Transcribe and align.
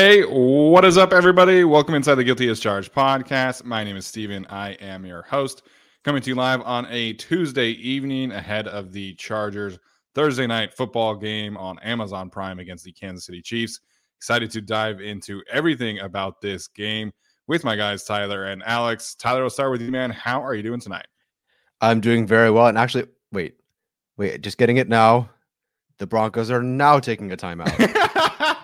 Hey, 0.00 0.22
what 0.22 0.86
is 0.86 0.96
up, 0.96 1.12
everybody? 1.12 1.62
Welcome 1.62 1.94
inside 1.94 2.14
the 2.14 2.24
Guilty 2.24 2.48
as 2.48 2.58
Charged 2.58 2.94
podcast. 2.94 3.64
My 3.64 3.84
name 3.84 3.96
is 3.96 4.06
Steven. 4.06 4.46
I 4.48 4.70
am 4.80 5.04
your 5.04 5.20
host, 5.20 5.60
coming 6.04 6.22
to 6.22 6.30
you 6.30 6.34
live 6.34 6.62
on 6.62 6.86
a 6.88 7.12
Tuesday 7.12 7.72
evening 7.72 8.32
ahead 8.32 8.66
of 8.66 8.92
the 8.92 9.12
Chargers 9.16 9.78
Thursday 10.14 10.46
night 10.46 10.72
football 10.72 11.14
game 11.14 11.58
on 11.58 11.78
Amazon 11.80 12.30
Prime 12.30 12.60
against 12.60 12.82
the 12.82 12.92
Kansas 12.92 13.26
City 13.26 13.42
Chiefs. 13.42 13.80
Excited 14.16 14.50
to 14.52 14.62
dive 14.62 15.02
into 15.02 15.42
everything 15.52 15.98
about 15.98 16.40
this 16.40 16.66
game 16.66 17.12
with 17.46 17.62
my 17.62 17.76
guys, 17.76 18.02
Tyler 18.02 18.46
and 18.46 18.62
Alex. 18.62 19.14
Tyler, 19.14 19.42
we'll 19.42 19.50
start 19.50 19.70
with 19.70 19.82
you, 19.82 19.90
man. 19.90 20.10
How 20.10 20.42
are 20.42 20.54
you 20.54 20.62
doing 20.62 20.80
tonight? 20.80 21.08
I'm 21.82 22.00
doing 22.00 22.26
very 22.26 22.50
well. 22.50 22.68
And 22.68 22.78
actually, 22.78 23.04
wait, 23.32 23.56
wait, 24.16 24.40
just 24.40 24.56
getting 24.56 24.78
it 24.78 24.88
now. 24.88 25.28
The 25.98 26.06
Broncos 26.06 26.50
are 26.50 26.62
now 26.62 27.00
taking 27.00 27.30
a 27.32 27.36
timeout. 27.36 28.56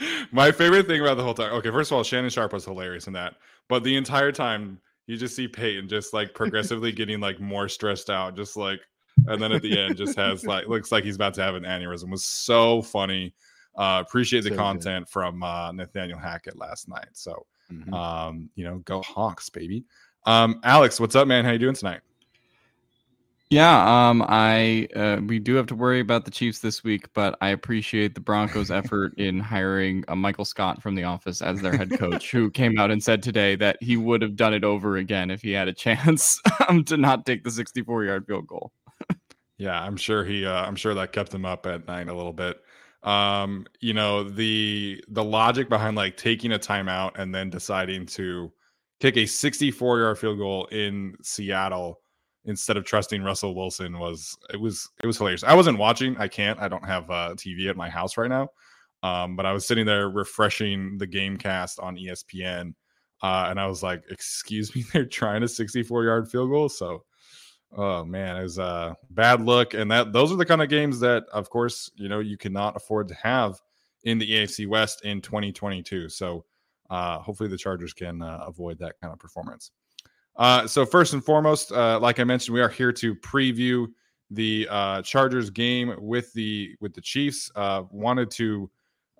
My 0.32 0.52
favorite 0.52 0.86
thing 0.86 1.00
about 1.00 1.16
the 1.16 1.22
whole 1.22 1.34
time. 1.34 1.52
Okay, 1.54 1.70
first 1.70 1.90
of 1.90 1.96
all, 1.96 2.04
Shannon 2.04 2.30
Sharpe 2.30 2.52
was 2.52 2.64
hilarious 2.64 3.06
in 3.06 3.12
that, 3.14 3.36
but 3.68 3.84
the 3.84 3.96
entire 3.96 4.32
time 4.32 4.80
you 5.06 5.16
just 5.16 5.34
see 5.34 5.48
Peyton 5.48 5.88
just 5.88 6.14
like 6.14 6.34
progressively 6.34 6.92
getting 6.92 7.20
like 7.20 7.40
more 7.40 7.68
stressed 7.68 8.10
out, 8.10 8.36
just 8.36 8.56
like, 8.56 8.80
and 9.26 9.42
then 9.42 9.52
at 9.52 9.62
the 9.62 9.78
end 9.78 9.96
just 9.96 10.16
has 10.16 10.44
like 10.46 10.68
looks 10.68 10.92
like 10.92 11.04
he's 11.04 11.16
about 11.16 11.34
to 11.34 11.42
have 11.42 11.54
an 11.54 11.64
aneurysm. 11.64 12.10
was 12.10 12.24
so 12.24 12.82
funny. 12.82 13.34
Uh, 13.76 14.02
appreciate 14.06 14.44
the 14.44 14.50
so 14.50 14.56
content 14.56 15.06
good. 15.06 15.12
from 15.12 15.42
uh, 15.42 15.72
Nathaniel 15.72 16.18
Hackett 16.18 16.58
last 16.58 16.88
night. 16.88 17.08
So, 17.12 17.46
mm-hmm. 17.72 17.92
um, 17.94 18.50
you 18.54 18.64
know, 18.64 18.78
go 18.78 19.00
Hawks, 19.02 19.48
baby. 19.48 19.84
Um, 20.26 20.60
Alex, 20.64 21.00
what's 21.00 21.16
up, 21.16 21.26
man? 21.26 21.44
How 21.44 21.52
you 21.52 21.58
doing 21.58 21.74
tonight? 21.74 22.00
Yeah, 23.50 24.08
um, 24.08 24.24
I 24.28 24.86
uh, 24.94 25.20
we 25.26 25.40
do 25.40 25.56
have 25.56 25.66
to 25.66 25.74
worry 25.74 25.98
about 25.98 26.24
the 26.24 26.30
Chiefs 26.30 26.60
this 26.60 26.84
week, 26.84 27.12
but 27.14 27.36
I 27.40 27.48
appreciate 27.48 28.14
the 28.14 28.20
Broncos' 28.20 28.70
effort 28.70 29.12
in 29.18 29.40
hiring 29.40 30.04
a 30.06 30.14
Michael 30.14 30.44
Scott 30.44 30.80
from 30.80 30.94
The 30.94 31.02
Office 31.02 31.42
as 31.42 31.60
their 31.60 31.76
head 31.76 31.90
coach, 31.98 32.30
who 32.30 32.48
came 32.48 32.78
out 32.78 32.92
and 32.92 33.02
said 33.02 33.24
today 33.24 33.56
that 33.56 33.76
he 33.80 33.96
would 33.96 34.22
have 34.22 34.36
done 34.36 34.54
it 34.54 34.62
over 34.62 34.98
again 34.98 35.32
if 35.32 35.42
he 35.42 35.50
had 35.50 35.66
a 35.66 35.72
chance 35.74 36.40
um, 36.68 36.84
to 36.84 36.96
not 36.96 37.26
take 37.26 37.42
the 37.42 37.50
64-yard 37.50 38.24
field 38.24 38.46
goal. 38.46 38.70
yeah, 39.58 39.82
I'm 39.82 39.96
sure 39.96 40.24
he. 40.24 40.46
Uh, 40.46 40.62
I'm 40.64 40.76
sure 40.76 40.94
that 40.94 41.10
kept 41.12 41.34
him 41.34 41.44
up 41.44 41.66
at 41.66 41.88
night 41.88 42.06
a 42.08 42.14
little 42.14 42.32
bit. 42.32 42.60
Um, 43.02 43.66
you 43.80 43.94
know 43.94 44.22
the 44.22 45.02
the 45.08 45.24
logic 45.24 45.68
behind 45.68 45.96
like 45.96 46.16
taking 46.16 46.52
a 46.52 46.58
timeout 46.58 47.18
and 47.18 47.34
then 47.34 47.50
deciding 47.50 48.06
to 48.06 48.52
kick 49.00 49.16
a 49.16 49.24
64-yard 49.24 50.18
field 50.18 50.38
goal 50.38 50.66
in 50.66 51.16
Seattle 51.20 51.99
instead 52.44 52.76
of 52.76 52.84
trusting 52.84 53.22
Russell 53.22 53.54
Wilson 53.54 53.98
was 53.98 54.36
it 54.52 54.60
was 54.60 54.88
it 55.02 55.06
was 55.06 55.18
hilarious. 55.18 55.44
I 55.44 55.54
wasn't 55.54 55.78
watching. 55.78 56.16
I 56.18 56.28
can't. 56.28 56.58
I 56.60 56.68
don't 56.68 56.84
have 56.84 57.10
a 57.10 57.34
TV 57.36 57.68
at 57.68 57.76
my 57.76 57.88
house 57.88 58.16
right 58.16 58.30
now. 58.30 58.48
Um, 59.02 59.36
but 59.36 59.46
I 59.46 59.52
was 59.52 59.66
sitting 59.66 59.86
there 59.86 60.08
refreshing 60.08 60.98
the 60.98 61.06
game 61.06 61.38
cast 61.38 61.80
on 61.80 61.96
ESPN, 61.96 62.74
uh, 63.22 63.46
and 63.48 63.58
I 63.58 63.66
was 63.66 63.82
like, 63.82 64.02
"Excuse 64.10 64.74
me, 64.74 64.84
they're 64.92 65.06
trying 65.06 65.42
a 65.42 65.48
64 65.48 66.04
yard 66.04 66.30
field 66.30 66.50
goal." 66.50 66.68
So, 66.68 67.04
oh 67.76 68.04
man, 68.04 68.36
it 68.36 68.42
was 68.42 68.58
a 68.58 68.96
bad 69.10 69.42
look. 69.42 69.74
And 69.74 69.90
that 69.90 70.12
those 70.12 70.32
are 70.32 70.36
the 70.36 70.46
kind 70.46 70.62
of 70.62 70.68
games 70.68 71.00
that, 71.00 71.24
of 71.32 71.50
course, 71.50 71.90
you 71.96 72.08
know 72.08 72.20
you 72.20 72.36
cannot 72.36 72.76
afford 72.76 73.08
to 73.08 73.14
have 73.14 73.60
in 74.04 74.18
the 74.18 74.30
AFC 74.30 74.66
West 74.66 75.04
in 75.04 75.20
2022. 75.20 76.08
So, 76.08 76.44
uh, 76.90 77.18
hopefully, 77.20 77.48
the 77.48 77.58
Chargers 77.58 77.94
can 77.94 78.22
uh, 78.22 78.44
avoid 78.46 78.78
that 78.78 78.96
kind 79.00 79.12
of 79.12 79.18
performance. 79.18 79.70
Uh, 80.36 80.66
so 80.66 80.86
first 80.86 81.12
and 81.12 81.24
foremost, 81.24 81.72
uh, 81.72 81.98
like 82.00 82.18
I 82.18 82.24
mentioned, 82.24 82.54
we 82.54 82.60
are 82.60 82.68
here 82.68 82.92
to 82.92 83.14
preview 83.14 83.86
the 84.30 84.66
uh, 84.70 85.02
Chargers 85.02 85.50
game 85.50 85.94
with 85.98 86.32
the 86.32 86.76
with 86.80 86.94
the 86.94 87.00
Chiefs. 87.00 87.50
Uh, 87.54 87.82
wanted 87.90 88.30
to 88.32 88.70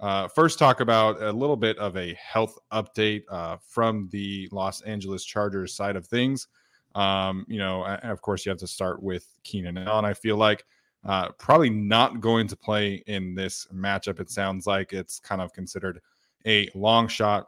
uh, 0.01 0.29
first 0.29 0.59
talk 0.59 0.81
about 0.81 1.21
a 1.23 1.33
little 1.33 1.57
bit 1.57 1.77
of 1.79 1.97
a 1.97 2.15
health 2.15 2.59
update 2.73 3.23
uh, 3.31 3.57
from 3.61 4.09
the 4.13 4.49
Los 4.51 4.81
Angeles 4.83 5.25
Chargers 5.25 5.75
side 5.75 5.97
of 5.97 6.07
things. 6.07 6.49
Um, 6.95 7.45
you 7.49 7.59
know, 7.59 7.85
of 7.85 8.23
course, 8.23 8.47
you 8.47 8.51
have 8.51 8.59
to 8.59 8.67
start 8.67 9.03
with 9.03 9.27
Keenan 9.45 9.79
Allen. 9.79 10.05
I 10.05 10.15
feel 10.15 10.37
like 10.37 10.65
uh, 11.05 11.31
probably 11.39 11.71
not 11.71 12.21
going 12.21 12.47
to 12.49 12.57
play 12.57 13.03
in 13.07 13.35
this 13.35 13.67
matchup. 13.75 14.21
It 14.21 14.31
sounds 14.31 14.67
like 14.67 14.93
it's 14.93 15.19
kind 15.19 15.41
of 15.41 15.53
considered 15.53 16.01
a 16.47 16.69
long 16.75 17.09
shot 17.09 17.47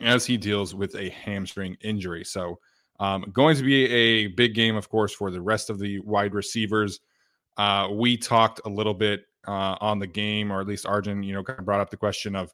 as 0.00 0.26
he 0.26 0.36
deals 0.36 0.74
with 0.74 0.94
a 0.96 1.10
hamstring 1.10 1.76
injury. 1.82 2.24
So 2.24 2.58
um, 3.04 3.30
going 3.32 3.56
to 3.56 3.62
be 3.62 3.84
a 3.86 4.28
big 4.28 4.54
game, 4.54 4.76
of 4.76 4.88
course, 4.88 5.14
for 5.14 5.30
the 5.30 5.40
rest 5.40 5.70
of 5.70 5.78
the 5.78 5.98
wide 6.00 6.34
receivers. 6.34 7.00
Uh, 7.56 7.88
we 8.02 8.16
talked 8.16 8.60
a 8.64 8.68
little 8.68 8.94
bit 8.94 9.20
uh, 9.46 9.76
on 9.80 9.98
the 9.98 10.06
game, 10.06 10.52
or 10.52 10.60
at 10.60 10.66
least 10.66 10.86
Arjun, 10.86 11.22
you 11.22 11.34
know, 11.34 11.42
kind 11.42 11.58
of 11.58 11.64
brought 11.64 11.80
up 11.80 11.90
the 11.90 11.96
question 12.06 12.36
of, 12.36 12.52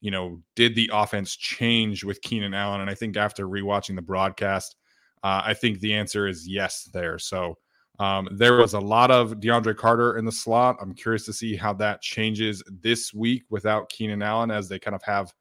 you 0.00 0.10
know, 0.10 0.40
did 0.56 0.74
the 0.74 0.90
offense 0.92 1.36
change 1.36 2.04
with 2.04 2.22
Keenan 2.22 2.54
Allen? 2.54 2.80
And 2.80 2.90
I 2.90 2.94
think 2.94 3.16
after 3.16 3.46
rewatching 3.46 3.96
the 3.96 4.02
broadcast, 4.12 4.76
uh, 5.22 5.42
I 5.50 5.54
think 5.54 5.80
the 5.80 5.94
answer 5.94 6.28
is 6.28 6.48
yes 6.48 6.88
there. 6.92 7.18
So 7.18 7.56
Um, 8.00 8.28
there 8.32 8.56
was 8.56 8.72
a 8.72 8.80
lot 8.80 9.10
of 9.10 9.40
DeAndre 9.40 9.76
Carter 9.76 10.16
in 10.16 10.24
the 10.24 10.32
slot. 10.32 10.76
I'm 10.80 10.94
curious 10.94 11.26
to 11.26 11.34
see 11.34 11.54
how 11.54 11.74
that 11.74 12.00
changes 12.00 12.62
this 12.82 13.12
week 13.12 13.42
without 13.50 13.90
Keenan 13.90 14.22
Allen, 14.22 14.50
as 14.50 14.68
they 14.68 14.78
kind 14.78 14.94
of 14.94 15.02
have. 15.02 15.34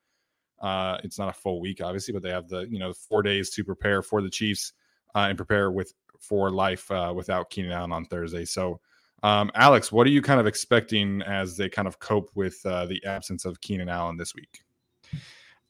Uh, 0.61 0.97
it's 1.03 1.17
not 1.17 1.29
a 1.29 1.33
full 1.33 1.59
week, 1.61 1.81
obviously, 1.81 2.13
but 2.13 2.23
they 2.23 2.29
have 2.29 2.47
the 2.47 2.61
you 2.69 2.79
know 2.79 2.93
four 2.93 3.21
days 3.21 3.49
to 3.51 3.63
prepare 3.63 4.01
for 4.01 4.21
the 4.21 4.29
Chiefs 4.29 4.73
uh, 5.15 5.27
and 5.29 5.37
prepare 5.37 5.71
with 5.71 5.93
for 6.19 6.51
life 6.51 6.89
uh, 6.91 7.13
without 7.15 7.49
Keenan 7.49 7.71
Allen 7.71 7.91
on 7.91 8.05
Thursday. 8.05 8.45
So, 8.45 8.79
um, 9.23 9.51
Alex, 9.55 9.91
what 9.91 10.05
are 10.05 10.11
you 10.11 10.21
kind 10.21 10.39
of 10.39 10.47
expecting 10.47 11.21
as 11.21 11.57
they 11.57 11.69
kind 11.69 11.87
of 11.87 11.99
cope 11.99 12.29
with 12.35 12.59
uh, 12.65 12.85
the 12.85 13.03
absence 13.05 13.45
of 13.45 13.61
Keenan 13.61 13.89
Allen 13.89 14.17
this 14.17 14.35
week? 14.35 14.61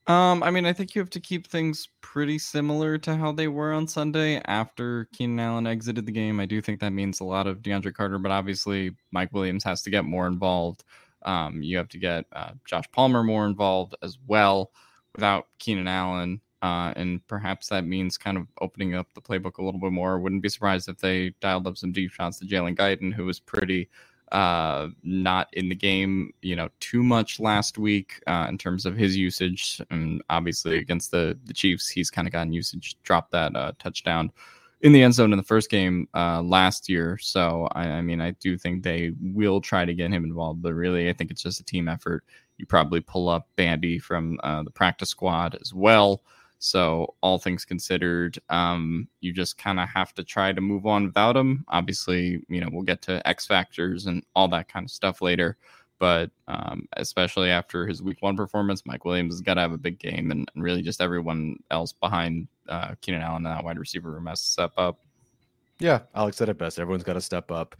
Um, 0.08 0.42
I 0.42 0.50
mean, 0.50 0.66
I 0.66 0.74
think 0.74 0.96
you 0.96 1.02
have 1.02 1.12
to 1.12 1.20
keep 1.20 1.46
things 1.46 1.88
pretty 2.02 2.40
similar 2.40 2.98
to 2.98 3.16
how 3.16 3.32
they 3.32 3.48
were 3.48 3.72
on 3.72 3.88
Sunday 3.88 4.42
after 4.46 5.08
Keenan 5.14 5.40
Allen 5.40 5.68
exited 5.68 6.08
the 6.08 6.12
game. 6.12 6.40
I 6.40 6.48
do 6.48 6.62
think 6.62 6.80
that 6.80 6.94
means 6.94 7.20
a 7.20 7.26
lot 7.26 7.46
of 7.46 7.62
DeAndre 7.62 7.94
Carter, 7.94 8.18
but 8.18 8.32
obviously 8.32 8.96
Mike 9.12 9.32
Williams 9.34 9.64
has 9.66 9.84
to 9.84 9.92
get 9.92 10.06
more 10.06 10.26
involved. 10.26 10.84
Um, 11.24 11.62
you 11.62 11.77
have 11.77 11.89
to 11.89 11.98
get 11.98 12.25
uh, 12.33 12.51
Josh 12.66 12.86
Palmer 12.92 13.24
more 13.24 13.45
involved 13.45 13.95
as 14.01 14.18
well 14.27 14.71
without 15.16 15.48
Keenan 15.60 15.88
Allen. 15.88 16.42
Uh, 16.62 16.92
and 16.98 17.25
perhaps 17.27 17.69
that 17.69 17.86
means 17.86 18.18
kind 18.18 18.38
of 18.38 18.45
opening 18.60 18.94
up 18.94 19.07
the 19.13 19.21
playbook 19.21 19.57
a 19.57 19.63
little 19.63 19.80
bit 19.80 19.92
more. 19.92 20.19
Wouldn't 20.19 20.42
be 20.42 20.50
surprised 20.50 20.89
if 20.89 20.98
they 20.98 21.33
dialed 21.39 21.68
up 21.68 21.77
some 21.77 21.94
deep 21.94 22.12
shots 22.12 22.39
to 22.39 22.45
Jalen 22.45 22.77
Guyton, 22.77 23.13
who 23.13 23.25
was 23.25 23.39
pretty 23.39 23.89
uh, 24.31 24.89
not 25.04 25.48
in 25.54 25.69
the 25.69 25.75
game, 25.75 26.33
you 26.42 26.56
know, 26.56 26.69
too 26.80 27.01
much 27.01 27.39
last 27.39 27.77
week 27.77 28.21
uh, 28.27 28.45
in 28.50 28.57
terms 28.57 28.86
of 28.86 28.95
his 28.95 29.16
usage. 29.16 29.81
And 29.89 30.21
obviously 30.30 30.77
against 30.77 31.12
the 31.12 31.38
the 31.45 31.54
Chiefs, 31.54 31.89
he's 31.89 32.12
kind 32.12 32.27
of 32.27 32.33
gotten 32.33 32.54
usage, 32.54 32.98
dropped 33.04 33.31
that 33.31 33.56
uh, 33.56 33.71
touchdown 33.80 34.31
in 34.81 34.94
the 34.94 35.04
end 35.04 35.14
zone 35.14 35.34
in 35.34 35.38
the 35.38 35.44
first 35.44 35.70
game 35.70 36.08
uh, 36.16 36.42
last 36.42 36.88
year. 36.88 37.18
So 37.18 37.68
I, 37.74 37.84
I, 37.84 38.02
mean, 38.02 38.22
I 38.22 38.31
do 38.31 38.58
think 38.58 38.84
they 38.84 39.14
will 39.22 39.60
try 39.60 39.86
to 39.86 39.94
get 39.94 40.12
him 40.12 40.24
involved, 40.24 40.62
but 40.62 40.74
really, 40.74 41.10
I 41.10 41.14
think 41.14 41.31
it's 41.31 41.44
just 41.44 41.60
a 41.60 41.66
team 41.66 41.90
effort. 41.90 42.24
You 42.58 42.66
probably 42.66 43.02
pull 43.02 43.30
up 43.30 43.48
Bandy 43.56 44.00
from 44.00 44.40
uh, 44.44 44.64
the 44.64 44.72
practice 44.72 45.10
squad 45.10 45.58
as 45.62 45.74
well. 45.74 46.24
So, 46.62 47.16
all 47.22 47.40
things 47.40 47.64
considered, 47.64 48.38
um, 48.50 49.08
you 49.22 49.31
just 49.31 49.58
kind 49.58 49.80
of 49.80 49.88
have 49.88 50.14
to 50.16 50.26
try 50.26 50.52
to 50.52 50.60
move 50.60 50.86
on 50.86 51.06
without 51.06 51.38
him. 51.38 51.64
Obviously, 51.70 52.42
you 52.50 52.60
know, 52.60 52.68
we'll 52.70 52.84
get 52.84 53.02
to 53.04 53.26
X 53.26 53.46
factors 53.46 54.08
and 54.08 54.26
all 54.36 54.50
that 54.50 54.68
kind 54.68 54.86
of 54.86 54.92
stuff 54.92 55.22
later. 55.22 55.56
But 56.00 56.31
um, 56.48 56.88
especially 56.94 57.50
after 57.50 57.86
his 57.86 58.01
week 58.01 58.22
one 58.22 58.38
performance, 58.38 58.84
Mike 58.86 59.06
Williams 59.06 59.34
has 59.34 59.42
got 59.42 59.56
to 59.56 59.62
have 59.62 59.74
a 59.74 59.78
big 59.78 60.00
game, 60.00 60.31
and, 60.31 60.50
and 60.54 60.63
really 60.63 60.81
just 60.81 61.01
everyone 61.01 61.57
else 61.72 61.92
behind 61.92 62.48
uh, 62.68 62.96
Keenan 63.01 63.22
Allen 63.22 63.46
and 63.46 63.57
that 63.57 63.63
wide 63.63 63.78
receiver 63.78 64.12
room 64.12 64.28
has 64.28 64.42
to 64.42 64.48
step 64.48 64.72
up. 64.78 65.00
Yeah, 65.80 66.00
Alex 66.16 66.38
said 66.38 66.50
it 66.50 66.57
best. 66.57 66.80
Everyone's 66.80 67.04
got 67.04 67.13
to 67.13 67.22
step 67.22 67.51
up. 67.51 67.75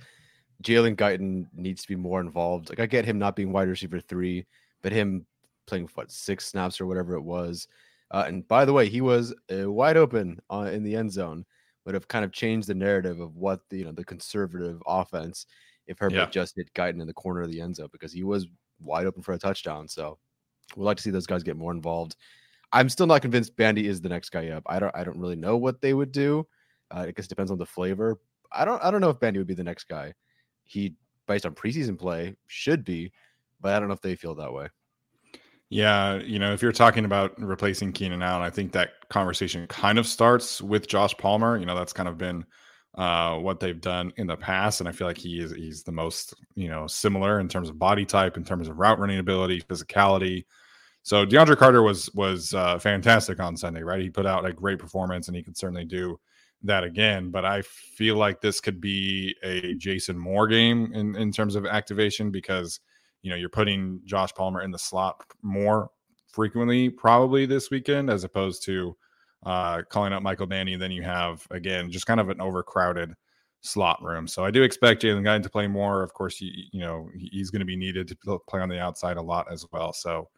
Jalen 0.64 0.96
Guyton 0.98 1.48
needs 1.56 1.82
to 1.84 1.88
be 1.88 1.96
more 1.96 2.20
involved. 2.20 2.70
Like 2.70 2.80
I 2.80 2.86
get 2.86 3.06
him 3.06 3.18
not 3.18 3.36
being 3.36 3.52
wide 3.52 3.70
receiver 3.70 4.00
three, 4.02 4.46
but 4.82 4.92
him 4.92 5.26
playing 5.66 5.90
what 5.96 6.12
six 6.12 6.48
snaps 6.48 6.82
or 6.82 6.86
whatever 6.86 7.14
it 7.14 7.22
was 7.22 7.68
uh, 8.12 8.26
and 8.28 8.48
by 8.48 8.66
the 8.66 8.74
way, 8.74 8.90
he 8.90 9.02
was 9.02 9.34
uh, 9.54 9.72
wide 9.72 9.98
open 9.98 10.40
uh, 10.50 10.70
in 10.72 10.84
the 10.84 10.96
end 10.96 11.12
zone, 11.12 11.46
would 11.86 11.94
have 11.94 12.08
kind 12.08 12.26
of 12.26 12.32
changed 12.32 12.68
the 12.68 12.76
narrative 12.76 13.20
of 13.20 13.36
what 13.36 13.62
the 13.70 13.78
you 13.78 13.86
know 13.86 13.92
the 13.92 14.04
conservative 14.04 14.82
offense 14.88 15.46
if 15.90 15.98
Herbert 15.98 16.16
yeah. 16.16 16.26
just 16.28 16.56
hit 16.56 16.74
Guyton 16.74 17.02
in 17.02 17.08
the 17.08 17.14
corner 17.14 17.42
of 17.42 17.52
the 17.52 17.60
end 17.60 17.76
zone 17.76 17.90
because 17.92 18.14
he 18.14 18.24
was 18.24 18.48
wide 18.80 19.08
open 19.08 19.24
for 19.24 19.34
a 19.34 19.40
touchdown. 19.40 19.88
So 19.88 20.18
we'd 20.78 20.86
like 20.86 20.98
to 20.98 21.04
see 21.04 21.10
those 21.10 21.26
guys 21.26 21.44
get 21.44 21.58
more 21.58 21.72
involved. 21.72 22.16
I'm 22.72 22.88
still 22.88 23.08
not 23.08 23.24
convinced 23.24 23.58
Bandy 23.58 23.88
is 23.88 24.00
the 24.00 24.10
next 24.10 24.30
guy 24.30 24.50
up. 24.50 24.64
I 24.68 24.80
don't 24.80 24.96
I 24.96 25.04
don't 25.04 25.20
really 25.20 25.36
know 25.36 25.58
what 25.58 25.82
they 25.82 25.94
would 25.94 26.12
do. 26.12 26.48
Uh, 26.92 27.06
I 27.08 27.12
guess 27.12 27.26
it 27.26 27.30
depends 27.30 27.52
on 27.52 27.58
the 27.58 27.66
flavor. 27.66 28.20
I 28.52 28.64
don't 28.64 28.82
I 28.84 28.92
don't 28.92 29.02
know 29.02 29.10
if 29.10 29.20
Bandy 29.20 29.40
would 29.40 29.48
be 29.48 29.56
the 29.56 29.64
next 29.64 29.90
guy. 29.90 30.14
He 30.64 30.96
based 31.28 31.46
on 31.46 31.56
preseason 31.56 31.98
play 31.98 32.36
should 32.48 32.86
be, 32.86 33.12
but 33.60 33.74
I 33.74 33.80
don't 33.80 33.88
know 33.88 33.96
if 33.96 34.02
they 34.02 34.16
feel 34.16 34.36
that 34.36 34.54
way. 34.54 34.68
Yeah, 35.72 36.16
you 36.16 36.40
know, 36.40 36.52
if 36.52 36.64
you're 36.64 36.72
talking 36.72 37.06
about 37.06 37.40
replacing 37.40 37.92
Keenan 37.94 38.24
Allen, 38.24 38.42
I 38.42 38.50
think 38.50 38.72
that 38.72 39.08
conversation 39.10 39.68
kind 39.68 40.00
of 40.00 40.08
starts 40.08 40.62
with 40.62 40.88
Josh 40.88 41.16
Palmer. 41.18 41.58
You 41.58 41.66
know, 41.68 41.76
that's 41.76 41.94
kind 41.94 42.10
of 42.10 42.18
been 42.18 42.44
uh, 43.00 43.40
what 43.40 43.62
they've 43.62 43.80
done 43.80 44.12
in 44.18 44.28
the 44.28 44.36
past, 44.36 44.82
and 44.82 44.90
I 44.90 44.92
feel 44.92 45.08
like 45.08 45.18
he 45.18 45.40
is 45.40 45.54
he's 45.54 45.84
the 45.84 45.92
most 45.92 46.34
you 46.56 46.68
know 46.68 46.86
similar 46.86 47.40
in 47.40 47.48
terms 47.48 47.70
of 47.70 47.80
body 47.80 48.06
type, 48.06 48.36
in 48.36 48.44
terms 48.44 48.68
of 48.68 48.78
route 48.78 49.00
running 49.00 49.20
ability, 49.20 49.62
physicality. 49.62 50.44
So 51.04 51.26
DeAndre 51.26 51.56
Carter 51.56 51.82
was 51.82 52.14
was 52.14 52.54
uh, 52.54 52.78
fantastic 52.78 53.40
on 53.40 53.56
Sunday, 53.56 53.84
right? 53.84 54.02
He 54.02 54.10
put 54.10 54.26
out 54.26 54.46
a 54.46 54.52
great 54.52 54.80
performance, 54.80 55.30
and 55.30 55.38
he 55.38 55.42
could 55.42 55.58
certainly 55.58 55.86
do 55.86 56.20
that 56.64 56.84
again. 56.84 57.32
But 57.32 57.46
I 57.46 57.62
feel 57.62 58.18
like 58.18 58.42
this 58.42 58.60
could 58.60 58.82
be 58.82 59.34
a 59.44 59.76
Jason 59.76 60.20
Moore 60.20 60.48
game 60.48 60.92
in 60.94 61.16
in 61.16 61.32
terms 61.32 61.56
of 61.56 61.66
activation 61.66 62.32
because 62.32 62.82
you 63.22 63.30
know 63.30 63.38
you're 63.38 63.48
putting 63.48 64.02
Josh 64.04 64.34
Palmer 64.34 64.62
in 64.62 64.72
the 64.72 64.78
slot 64.78 65.24
more 65.42 65.90
frequently 66.34 66.90
probably 66.90 67.46
this 67.46 67.72
weekend 67.72 68.10
as 68.10 68.26
opposed 68.26 68.66
to 68.66 68.98
uh, 69.46 69.84
calling 69.90 70.14
up 70.14 70.24
Michael 70.24 70.48
Bandy. 70.48 70.76
Then 70.76 70.92
you 70.92 71.04
have 71.04 71.46
again 71.52 71.92
just 71.92 72.06
kind 72.06 72.20
of 72.20 72.30
an 72.30 72.42
overcrowded 72.42 73.14
slot 73.62 74.02
room. 74.02 74.28
So 74.28 74.46
I 74.46 74.52
do 74.52 74.64
expect 74.64 75.02
Jalen 75.02 75.24
Guyton 75.24 75.44
to 75.44 75.50
play 75.50 75.68
more. 75.68 76.04
Of 76.04 76.14
course, 76.14 76.40
you, 76.42 76.52
you 76.72 76.82
know 76.82 77.10
he's 77.16 77.50
going 77.50 77.60
to 77.60 77.66
be 77.66 77.76
needed 77.76 78.08
to 78.08 78.40
play 78.48 78.62
on 78.62 78.70
the 78.70 78.80
outside 78.80 79.18
a 79.18 79.22
lot 79.22 79.52
as 79.52 79.66
well. 79.72 79.94
So 79.94 80.30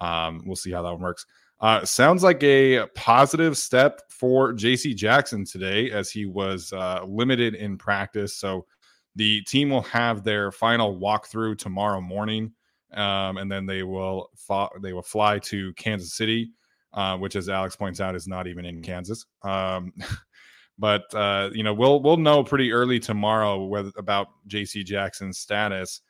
um, 0.00 0.42
we'll 0.44 0.56
see 0.56 0.72
how 0.72 0.82
that 0.82 1.00
works. 1.00 1.26
Uh, 1.60 1.84
sounds 1.84 2.22
like 2.22 2.42
a 2.42 2.86
positive 2.94 3.56
step 3.56 4.02
for 4.10 4.52
J.C. 4.52 4.92
Jackson 4.92 5.44
today, 5.44 5.90
as 5.90 6.10
he 6.10 6.26
was 6.26 6.72
uh, 6.72 7.02
limited 7.06 7.54
in 7.54 7.78
practice. 7.78 8.36
So 8.36 8.66
the 9.14 9.40
team 9.42 9.70
will 9.70 9.82
have 9.82 10.22
their 10.22 10.52
final 10.52 10.98
walkthrough 10.98 11.56
tomorrow 11.56 12.02
morning, 12.02 12.52
um, 12.92 13.38
and 13.38 13.50
then 13.50 13.64
they 13.64 13.82
will 13.82 14.28
fly, 14.36 14.68
they 14.82 14.92
will 14.92 15.02
fly 15.02 15.38
to 15.40 15.72
Kansas 15.74 16.12
City, 16.12 16.50
uh, 16.96 17.16
which, 17.16 17.36
as 17.36 17.48
Alex 17.48 17.76
points 17.76 18.00
out, 18.00 18.16
is 18.16 18.26
not 18.26 18.46
even 18.46 18.64
in 18.64 18.82
Kansas. 18.82 19.26
Um, 19.42 19.92
but 20.78 21.02
uh, 21.14 21.50
you 21.52 21.62
know, 21.62 21.74
we'll 21.74 22.02
we'll 22.02 22.16
know 22.16 22.42
pretty 22.42 22.72
early 22.72 22.98
tomorrow 22.98 23.62
whether 23.64 23.92
about 23.96 24.28
J.C. 24.46 24.82
Jackson's 24.82 25.38
status. 25.38 26.00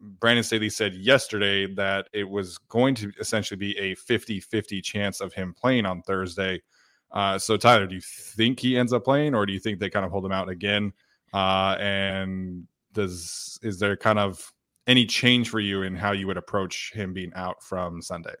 Brandon 0.00 0.44
Staley 0.44 0.68
said 0.68 0.94
yesterday 0.94 1.72
that 1.76 2.08
it 2.12 2.28
was 2.28 2.58
going 2.58 2.94
to 2.96 3.10
essentially 3.20 3.56
be 3.56 3.78
a 3.78 3.94
50-50 3.96 4.82
chance 4.82 5.22
of 5.22 5.32
him 5.32 5.54
playing 5.54 5.86
on 5.86 6.02
Thursday. 6.02 6.60
Uh, 7.10 7.38
so 7.38 7.56
Tyler, 7.56 7.86
do 7.86 7.94
you 7.94 8.02
think 8.02 8.60
he 8.60 8.76
ends 8.76 8.92
up 8.92 9.04
playing, 9.04 9.34
or 9.34 9.46
do 9.46 9.54
you 9.54 9.60
think 9.60 9.78
they 9.78 9.88
kind 9.88 10.04
of 10.04 10.10
hold 10.10 10.26
him 10.26 10.32
out 10.32 10.50
again? 10.50 10.92
Uh, 11.32 11.76
and 11.80 12.66
does 12.92 13.58
is 13.62 13.78
there 13.78 13.96
kind 13.96 14.18
of 14.18 14.52
any 14.86 15.06
change 15.06 15.48
for 15.48 15.60
you 15.60 15.82
in 15.82 15.94
how 15.96 16.12
you 16.12 16.26
would 16.26 16.36
approach 16.36 16.92
him 16.92 17.12
being 17.12 17.32
out 17.34 17.62
from 17.62 18.02
Sunday? 18.02 18.34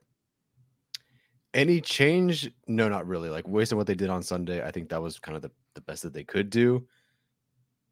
Any 1.54 1.80
change? 1.80 2.50
No, 2.66 2.88
not 2.88 3.06
really. 3.06 3.30
Like 3.30 3.50
based 3.50 3.72
on 3.72 3.78
what 3.78 3.86
they 3.86 3.94
did 3.94 4.10
on 4.10 4.22
Sunday, 4.22 4.64
I 4.64 4.70
think 4.70 4.88
that 4.88 5.00
was 5.00 5.18
kind 5.18 5.36
of 5.36 5.42
the, 5.42 5.50
the 5.74 5.80
best 5.80 6.02
that 6.02 6.12
they 6.12 6.24
could 6.24 6.50
do. 6.50 6.86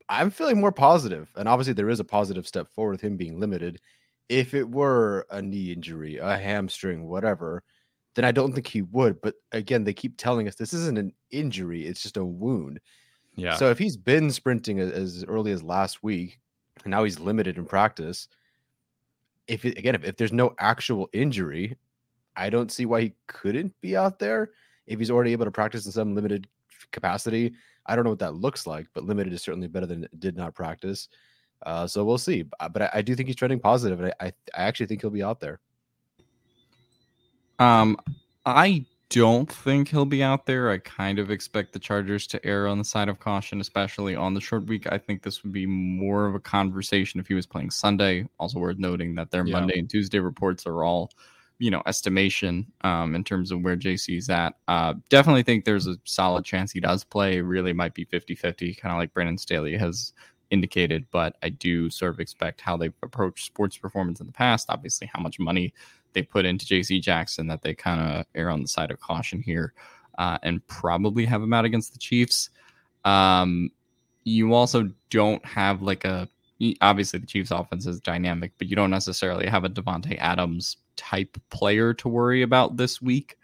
I'm 0.09 0.31
feeling 0.31 0.61
more 0.61 0.73
positive, 0.73 1.33
and 1.37 1.49
obviously 1.49 1.73
there 1.73 1.89
is 1.89 2.01
a 2.01 2.05
positive 2.05 2.47
step 2.47 2.69
forward 2.75 2.93
with 2.93 3.01
him 3.01 3.17
being 3.17 3.39
limited. 3.39 3.81
If 4.29 4.53
it 4.53 4.69
were 4.69 5.27
a 5.31 5.41
knee 5.41 5.73
injury, 5.73 6.19
a 6.19 6.37
hamstring, 6.37 7.09
whatever, 7.09 7.63
then 8.15 8.25
I 8.25 8.33
don't 8.33 8.53
think 8.53 8.67
he 8.67 8.83
would. 8.83 9.21
But 9.23 9.37
again, 9.53 9.85
they 9.85 9.95
keep 9.95 10.17
telling 10.17 10.49
us 10.49 10.57
this 10.57 10.73
isn't 10.75 10.99
an 10.99 11.13
injury; 11.31 11.87
it's 11.87 12.03
just 12.03 12.17
a 12.17 12.25
wound. 12.25 12.81
Yeah. 13.37 13.57
So 13.57 13.71
if 13.71 13.79
he's 13.79 13.97
been 13.97 14.31
sprinting 14.31 14.81
as 14.81 15.25
early 15.27 15.53
as 15.53 15.63
last 15.63 16.03
week, 16.03 16.41
and 16.85 16.91
now 16.91 17.05
he's 17.05 17.21
limited 17.21 17.57
in 17.57 17.65
practice, 17.65 18.29
if 19.47 19.65
it, 19.65 19.79
again, 19.79 19.95
if, 19.95 20.05
if 20.05 20.17
there's 20.17 20.33
no 20.33 20.55
actual 20.59 21.09
injury, 21.13 21.77
I 22.37 22.51
don't 22.51 22.73
see 22.73 22.87
why 22.87 23.03
he 23.03 23.15
couldn't 23.27 23.75
be 23.81 23.97
out 23.97 24.19
there. 24.19 24.51
If 24.87 24.99
he's 24.99 25.11
already 25.11 25.33
able 25.33 25.45
to 25.45 25.51
practice 25.51 25.87
in 25.87 25.93
some 25.93 26.15
limited 26.15 26.49
capacity, 26.91 27.55
I 27.87 27.95
don't 27.95 28.05
know 28.05 28.11
what 28.11 28.19
that 28.21 28.35
looks 28.35 28.67
like, 28.67 28.87
but 28.95 29.05
limited 29.05 29.33
is 29.33 29.43
certainly 29.43 29.69
better 29.69 29.87
than 29.87 30.09
did 30.19 30.37
not 30.37 30.55
practice. 30.55 31.09
Uh, 31.65 31.87
so 31.87 32.05
we'll 32.05 32.19
see. 32.19 32.43
But 32.43 32.83
I, 32.83 32.91
I, 32.95 33.03
do 33.03 33.15
think 33.15 33.29
he's 33.29 33.37
trending 33.37 33.61
positive, 33.61 34.01
and 34.01 34.13
I, 34.21 34.27
I, 34.27 34.33
I 34.55 34.63
actually 34.65 34.87
think 34.87 35.01
he'll 35.01 35.11
be 35.11 35.23
out 35.23 35.41
there. 35.41 35.61
Um, 37.59 37.97
I 38.45 38.85
don't 39.13 39.51
think 39.51 39.89
he'll 39.89 40.05
be 40.05 40.23
out 40.23 40.47
there. 40.47 40.71
I 40.71 40.79
kind 40.79 41.19
of 41.19 41.31
expect 41.31 41.73
the 41.73 41.79
Chargers 41.79 42.27
to 42.29 42.45
err 42.47 42.67
on 42.67 42.79
the 42.79 42.85
side 42.85 43.09
of 43.09 43.21
caution, 43.21 43.61
especially 43.61 44.17
on 44.17 44.35
the 44.35 44.41
short 44.41 44.67
week. 44.67 44.91
I 44.91 44.99
think 44.99 45.23
this 45.23 45.43
would 45.43 45.53
be 45.53 45.67
more 45.67 46.27
of 46.27 46.35
a 46.35 46.41
conversation 46.41 47.21
if 47.21 47.29
he 47.29 47.35
was 47.35 47.47
playing 47.47 47.71
Sunday. 47.71 48.27
Also 48.41 48.59
worth 48.59 48.79
noting 48.79 49.15
that 49.17 49.31
their 49.31 49.47
yeah. 49.47 49.53
Monday 49.53 49.79
and 49.79 49.89
Tuesday 49.89 50.19
reports 50.19 50.67
are 50.67 50.83
all, 50.83 51.11
you 51.63 51.71
know, 51.71 51.81
estimation 51.87 52.67
um, 52.81 53.15
in 53.15 53.23
terms 53.23 53.53
of 53.53 53.63
where 53.63 53.77
JC's 53.77 54.29
at. 54.29 54.55
Uh, 54.67 54.95
definitely 55.11 55.45
think 55.45 55.65
there's 55.65 55.87
a 55.87 55.97
solid 56.03 56.45
chance 56.45 56.73
he 56.73 56.81
does 56.81 57.05
play. 57.05 57.41
Really 57.41 57.73
might 57.73 57.95
be 57.95 58.05
50-50, 58.05 58.77
kind 58.77 58.93
of 58.93 58.99
like 58.99 59.15
Brandon 59.15 59.39
Staley 59.39 59.77
has 59.77 60.13
indicated, 60.51 61.07
but 61.13 61.37
I 61.41 61.51
do 61.51 61.89
sort 61.89 62.15
of 62.15 62.19
expect 62.19 62.61
how 62.61 62.77
they've 62.77 62.93
approached 63.05 63.47
sports 63.47 63.77
performance 63.77 64.19
in 64.19 64.27
the 64.27 64.33
past. 64.33 64.71
Obviously, 64.71 65.09
how 65.15 65.21
much 65.23 65.39
money 65.39 65.73
they 66.15 66.23
put 66.23 66.45
into 66.45 66.67
JC 66.67 67.01
Jackson 67.01 67.47
that 67.47 67.63
they 67.63 67.75
kind 67.75 68.01
of 68.01 68.27
err 68.35 68.51
on 68.51 68.63
the 68.63 68.69
side 68.69 68.91
of 68.91 68.99
caution 68.99 69.41
here 69.41 69.73
uh, 70.19 70.39
and 70.43 70.67
probably 70.67 71.25
have 71.25 71.45
him 71.45 71.53
out 71.53 71.65
against 71.65 71.93
the 71.93 71.99
Chiefs. 72.01 72.51
Um, 73.05 73.71
you 74.25 74.53
also 74.53 74.91
don't 75.11 75.45
have 75.47 75.81
like 75.81 76.05
a 76.05 76.29
obviously 76.81 77.19
the 77.19 77.27
Chiefs 77.27 77.51
offense 77.51 77.87
is 77.87 78.01
dynamic, 78.01 78.53
but 78.59 78.69
you 78.69 78.77
don't 78.77 78.91
necessarily 78.91 79.47
have 79.47 79.65
a 79.65 79.69
Davante 79.69 80.19
Adams 80.19 80.77
type 80.97 81.37
player 81.51 81.95
to 81.95 82.09
worry 82.09 82.43
about 82.43 82.77
this 82.77 83.01
week. 83.01 83.37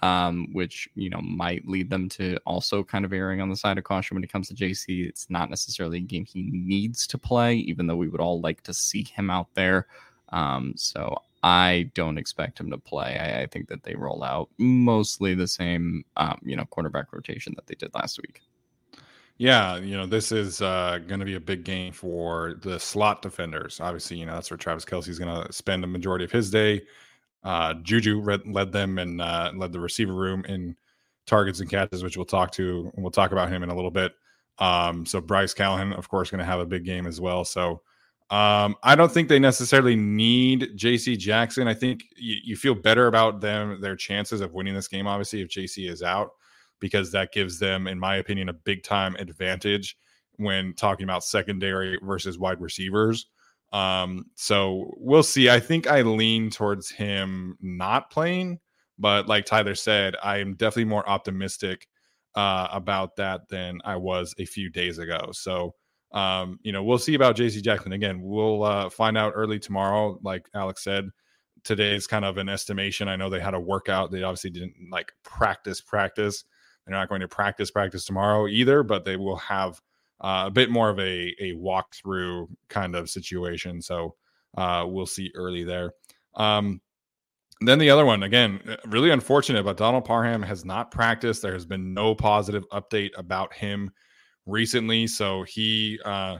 Um, 0.00 0.48
which 0.52 0.90
you 0.94 1.08
know 1.08 1.22
might 1.22 1.66
lead 1.66 1.88
them 1.88 2.10
to 2.10 2.36
also 2.44 2.84
kind 2.84 3.06
of 3.06 3.14
erring 3.14 3.40
on 3.40 3.48
the 3.48 3.56
side 3.56 3.78
of 3.78 3.84
caution 3.84 4.14
when 4.14 4.22
it 4.22 4.30
comes 4.30 4.48
to 4.48 4.54
JC. 4.54 5.08
It's 5.08 5.30
not 5.30 5.48
necessarily 5.48 5.96
a 5.96 6.02
game 6.02 6.26
he 6.26 6.50
needs 6.52 7.06
to 7.06 7.16
play, 7.16 7.54
even 7.54 7.86
though 7.86 7.96
we 7.96 8.08
would 8.08 8.20
all 8.20 8.42
like 8.42 8.62
to 8.64 8.74
see 8.74 9.04
him 9.04 9.30
out 9.30 9.48
there. 9.54 9.86
Um, 10.28 10.74
so 10.76 11.16
I 11.42 11.90
don't 11.94 12.18
expect 12.18 12.58
him 12.58 12.70
to 12.72 12.78
play. 12.78 13.16
I, 13.18 13.42
I, 13.42 13.46
think 13.46 13.68
that 13.68 13.84
they 13.84 13.94
roll 13.94 14.24
out 14.24 14.48
mostly 14.58 15.34
the 15.34 15.46
same, 15.46 16.04
um, 16.16 16.40
you 16.42 16.56
know, 16.56 16.64
quarterback 16.64 17.12
rotation 17.12 17.52
that 17.54 17.66
they 17.68 17.76
did 17.76 17.94
last 17.94 18.18
week. 18.18 18.42
Yeah, 19.38 19.76
you 19.76 19.96
know, 19.96 20.06
this 20.06 20.32
is 20.32 20.62
uh, 20.62 20.98
going 21.06 21.20
to 21.20 21.26
be 21.26 21.34
a 21.34 21.40
big 21.40 21.62
game 21.62 21.92
for 21.92 22.54
the 22.62 22.80
slot 22.80 23.20
defenders. 23.20 23.80
Obviously, 23.80 24.16
you 24.16 24.24
know, 24.24 24.32
that's 24.32 24.50
where 24.50 24.56
Travis 24.56 24.84
Kelce 24.84 25.08
is 25.08 25.18
going 25.18 25.44
to 25.44 25.52
spend 25.52 25.82
the 25.82 25.86
majority 25.86 26.24
of 26.24 26.32
his 26.32 26.50
day. 26.50 26.82
Uh, 27.44 27.74
Juju 27.74 28.20
read, 28.20 28.46
led 28.46 28.72
them 28.72 28.98
and 28.98 29.20
uh, 29.20 29.52
led 29.54 29.72
the 29.72 29.80
receiver 29.80 30.14
room 30.14 30.44
in 30.46 30.74
targets 31.26 31.60
and 31.60 31.68
catches, 31.68 32.02
which 32.02 32.16
we'll 32.16 32.24
talk 32.24 32.50
to. 32.52 32.90
We'll 32.96 33.10
talk 33.10 33.32
about 33.32 33.50
him 33.50 33.62
in 33.62 33.68
a 33.68 33.74
little 33.74 33.90
bit. 33.90 34.14
Um, 34.58 35.04
so 35.04 35.20
Bryce 35.20 35.52
Callahan, 35.52 35.92
of 35.92 36.08
course, 36.08 36.30
going 36.30 36.38
to 36.38 36.44
have 36.44 36.60
a 36.60 36.66
big 36.66 36.84
game 36.84 37.06
as 37.06 37.20
well. 37.20 37.44
So 37.44 37.82
um, 38.30 38.74
I 38.82 38.94
don't 38.94 39.12
think 39.12 39.28
they 39.28 39.38
necessarily 39.38 39.96
need 39.96 40.70
JC 40.76 41.18
Jackson. 41.18 41.68
I 41.68 41.74
think 41.74 42.04
you 42.16 42.56
feel 42.56 42.74
better 42.74 43.06
about 43.06 43.42
them, 43.42 43.82
their 43.82 43.96
chances 43.96 44.40
of 44.40 44.54
winning 44.54 44.74
this 44.74 44.88
game, 44.88 45.06
obviously, 45.06 45.42
if 45.42 45.48
JC 45.48 45.90
is 45.90 46.02
out 46.02 46.30
because 46.80 47.12
that 47.12 47.32
gives 47.32 47.58
them, 47.58 47.86
in 47.86 47.98
my 47.98 48.16
opinion, 48.16 48.48
a 48.48 48.52
big 48.54 48.82
time 48.82 49.16
advantage 49.16 49.96
when 50.36 50.74
talking 50.74 51.04
about 51.04 51.24
secondary 51.24 51.98
versus 52.02 52.38
wide 52.38 52.60
receivers. 52.60 53.26
Um, 53.72 54.26
so 54.34 54.92
we'll 54.96 55.22
see. 55.22 55.50
I 55.50 55.60
think 55.60 55.86
I 55.86 56.02
lean 56.02 56.50
towards 56.50 56.90
him 56.90 57.56
not 57.60 58.10
playing, 58.10 58.60
but 58.98 59.26
like 59.28 59.44
Tyler 59.44 59.74
said, 59.74 60.14
I 60.22 60.38
am 60.38 60.54
definitely 60.54 60.84
more 60.84 61.08
optimistic 61.08 61.88
uh, 62.34 62.68
about 62.70 63.16
that 63.16 63.48
than 63.48 63.80
I 63.84 63.96
was 63.96 64.34
a 64.38 64.44
few 64.44 64.70
days 64.70 64.98
ago. 64.98 65.30
So, 65.32 65.74
um, 66.12 66.58
you 66.62 66.72
know, 66.72 66.84
we'll 66.84 66.98
see 66.98 67.14
about 67.14 67.36
JC 67.36 67.62
Jackson 67.62 67.92
again. 67.92 68.20
We'll 68.22 68.62
uh, 68.62 68.90
find 68.90 69.18
out 69.18 69.32
early 69.34 69.58
tomorrow. 69.58 70.18
Like 70.22 70.48
Alex 70.54 70.84
said, 70.84 71.10
today 71.64 71.94
is 71.94 72.06
kind 72.06 72.24
of 72.24 72.38
an 72.38 72.48
estimation. 72.48 73.08
I 73.08 73.16
know 73.16 73.28
they 73.28 73.40
had 73.40 73.54
a 73.54 73.60
workout. 73.60 74.10
They 74.10 74.22
obviously 74.22 74.50
didn't 74.50 74.74
like 74.90 75.12
practice, 75.24 75.80
practice. 75.80 76.44
They're 76.86 76.96
not 76.96 77.08
going 77.08 77.20
to 77.20 77.28
practice 77.28 77.70
practice 77.70 78.04
tomorrow 78.04 78.46
either, 78.46 78.82
but 78.82 79.04
they 79.04 79.16
will 79.16 79.36
have 79.36 79.80
uh, 80.20 80.44
a 80.46 80.50
bit 80.50 80.70
more 80.70 80.88
of 80.88 80.98
a 80.98 81.34
a 81.40 81.52
walkthrough 81.54 82.48
kind 82.68 82.94
of 82.94 83.10
situation. 83.10 83.82
So 83.82 84.14
uh, 84.56 84.84
we'll 84.86 85.06
see 85.06 85.30
early 85.34 85.64
there. 85.64 85.92
Um, 86.34 86.80
then 87.60 87.78
the 87.78 87.90
other 87.90 88.04
one 88.04 88.22
again, 88.22 88.60
uh, 88.68 88.76
really 88.86 89.10
unfortunate, 89.10 89.64
but 89.64 89.76
Donald 89.76 90.04
Parham 90.04 90.42
has 90.42 90.64
not 90.64 90.90
practiced. 90.90 91.42
There 91.42 91.54
has 91.54 91.66
been 91.66 91.94
no 91.94 92.14
positive 92.14 92.64
update 92.70 93.10
about 93.16 93.52
him 93.54 93.90
recently, 94.44 95.06
so 95.06 95.42
he, 95.42 95.98
uh, 96.04 96.38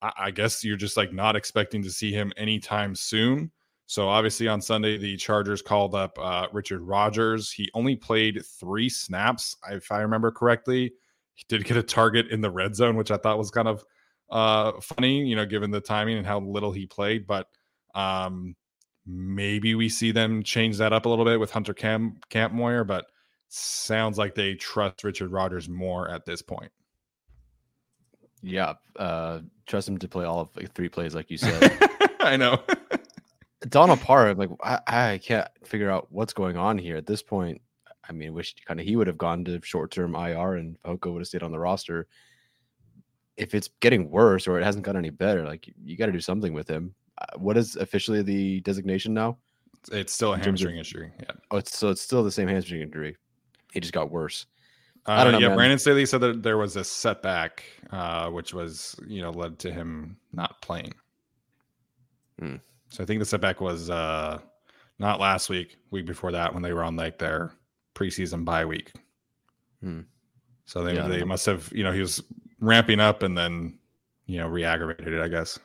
I, 0.00 0.12
I 0.18 0.30
guess 0.30 0.62
you're 0.64 0.76
just 0.76 0.96
like 0.96 1.12
not 1.12 1.36
expecting 1.36 1.82
to 1.82 1.90
see 1.90 2.12
him 2.12 2.32
anytime 2.36 2.94
soon. 2.94 3.50
So 3.92 4.08
obviously 4.08 4.48
on 4.48 4.62
Sunday, 4.62 4.96
the 4.96 5.18
Chargers 5.18 5.60
called 5.60 5.94
up 5.94 6.18
uh, 6.18 6.46
Richard 6.50 6.80
Rogers. 6.80 7.52
He 7.52 7.68
only 7.74 7.94
played 7.94 8.42
three 8.42 8.88
snaps, 8.88 9.54
if 9.68 9.92
I 9.92 10.00
remember 10.00 10.30
correctly. 10.30 10.94
He 11.34 11.44
did 11.46 11.66
get 11.66 11.76
a 11.76 11.82
target 11.82 12.28
in 12.28 12.40
the 12.40 12.50
red 12.50 12.74
zone, 12.74 12.96
which 12.96 13.10
I 13.10 13.18
thought 13.18 13.36
was 13.36 13.50
kind 13.50 13.68
of 13.68 13.84
uh, 14.30 14.80
funny, 14.80 15.26
you 15.26 15.36
know, 15.36 15.44
given 15.44 15.70
the 15.70 15.82
timing 15.82 16.16
and 16.16 16.26
how 16.26 16.40
little 16.40 16.72
he 16.72 16.86
played. 16.86 17.26
But 17.26 17.48
um, 17.94 18.56
maybe 19.04 19.74
we 19.74 19.90
see 19.90 20.10
them 20.10 20.42
change 20.42 20.78
that 20.78 20.94
up 20.94 21.04
a 21.04 21.10
little 21.10 21.26
bit 21.26 21.38
with 21.38 21.50
Hunter 21.50 21.74
Camp 21.74 22.24
Kampmoyer, 22.30 22.86
but 22.86 23.04
sounds 23.50 24.16
like 24.16 24.34
they 24.34 24.54
trust 24.54 25.04
Richard 25.04 25.30
Rogers 25.30 25.68
more 25.68 26.08
at 26.08 26.24
this 26.24 26.40
point. 26.40 26.72
Yeah, 28.42 28.72
uh, 28.96 29.40
trust 29.66 29.86
him 29.86 29.98
to 29.98 30.08
play 30.08 30.24
all 30.24 30.40
of 30.40 30.56
like, 30.56 30.72
three 30.72 30.88
plays, 30.88 31.14
like 31.14 31.30
you 31.30 31.36
said. 31.36 31.90
I 32.20 32.38
know. 32.38 32.62
Donald 33.68 34.00
Parham, 34.00 34.38
like 34.38 34.50
I, 34.62 34.80
I 34.86 35.18
can't 35.18 35.48
figure 35.64 35.90
out 35.90 36.08
what's 36.10 36.32
going 36.32 36.56
on 36.56 36.78
here 36.78 36.96
at 36.96 37.06
this 37.06 37.22
point. 37.22 37.60
I 38.08 38.12
mean, 38.12 38.34
wish 38.34 38.54
kind 38.66 38.80
of 38.80 38.86
he 38.86 38.96
would 38.96 39.06
have 39.06 39.18
gone 39.18 39.44
to 39.44 39.60
short 39.62 39.90
term 39.90 40.14
IR 40.14 40.54
and 40.54 40.76
Fehoko 40.82 41.12
would 41.12 41.20
have 41.20 41.28
stayed 41.28 41.42
on 41.42 41.52
the 41.52 41.58
roster. 41.58 42.06
If 43.36 43.54
it's 43.54 43.70
getting 43.80 44.10
worse 44.10 44.46
or 44.46 44.58
it 44.58 44.64
hasn't 44.64 44.84
gotten 44.84 44.98
any 44.98 45.10
better, 45.10 45.44
like 45.44 45.72
you 45.82 45.96
got 45.96 46.06
to 46.06 46.12
do 46.12 46.20
something 46.20 46.52
with 46.52 46.68
him. 46.68 46.94
Uh, 47.18 47.38
what 47.38 47.56
is 47.56 47.76
officially 47.76 48.22
the 48.22 48.60
designation 48.60 49.14
now? 49.14 49.38
It's 49.90 50.12
still 50.12 50.34
a 50.34 50.38
hamstring 50.38 50.74
of, 50.74 50.78
injury. 50.78 51.12
Yeah. 51.20 51.30
Oh, 51.50 51.56
it's 51.56 51.76
so 51.76 51.88
it's 51.90 52.02
still 52.02 52.22
the 52.22 52.30
same 52.30 52.48
hamstring 52.48 52.82
injury. 52.82 53.16
It 53.74 53.80
just 53.80 53.92
got 53.92 54.10
worse. 54.10 54.46
Uh, 55.06 55.12
I 55.12 55.24
don't 55.24 55.32
know. 55.32 55.38
Yeah, 55.38 55.48
man. 55.48 55.56
Brandon 55.56 55.78
Staley 55.78 56.06
said 56.06 56.20
that 56.20 56.42
there 56.42 56.58
was 56.58 56.76
a 56.76 56.84
setback, 56.84 57.64
uh, 57.90 58.28
which 58.30 58.54
was 58.54 58.94
you 59.06 59.22
know 59.22 59.30
led 59.30 59.58
to 59.60 59.72
him 59.72 60.16
not 60.32 60.60
playing. 60.62 60.94
Hmm. 62.38 62.56
So 62.92 63.02
I 63.02 63.06
think 63.06 63.20
the 63.20 63.24
setback 63.24 63.62
was 63.62 63.88
uh, 63.88 64.38
not 64.98 65.18
last 65.18 65.48
week, 65.48 65.78
week 65.90 66.04
before 66.04 66.30
that, 66.32 66.52
when 66.52 66.62
they 66.62 66.74
were 66.74 66.84
on 66.84 66.94
like 66.94 67.18
their 67.18 67.54
preseason 67.94 68.44
bye 68.44 68.66
week. 68.66 68.92
Hmm. 69.82 70.02
So 70.66 70.84
they 70.84 70.96
yeah, 70.96 71.08
they 71.08 71.24
must 71.24 71.46
have 71.46 71.72
you 71.74 71.84
know 71.84 71.92
he 71.92 72.00
was 72.00 72.22
ramping 72.60 73.00
up 73.00 73.22
and 73.22 73.36
then 73.36 73.78
you 74.26 74.36
know 74.38 74.46
re-aggravated 74.46 75.10
it, 75.10 75.22
I 75.22 75.28
guess. 75.28 75.58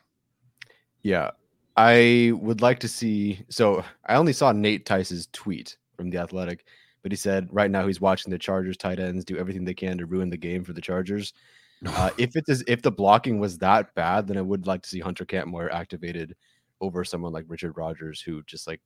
Yeah, 1.02 1.32
I 1.76 2.32
would 2.36 2.62
like 2.62 2.80
to 2.80 2.88
see. 2.88 3.44
So 3.50 3.84
I 4.06 4.16
only 4.16 4.32
saw 4.32 4.54
Nate 4.54 4.86
Tice's 4.86 5.28
tweet 5.34 5.76
from 5.98 6.10
the 6.10 6.20
Athletic, 6.20 6.64
but 7.04 7.12
he 7.12 7.18
said 7.18 7.50
right 7.52 7.70
now 7.70 7.86
he's 7.88 8.00
watching 8.00 8.32
the 8.32 8.40
Chargers 8.40 8.78
tight 8.78 9.00
ends 9.00 9.26
do 9.26 9.38
everything 9.38 9.66
they 9.66 9.74
can 9.74 9.98
to 9.98 10.06
ruin 10.06 10.30
the 10.30 10.38
game 10.38 10.64
for 10.64 10.72
the 10.72 10.82
Chargers. 10.82 11.34
Uh, 11.86 12.10
if 12.18 12.36
it 12.36 12.44
is 12.48 12.64
if 12.66 12.82
the 12.82 12.90
blocking 12.90 13.38
was 13.38 13.60
that 13.60 13.94
bad, 13.94 14.26
then 14.26 14.36
I 14.36 14.42
would 14.42 14.66
like 14.66 14.82
to 14.82 14.90
see 14.90 15.00
Hunter 15.00 15.26
Kampmoyer 15.26 15.72
activated 15.72 16.36
over 16.82 17.04
someone 17.04 17.34
like 17.34 17.46
Richard 17.48 17.78
Rogers, 17.78 18.22
who 18.22 18.44
just 18.44 18.68
like 18.68 18.82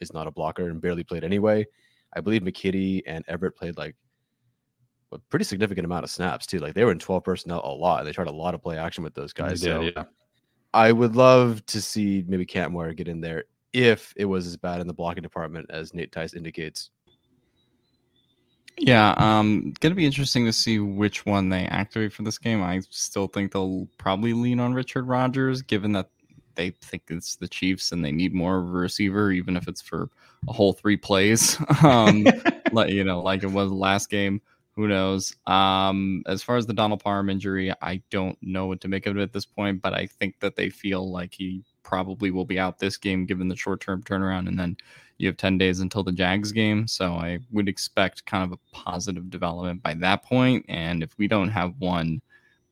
is 0.00 0.12
not 0.12 0.26
a 0.26 0.30
blocker 0.30 0.68
and 0.68 0.80
barely 0.80 1.04
played 1.04 1.24
anyway. 1.24 1.66
I 2.14 2.20
believe 2.20 2.42
McKitty 2.42 3.02
and 3.06 3.24
Everett 3.28 3.56
played 3.56 3.76
like 3.76 3.94
a 5.12 5.18
pretty 5.18 5.44
significant 5.44 5.84
amount 5.84 6.04
of 6.04 6.10
snaps 6.10 6.46
too. 6.46 6.58
Like 6.58 6.74
they 6.74 6.84
were 6.84 6.92
in 6.92 6.98
12 6.98 7.22
personnel 7.24 7.60
a 7.64 7.72
lot. 7.72 8.00
And 8.00 8.08
They 8.08 8.12
tried 8.12 8.28
a 8.28 8.32
lot 8.32 8.54
of 8.54 8.62
play 8.62 8.78
action 8.78 9.04
with 9.04 9.14
those 9.14 9.32
guys. 9.32 9.60
so 9.60 9.80
yeah. 9.82 10.04
I 10.72 10.92
would 10.92 11.16
love 11.16 11.64
to 11.66 11.82
see 11.82 12.24
maybe 12.26 12.46
Kampmoyer 12.46 12.96
get 12.96 13.08
in 13.08 13.20
there 13.20 13.44
if 13.72 14.12
it 14.16 14.24
was 14.24 14.46
as 14.46 14.56
bad 14.56 14.80
in 14.80 14.86
the 14.86 14.94
blocking 14.94 15.22
department 15.22 15.66
as 15.70 15.94
Nate 15.94 16.12
Tice 16.12 16.34
indicates. 16.34 16.90
Yeah, 18.78 19.14
um, 19.18 19.74
gonna 19.80 19.94
be 19.94 20.06
interesting 20.06 20.46
to 20.46 20.52
see 20.52 20.78
which 20.78 21.26
one 21.26 21.48
they 21.48 21.64
activate 21.66 22.12
for 22.12 22.22
this 22.22 22.38
game. 22.38 22.62
I 22.62 22.80
still 22.88 23.26
think 23.26 23.52
they'll 23.52 23.88
probably 23.98 24.32
lean 24.32 24.58
on 24.58 24.72
Richard 24.72 25.06
Rogers, 25.06 25.60
given 25.60 25.92
that 25.92 26.08
they 26.54 26.70
think 26.70 27.04
it's 27.08 27.36
the 27.36 27.48
Chiefs 27.48 27.92
and 27.92 28.04
they 28.04 28.12
need 28.12 28.34
more 28.34 28.58
of 28.58 28.68
a 28.68 28.72
receiver, 28.72 29.30
even 29.32 29.56
if 29.56 29.68
it's 29.68 29.82
for 29.82 30.10
a 30.48 30.52
whole 30.52 30.72
three 30.72 30.96
plays. 30.96 31.56
um, 31.82 32.26
like 32.72 32.90
you 32.92 33.04
know, 33.04 33.20
like 33.22 33.42
it 33.42 33.50
was 33.50 33.70
last 33.70 34.10
game. 34.10 34.40
Who 34.76 34.88
knows? 34.88 35.34
Um, 35.46 36.22
as 36.26 36.42
far 36.42 36.56
as 36.56 36.66
the 36.66 36.72
Donald 36.72 37.02
Parham 37.02 37.28
injury, 37.28 37.72
I 37.82 38.02
don't 38.10 38.38
know 38.40 38.66
what 38.66 38.80
to 38.82 38.88
make 38.88 39.06
of 39.06 39.16
it 39.16 39.22
at 39.22 39.32
this 39.32 39.44
point, 39.44 39.82
but 39.82 39.94
I 39.94 40.06
think 40.06 40.40
that 40.40 40.56
they 40.56 40.70
feel 40.70 41.10
like 41.10 41.34
he 41.34 41.64
probably 41.82 42.30
will 42.30 42.44
be 42.44 42.58
out 42.58 42.78
this 42.78 42.96
game 42.96 43.26
given 43.26 43.48
the 43.48 43.56
short 43.56 43.80
term 43.80 44.02
turnaround, 44.02 44.48
and 44.48 44.58
then 44.58 44.76
you 45.20 45.26
have 45.26 45.36
10 45.36 45.58
days 45.58 45.80
until 45.80 46.02
the 46.02 46.12
Jags 46.12 46.50
game. 46.50 46.86
So 46.86 47.12
I 47.12 47.40
would 47.50 47.68
expect 47.68 48.24
kind 48.24 48.42
of 48.42 48.52
a 48.52 48.76
positive 48.76 49.28
development 49.28 49.82
by 49.82 49.94
that 49.94 50.24
point. 50.24 50.64
And 50.66 51.02
if 51.02 51.16
we 51.18 51.28
don't 51.28 51.50
have 51.50 51.74
one 51.78 52.22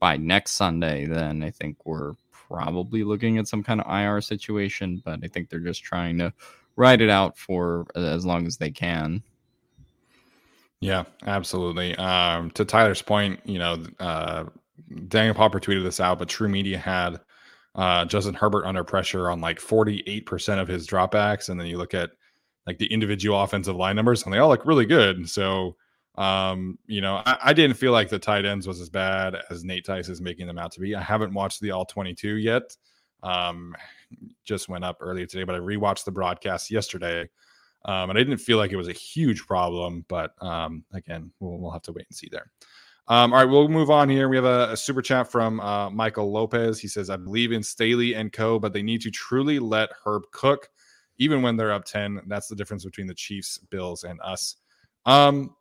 by 0.00 0.16
next 0.16 0.52
Sunday, 0.52 1.04
then 1.04 1.42
I 1.42 1.50
think 1.50 1.84
we're 1.84 2.14
probably 2.48 3.04
looking 3.04 3.38
at 3.38 3.48
some 3.48 3.62
kind 3.62 3.80
of 3.80 3.90
IR 3.90 4.20
situation, 4.20 5.02
but 5.04 5.20
I 5.22 5.28
think 5.28 5.48
they're 5.48 5.60
just 5.60 5.82
trying 5.82 6.18
to 6.18 6.32
ride 6.76 7.00
it 7.00 7.10
out 7.10 7.36
for 7.36 7.86
as 7.94 8.24
long 8.24 8.46
as 8.46 8.56
they 8.56 8.70
can. 8.70 9.22
Yeah, 10.80 11.04
absolutely. 11.26 11.96
Um, 11.96 12.50
to 12.52 12.64
Tyler's 12.64 13.02
point, 13.02 13.40
you 13.44 13.58
know, 13.58 13.84
uh, 13.98 14.44
Daniel 15.08 15.34
Popper 15.34 15.58
tweeted 15.58 15.82
this 15.82 16.00
out, 16.00 16.18
but 16.18 16.28
TruMedia 16.28 16.76
had 16.76 17.20
uh, 17.74 18.04
Justin 18.04 18.34
Herbert 18.34 18.64
under 18.64 18.84
pressure 18.84 19.28
on 19.28 19.40
like 19.40 19.58
48% 19.58 20.60
of 20.60 20.68
his 20.68 20.86
dropbacks. 20.86 21.48
And 21.48 21.58
then 21.58 21.66
you 21.66 21.78
look 21.78 21.94
at 21.94 22.10
like 22.66 22.78
the 22.78 22.92
individual 22.92 23.40
offensive 23.42 23.76
line 23.76 23.96
numbers, 23.96 24.24
and 24.24 24.32
they 24.32 24.38
all 24.38 24.50
look 24.50 24.66
really 24.66 24.86
good. 24.86 25.28
So, 25.28 25.76
um, 26.18 26.78
you 26.88 27.00
know, 27.00 27.22
I, 27.24 27.38
I, 27.44 27.52
didn't 27.52 27.76
feel 27.76 27.92
like 27.92 28.08
the 28.08 28.18
tight 28.18 28.44
ends 28.44 28.66
was 28.66 28.80
as 28.80 28.90
bad 28.90 29.36
as 29.50 29.62
Nate 29.62 29.86
Tice 29.86 30.08
is 30.08 30.20
making 30.20 30.48
them 30.48 30.58
out 30.58 30.72
to 30.72 30.80
be. 30.80 30.96
I 30.96 31.00
haven't 31.00 31.32
watched 31.32 31.60
the 31.60 31.70
all 31.70 31.84
22 31.84 32.38
yet. 32.38 32.76
Um, 33.22 33.72
just 34.44 34.68
went 34.68 34.82
up 34.82 34.96
earlier 34.98 35.26
today, 35.26 35.44
but 35.44 35.54
I 35.54 35.60
rewatched 35.60 36.04
the 36.04 36.10
broadcast 36.10 36.72
yesterday. 36.72 37.28
Um, 37.84 38.10
and 38.10 38.18
I 38.18 38.22
didn't 38.24 38.38
feel 38.38 38.58
like 38.58 38.72
it 38.72 38.76
was 38.76 38.88
a 38.88 38.92
huge 38.92 39.46
problem, 39.46 40.04
but 40.08 40.32
um, 40.42 40.84
again, 40.92 41.30
we'll, 41.38 41.56
we'll 41.58 41.70
have 41.70 41.82
to 41.82 41.92
wait 41.92 42.06
and 42.10 42.16
see 42.16 42.28
there. 42.32 42.50
Um, 43.06 43.32
all 43.32 43.38
right, 43.38 43.48
we'll 43.48 43.68
move 43.68 43.88
on 43.88 44.08
here. 44.08 44.28
We 44.28 44.34
have 44.34 44.44
a, 44.44 44.72
a 44.72 44.76
super 44.76 45.00
chat 45.00 45.30
from 45.30 45.60
uh, 45.60 45.88
Michael 45.88 46.32
Lopez. 46.32 46.80
He 46.80 46.88
says, 46.88 47.10
"I 47.10 47.16
believe 47.16 47.52
in 47.52 47.62
Staley 47.62 48.14
and 48.14 48.32
Co, 48.32 48.58
but 48.58 48.72
they 48.72 48.82
need 48.82 49.00
to 49.02 49.10
truly 49.10 49.60
let 49.60 49.88
Herb 50.04 50.24
cook, 50.32 50.68
even 51.16 51.42
when 51.42 51.56
they're 51.56 51.72
up 51.72 51.86
ten. 51.86 52.20
That's 52.26 52.48
the 52.48 52.56
difference 52.56 52.84
between 52.84 53.06
the 53.06 53.14
Chiefs, 53.14 53.56
Bills, 53.70 54.04
and 54.04 54.20
us." 54.20 54.56
Um, 55.06 55.54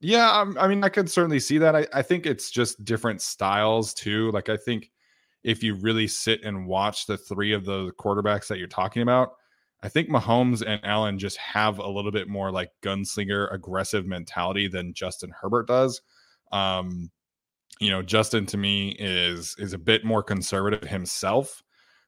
yeah, 0.00 0.30
I, 0.30 0.64
I 0.64 0.68
mean, 0.68 0.82
I 0.84 0.88
could 0.88 1.10
certainly 1.10 1.40
see 1.40 1.58
that. 1.58 1.74
I, 1.74 1.86
I 1.92 2.02
think 2.02 2.26
it's 2.26 2.50
just 2.50 2.84
different 2.84 3.20
styles 3.20 3.94
too. 3.94 4.30
Like, 4.30 4.48
I 4.48 4.56
think 4.56 4.90
if 5.44 5.62
you 5.62 5.74
really 5.74 6.06
sit 6.06 6.42
and 6.44 6.66
watch 6.66 7.06
the 7.06 7.16
three 7.16 7.52
of 7.52 7.64
the 7.64 7.92
quarterbacks 7.98 8.48
that 8.48 8.58
you're 8.58 8.68
talking 8.68 9.02
about, 9.02 9.32
I 9.82 9.88
think 9.88 10.08
Mahomes 10.08 10.62
and 10.66 10.80
Allen 10.84 11.18
just 11.18 11.36
have 11.36 11.78
a 11.78 11.88
little 11.88 12.10
bit 12.10 12.28
more 12.28 12.50
like 12.50 12.70
gunslinger 12.82 13.52
aggressive 13.52 14.06
mentality 14.06 14.66
than 14.66 14.92
Justin 14.92 15.32
Herbert 15.40 15.68
does. 15.68 16.00
Um, 16.50 17.10
you 17.80 17.90
know, 17.90 18.02
Justin 18.02 18.44
to 18.46 18.56
me 18.56 18.96
is 18.98 19.54
is 19.58 19.72
a 19.72 19.78
bit 19.78 20.04
more 20.04 20.22
conservative 20.22 20.88
himself. 20.88 21.62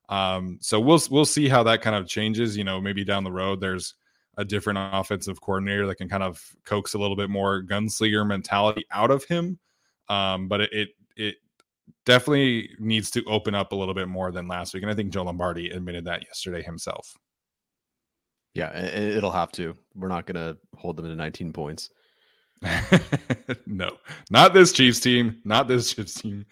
Um, 0.08 0.58
so 0.60 0.80
we'll 0.80 1.00
we'll 1.10 1.24
see 1.24 1.48
how 1.48 1.62
that 1.62 1.82
kind 1.82 1.94
of 1.94 2.08
changes. 2.08 2.56
You 2.56 2.64
know, 2.64 2.80
maybe 2.80 3.04
down 3.04 3.22
the 3.22 3.30
road 3.30 3.60
there's 3.60 3.94
a 4.40 4.44
different 4.44 4.78
offensive 4.80 5.40
coordinator 5.42 5.86
that 5.86 5.96
can 5.96 6.08
kind 6.08 6.22
of 6.22 6.42
coax 6.64 6.94
a 6.94 6.98
little 6.98 7.14
bit 7.14 7.28
more 7.28 7.62
gunslinger 7.62 8.26
mentality 8.26 8.84
out 8.90 9.10
of 9.10 9.22
him. 9.24 9.58
Um, 10.08 10.48
but 10.48 10.62
it, 10.62 10.70
it 10.72 10.88
it 11.14 11.36
definitely 12.06 12.70
needs 12.78 13.10
to 13.10 13.24
open 13.24 13.54
up 13.54 13.72
a 13.72 13.76
little 13.76 13.92
bit 13.94 14.08
more 14.08 14.32
than 14.32 14.48
last 14.48 14.72
week, 14.72 14.82
and 14.82 14.90
I 14.90 14.94
think 14.94 15.12
Joe 15.12 15.24
Lombardi 15.24 15.68
admitted 15.68 16.06
that 16.06 16.24
yesterday 16.24 16.62
himself. 16.62 17.14
Yeah, 18.54 18.76
it'll 18.76 19.30
have 19.30 19.52
to. 19.52 19.76
We're 19.94 20.08
not 20.08 20.26
going 20.26 20.34
to 20.34 20.58
hold 20.76 20.96
them 20.96 21.04
to 21.04 21.14
19 21.14 21.52
points. 21.52 21.90
no, 23.66 23.90
not 24.30 24.54
this 24.54 24.72
Chiefs 24.72 25.00
team. 25.00 25.40
Not 25.44 25.68
this 25.68 25.94
Chiefs 25.94 26.14
team. 26.14 26.46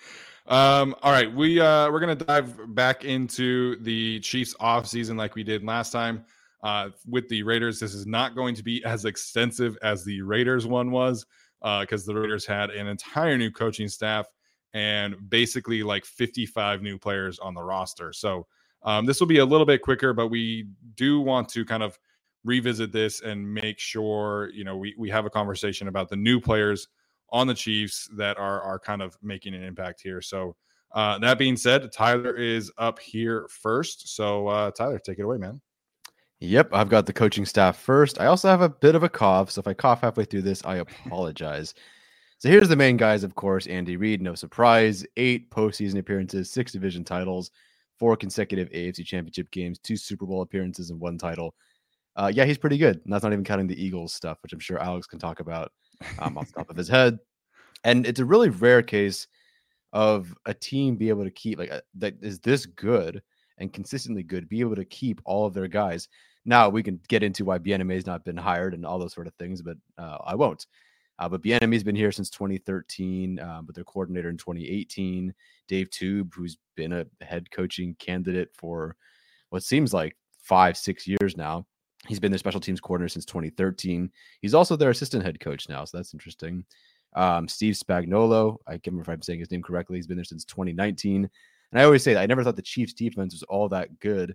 Um, 0.46 0.94
all 1.02 1.12
right, 1.12 1.34
we 1.34 1.60
uh, 1.60 1.90
we're 1.90 2.00
gonna 2.00 2.14
dive 2.14 2.74
back 2.74 3.04
into 3.04 3.76
the 3.82 4.18
Chiefs 4.20 4.54
off 4.60 4.86
season 4.86 5.16
like 5.16 5.34
we 5.34 5.42
did 5.42 5.62
last 5.62 5.90
time 5.90 6.24
uh, 6.62 6.90
with 7.06 7.28
the 7.28 7.42
Raiders. 7.42 7.78
This 7.80 7.94
is 7.94 8.06
not 8.06 8.34
going 8.34 8.54
to 8.54 8.62
be 8.62 8.84
as 8.84 9.04
extensive 9.04 9.76
as 9.82 10.04
the 10.04 10.22
Raiders 10.22 10.66
one 10.66 10.90
was 10.90 11.26
because 11.60 12.08
uh, 12.08 12.12
the 12.12 12.20
Raiders 12.20 12.46
had 12.46 12.70
an 12.70 12.86
entire 12.86 13.36
new 13.36 13.50
coaching 13.50 13.88
staff 13.88 14.26
and 14.74 15.16
basically 15.28 15.82
like 15.82 16.04
55 16.04 16.82
new 16.82 16.98
players 16.98 17.38
on 17.38 17.54
the 17.54 17.62
roster. 17.62 18.12
So 18.12 18.46
um, 18.82 19.06
this 19.06 19.20
will 19.20 19.26
be 19.26 19.38
a 19.38 19.44
little 19.44 19.66
bit 19.66 19.82
quicker, 19.82 20.12
but 20.12 20.28
we 20.28 20.68
do 20.94 21.20
want 21.20 21.48
to 21.50 21.64
kind 21.64 21.82
of 21.82 21.98
revisit 22.44 22.92
this 22.92 23.20
and 23.20 23.52
make 23.52 23.78
sure 23.78 24.50
you 24.54 24.64
know 24.64 24.76
we 24.76 24.94
we 24.96 25.10
have 25.10 25.26
a 25.26 25.30
conversation 25.30 25.88
about 25.88 26.08
the 26.08 26.16
new 26.16 26.40
players 26.40 26.88
on 27.30 27.46
the 27.46 27.54
Chiefs 27.54 28.08
that 28.16 28.38
are 28.38 28.62
are 28.62 28.78
kind 28.78 29.02
of 29.02 29.18
making 29.22 29.54
an 29.54 29.62
impact 29.62 30.00
here. 30.00 30.22
So 30.22 30.54
uh, 30.92 31.18
that 31.18 31.38
being 31.38 31.56
said, 31.56 31.90
Tyler 31.92 32.34
is 32.34 32.70
up 32.78 32.98
here 32.98 33.48
first. 33.50 34.14
So 34.14 34.48
uh, 34.48 34.70
Tyler, 34.70 34.98
take 34.98 35.18
it 35.18 35.22
away, 35.22 35.38
man. 35.38 35.60
Yep, 36.40 36.70
I've 36.72 36.88
got 36.88 37.06
the 37.06 37.12
coaching 37.12 37.44
staff 37.44 37.78
first. 37.78 38.20
I 38.20 38.26
also 38.26 38.48
have 38.48 38.60
a 38.60 38.68
bit 38.68 38.94
of 38.94 39.02
a 39.02 39.08
cough, 39.08 39.50
so 39.50 39.60
if 39.60 39.66
I 39.66 39.74
cough 39.74 40.02
halfway 40.02 40.24
through 40.24 40.42
this, 40.42 40.64
I 40.64 40.76
apologize. 40.76 41.74
so 42.38 42.48
here's 42.48 42.68
the 42.68 42.76
main 42.76 42.96
guys, 42.96 43.24
of 43.24 43.34
course. 43.34 43.66
Andy 43.66 43.96
Reid, 43.96 44.22
no 44.22 44.34
surprise, 44.34 45.04
eight 45.16 45.50
postseason 45.50 45.98
appearances, 45.98 46.50
six 46.50 46.70
division 46.70 47.02
titles, 47.02 47.50
four 47.98 48.16
consecutive 48.16 48.70
AFC 48.70 49.04
championship 49.04 49.50
games, 49.50 49.78
two 49.80 49.96
Super 49.96 50.26
Bowl 50.26 50.42
appearances, 50.42 50.90
and 50.90 51.00
one 51.00 51.18
title 51.18 51.54
uh, 52.18 52.30
yeah, 52.34 52.44
he's 52.44 52.58
pretty 52.58 52.76
good. 52.76 53.00
And 53.04 53.12
that's 53.12 53.22
not 53.22 53.32
even 53.32 53.44
counting 53.44 53.68
the 53.68 53.80
Eagles 53.80 54.12
stuff, 54.12 54.38
which 54.42 54.52
I'm 54.52 54.58
sure 54.58 54.82
Alex 54.82 55.06
can 55.06 55.20
talk 55.20 55.38
about 55.38 55.70
um, 56.18 56.36
off 56.36 56.48
the 56.48 56.54
top 56.54 56.68
of 56.68 56.76
his 56.76 56.88
head. 56.88 57.18
And 57.84 58.04
it's 58.04 58.18
a 58.18 58.24
really 58.24 58.48
rare 58.48 58.82
case 58.82 59.28
of 59.92 60.34
a 60.44 60.52
team 60.52 60.96
be 60.96 61.08
able 61.08 61.24
to 61.24 61.30
keep 61.30 61.58
like 61.58 61.70
uh, 61.70 61.80
that 61.94 62.14
is 62.20 62.40
this 62.40 62.66
good 62.66 63.22
and 63.58 63.72
consistently 63.72 64.24
good, 64.24 64.48
be 64.48 64.60
able 64.60 64.74
to 64.74 64.84
keep 64.84 65.20
all 65.24 65.46
of 65.46 65.54
their 65.54 65.68
guys. 65.68 66.08
Now 66.48 66.70
we 66.70 66.82
can 66.82 66.98
get 67.08 67.22
into 67.22 67.44
why 67.44 67.58
has 67.58 68.06
not 68.06 68.24
been 68.24 68.36
hired 68.36 68.72
and 68.72 68.86
all 68.86 68.98
those 68.98 69.12
sort 69.12 69.26
of 69.26 69.34
things, 69.34 69.60
but 69.60 69.76
uh, 69.98 70.16
I 70.24 70.34
won't. 70.34 70.66
Uh, 71.18 71.28
but 71.28 71.42
Bieniemy's 71.42 71.84
been 71.84 71.94
here 71.94 72.10
since 72.10 72.30
2013, 72.30 73.38
uh, 73.38 73.60
but 73.62 73.74
their 73.74 73.84
coordinator 73.84 74.30
in 74.30 74.38
2018, 74.38 75.34
Dave 75.66 75.90
Toub, 75.90 76.32
who's 76.32 76.56
been 76.74 76.94
a 76.94 77.04
head 77.20 77.50
coaching 77.50 77.94
candidate 77.98 78.48
for 78.54 78.96
what 79.50 79.62
seems 79.62 79.92
like 79.92 80.16
five, 80.40 80.78
six 80.78 81.06
years 81.06 81.36
now. 81.36 81.66
He's 82.06 82.20
been 82.20 82.32
their 82.32 82.38
special 82.38 82.60
teams 82.60 82.80
coordinator 82.80 83.10
since 83.10 83.26
2013. 83.26 84.10
He's 84.40 84.54
also 84.54 84.74
their 84.74 84.90
assistant 84.90 85.24
head 85.24 85.40
coach 85.40 85.68
now, 85.68 85.84
so 85.84 85.98
that's 85.98 86.14
interesting. 86.14 86.64
Um, 87.14 87.46
Steve 87.46 87.74
Spagnuolo, 87.74 88.56
I 88.66 88.72
can't 88.72 88.86
remember 88.86 89.02
if 89.02 89.14
I'm 89.14 89.22
saying 89.22 89.40
his 89.40 89.50
name 89.50 89.62
correctly. 89.62 89.98
He's 89.98 90.06
been 90.06 90.16
there 90.16 90.24
since 90.24 90.46
2019. 90.46 91.28
And 91.72 91.80
I 91.80 91.84
always 91.84 92.02
say 92.02 92.14
that 92.14 92.22
I 92.22 92.26
never 92.26 92.42
thought 92.42 92.56
the 92.56 92.62
Chiefs 92.62 92.94
defense 92.94 93.34
was 93.34 93.42
all 93.42 93.68
that 93.68 94.00
good, 94.00 94.34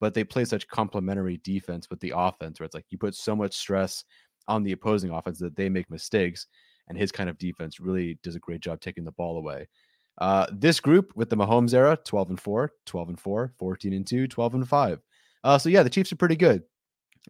but 0.00 0.14
they 0.14 0.24
play 0.24 0.44
such 0.44 0.68
complementary 0.68 1.38
defense 1.38 1.90
with 1.90 2.00
the 2.00 2.12
offense 2.14 2.58
where 2.58 2.64
it's 2.64 2.74
like 2.74 2.86
you 2.90 2.98
put 2.98 3.14
so 3.14 3.34
much 3.34 3.56
stress 3.56 4.04
on 4.46 4.62
the 4.62 4.72
opposing 4.72 5.10
offense 5.10 5.38
that 5.38 5.56
they 5.56 5.68
make 5.68 5.90
mistakes. 5.90 6.46
And 6.88 6.96
his 6.96 7.12
kind 7.12 7.28
of 7.28 7.38
defense 7.38 7.80
really 7.80 8.18
does 8.22 8.34
a 8.34 8.40
great 8.40 8.60
job 8.60 8.80
taking 8.80 9.04
the 9.04 9.12
ball 9.12 9.36
away. 9.36 9.68
Uh, 10.16 10.46
this 10.50 10.80
group 10.80 11.12
with 11.14 11.30
the 11.30 11.36
Mahomes 11.36 11.74
era 11.74 11.96
12 12.04 12.30
and 12.30 12.40
4, 12.40 12.72
12 12.86 13.08
and 13.10 13.20
4, 13.20 13.52
14 13.58 13.92
and 13.92 14.06
2, 14.06 14.26
12 14.26 14.54
and 14.54 14.68
5. 14.68 15.00
Uh, 15.44 15.58
so 15.58 15.68
yeah, 15.68 15.82
the 15.82 15.90
Chiefs 15.90 16.12
are 16.12 16.16
pretty 16.16 16.36
good. 16.36 16.62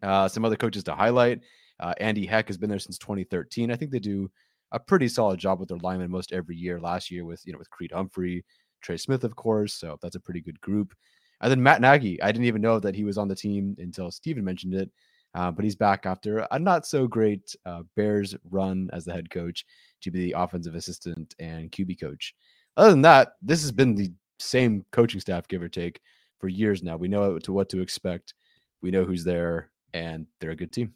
Uh, 0.01 0.27
some 0.27 0.45
other 0.45 0.55
coaches 0.55 0.83
to 0.85 0.95
highlight. 0.95 1.41
Uh, 1.79 1.93
Andy 1.99 2.25
Heck 2.25 2.47
has 2.47 2.57
been 2.57 2.69
there 2.69 2.79
since 2.79 2.97
2013. 2.97 3.71
I 3.71 3.75
think 3.75 3.91
they 3.91 3.99
do 3.99 4.31
a 4.71 4.79
pretty 4.79 5.07
solid 5.07 5.39
job 5.39 5.59
with 5.59 5.69
their 5.69 5.77
linemen 5.77 6.11
most 6.11 6.31
every 6.31 6.55
year. 6.55 6.79
Last 6.79 7.11
year 7.11 7.25
with 7.25 7.41
you 7.45 7.53
know 7.53 7.59
with 7.59 7.69
Creed 7.69 7.91
Humphrey, 7.91 8.43
Trey 8.81 8.97
Smith, 8.97 9.23
of 9.23 9.35
course. 9.35 9.73
So 9.73 9.97
that's 10.01 10.15
a 10.15 10.19
pretty 10.19 10.41
good 10.41 10.59
group. 10.61 10.93
And 11.41 11.51
then 11.51 11.63
Matt 11.63 11.81
Nagy. 11.81 12.21
I 12.21 12.31
didn't 12.31 12.47
even 12.47 12.61
know 12.61 12.79
that 12.79 12.95
he 12.95 13.03
was 13.03 13.17
on 13.17 13.27
the 13.27 13.35
team 13.35 13.75
until 13.79 14.11
Steven 14.11 14.43
mentioned 14.43 14.73
it. 14.73 14.91
Uh, 15.35 15.51
but 15.51 15.63
he's 15.63 15.75
back 15.75 16.05
after 16.05 16.47
a 16.49 16.57
not 16.57 16.87
so 16.87 17.05
great 17.05 17.55
uh, 17.65 17.83
Bears 17.95 18.35
run 18.49 18.89
as 18.93 19.05
the 19.05 19.13
head 19.13 19.29
coach 19.29 19.63
to 20.01 20.09
be 20.09 20.19
the 20.25 20.35
offensive 20.35 20.73
assistant 20.73 21.35
and 21.39 21.71
QB 21.71 21.99
coach. 21.99 22.33
Other 22.77 22.89
than 22.89 23.03
that, 23.03 23.33
this 23.41 23.61
has 23.61 23.71
been 23.71 23.93
the 23.93 24.11
same 24.39 24.85
coaching 24.91 25.19
staff, 25.19 25.47
give 25.47 25.61
or 25.61 25.69
take, 25.69 25.99
for 26.39 26.47
years 26.47 26.81
now. 26.81 26.97
We 26.97 27.07
know 27.07 27.37
to 27.37 27.53
what 27.53 27.69
to 27.69 27.81
expect. 27.81 28.33
We 28.81 28.89
know 28.89 29.05
who's 29.05 29.23
there 29.23 29.69
and 29.93 30.25
they're 30.39 30.51
a 30.51 30.55
good 30.55 30.71
team. 30.71 30.93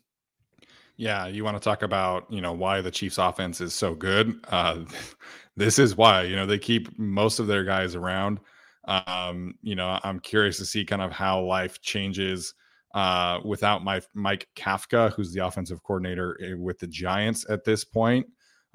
Yeah, 0.95 1.27
you 1.27 1.43
want 1.43 1.58
to 1.58 1.63
talk 1.63 1.82
about 1.82 2.32
you 2.32 2.41
know 2.41 2.53
why 2.53 2.82
the 2.82 2.91
Chiefs' 2.91 3.17
offense 3.17 3.62
is 3.62 3.73
so 3.73 3.95
good. 3.95 4.39
Uh, 4.49 4.86
this 5.56 5.79
is 5.79 5.97
why 5.97 6.23
you 6.23 6.36
know 6.36 6.45
they 6.45 6.60
keep 6.60 6.97
most 6.99 7.39
of 7.39 7.47
their 7.47 7.63
guys 7.63 7.95
around. 7.95 8.39
Um, 8.86 9.56
you 9.62 9.76
know, 9.76 10.00
I'm 10.04 10.19
curious 10.19 10.58
to 10.58 10.65
see 10.65 10.86
kind 10.86 11.02
of 11.02 11.12
how 11.12 11.41
life 11.41 11.82
changes 11.82 12.54
uh, 12.93 13.39
without 13.43 13.84
my 13.84 14.02
Mike 14.13 14.48
Kafka, 14.56 15.13
who's 15.13 15.34
the 15.34 15.46
offensive 15.46 15.82
coordinator 15.84 16.38
eh, 16.43 16.54
with 16.54 16.80
the 16.80 16.88
Giants 16.88 17.46
at 17.50 17.63
this 17.63 17.84
point, 17.84 18.28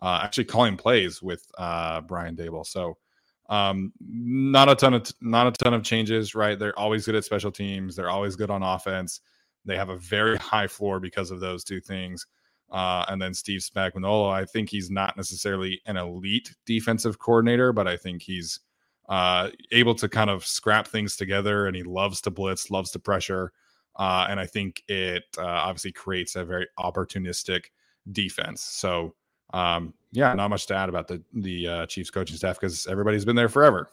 uh, 0.02 0.20
actually 0.22 0.44
calling 0.44 0.76
plays 0.76 1.22
with 1.22 1.44
uh, 1.58 2.00
Brian 2.00 2.34
Daboll. 2.34 2.66
So 2.66 2.96
um, 3.48 3.92
not 4.00 4.68
a 4.68 4.74
ton 4.74 4.94
of 4.94 5.10
not 5.20 5.46
a 5.46 5.52
ton 5.52 5.72
of 5.72 5.82
changes, 5.82 6.34
right? 6.34 6.58
They're 6.58 6.78
always 6.78 7.06
good 7.06 7.14
at 7.14 7.24
special 7.24 7.50
teams. 7.50 7.96
They're 7.96 8.10
always 8.10 8.36
good 8.36 8.50
on 8.50 8.62
offense. 8.62 9.20
They 9.64 9.76
have 9.76 9.88
a 9.88 9.96
very 9.96 10.36
high 10.38 10.66
floor 10.66 11.00
because 11.00 11.30
of 11.30 11.40
those 11.40 11.64
two 11.64 11.80
things. 11.80 12.26
Uh, 12.70 13.04
and 13.08 13.20
then 13.20 13.32
Steve 13.32 13.60
Spagnuolo, 13.60 14.30
I 14.30 14.44
think 14.44 14.68
he's 14.68 14.90
not 14.90 15.16
necessarily 15.16 15.80
an 15.86 15.96
elite 15.96 16.54
defensive 16.66 17.18
coordinator, 17.18 17.72
but 17.72 17.88
I 17.88 17.96
think 17.96 18.20
he's 18.20 18.60
uh, 19.08 19.50
able 19.72 19.94
to 19.94 20.08
kind 20.08 20.30
of 20.30 20.44
scrap 20.44 20.86
things 20.86 21.16
together, 21.16 21.66
and 21.66 21.74
he 21.74 21.82
loves 21.82 22.20
to 22.22 22.30
blitz, 22.30 22.70
loves 22.70 22.90
to 22.92 22.98
pressure, 22.98 23.52
uh, 23.96 24.26
and 24.28 24.38
I 24.38 24.46
think 24.46 24.82
it 24.88 25.24
uh, 25.38 25.44
obviously 25.44 25.92
creates 25.92 26.36
a 26.36 26.44
very 26.44 26.66
opportunistic 26.78 27.66
defense. 28.12 28.62
So, 28.62 29.14
um, 29.52 29.94
yeah, 30.12 30.34
not 30.34 30.50
much 30.50 30.66
to 30.66 30.74
add 30.74 30.88
about 30.88 31.08
the 31.08 31.22
the 31.32 31.68
uh, 31.68 31.86
Chiefs 31.86 32.10
coaching 32.10 32.36
staff 32.36 32.60
because 32.60 32.86
everybody's 32.86 33.24
been 33.24 33.36
there 33.36 33.48
forever. 33.48 33.90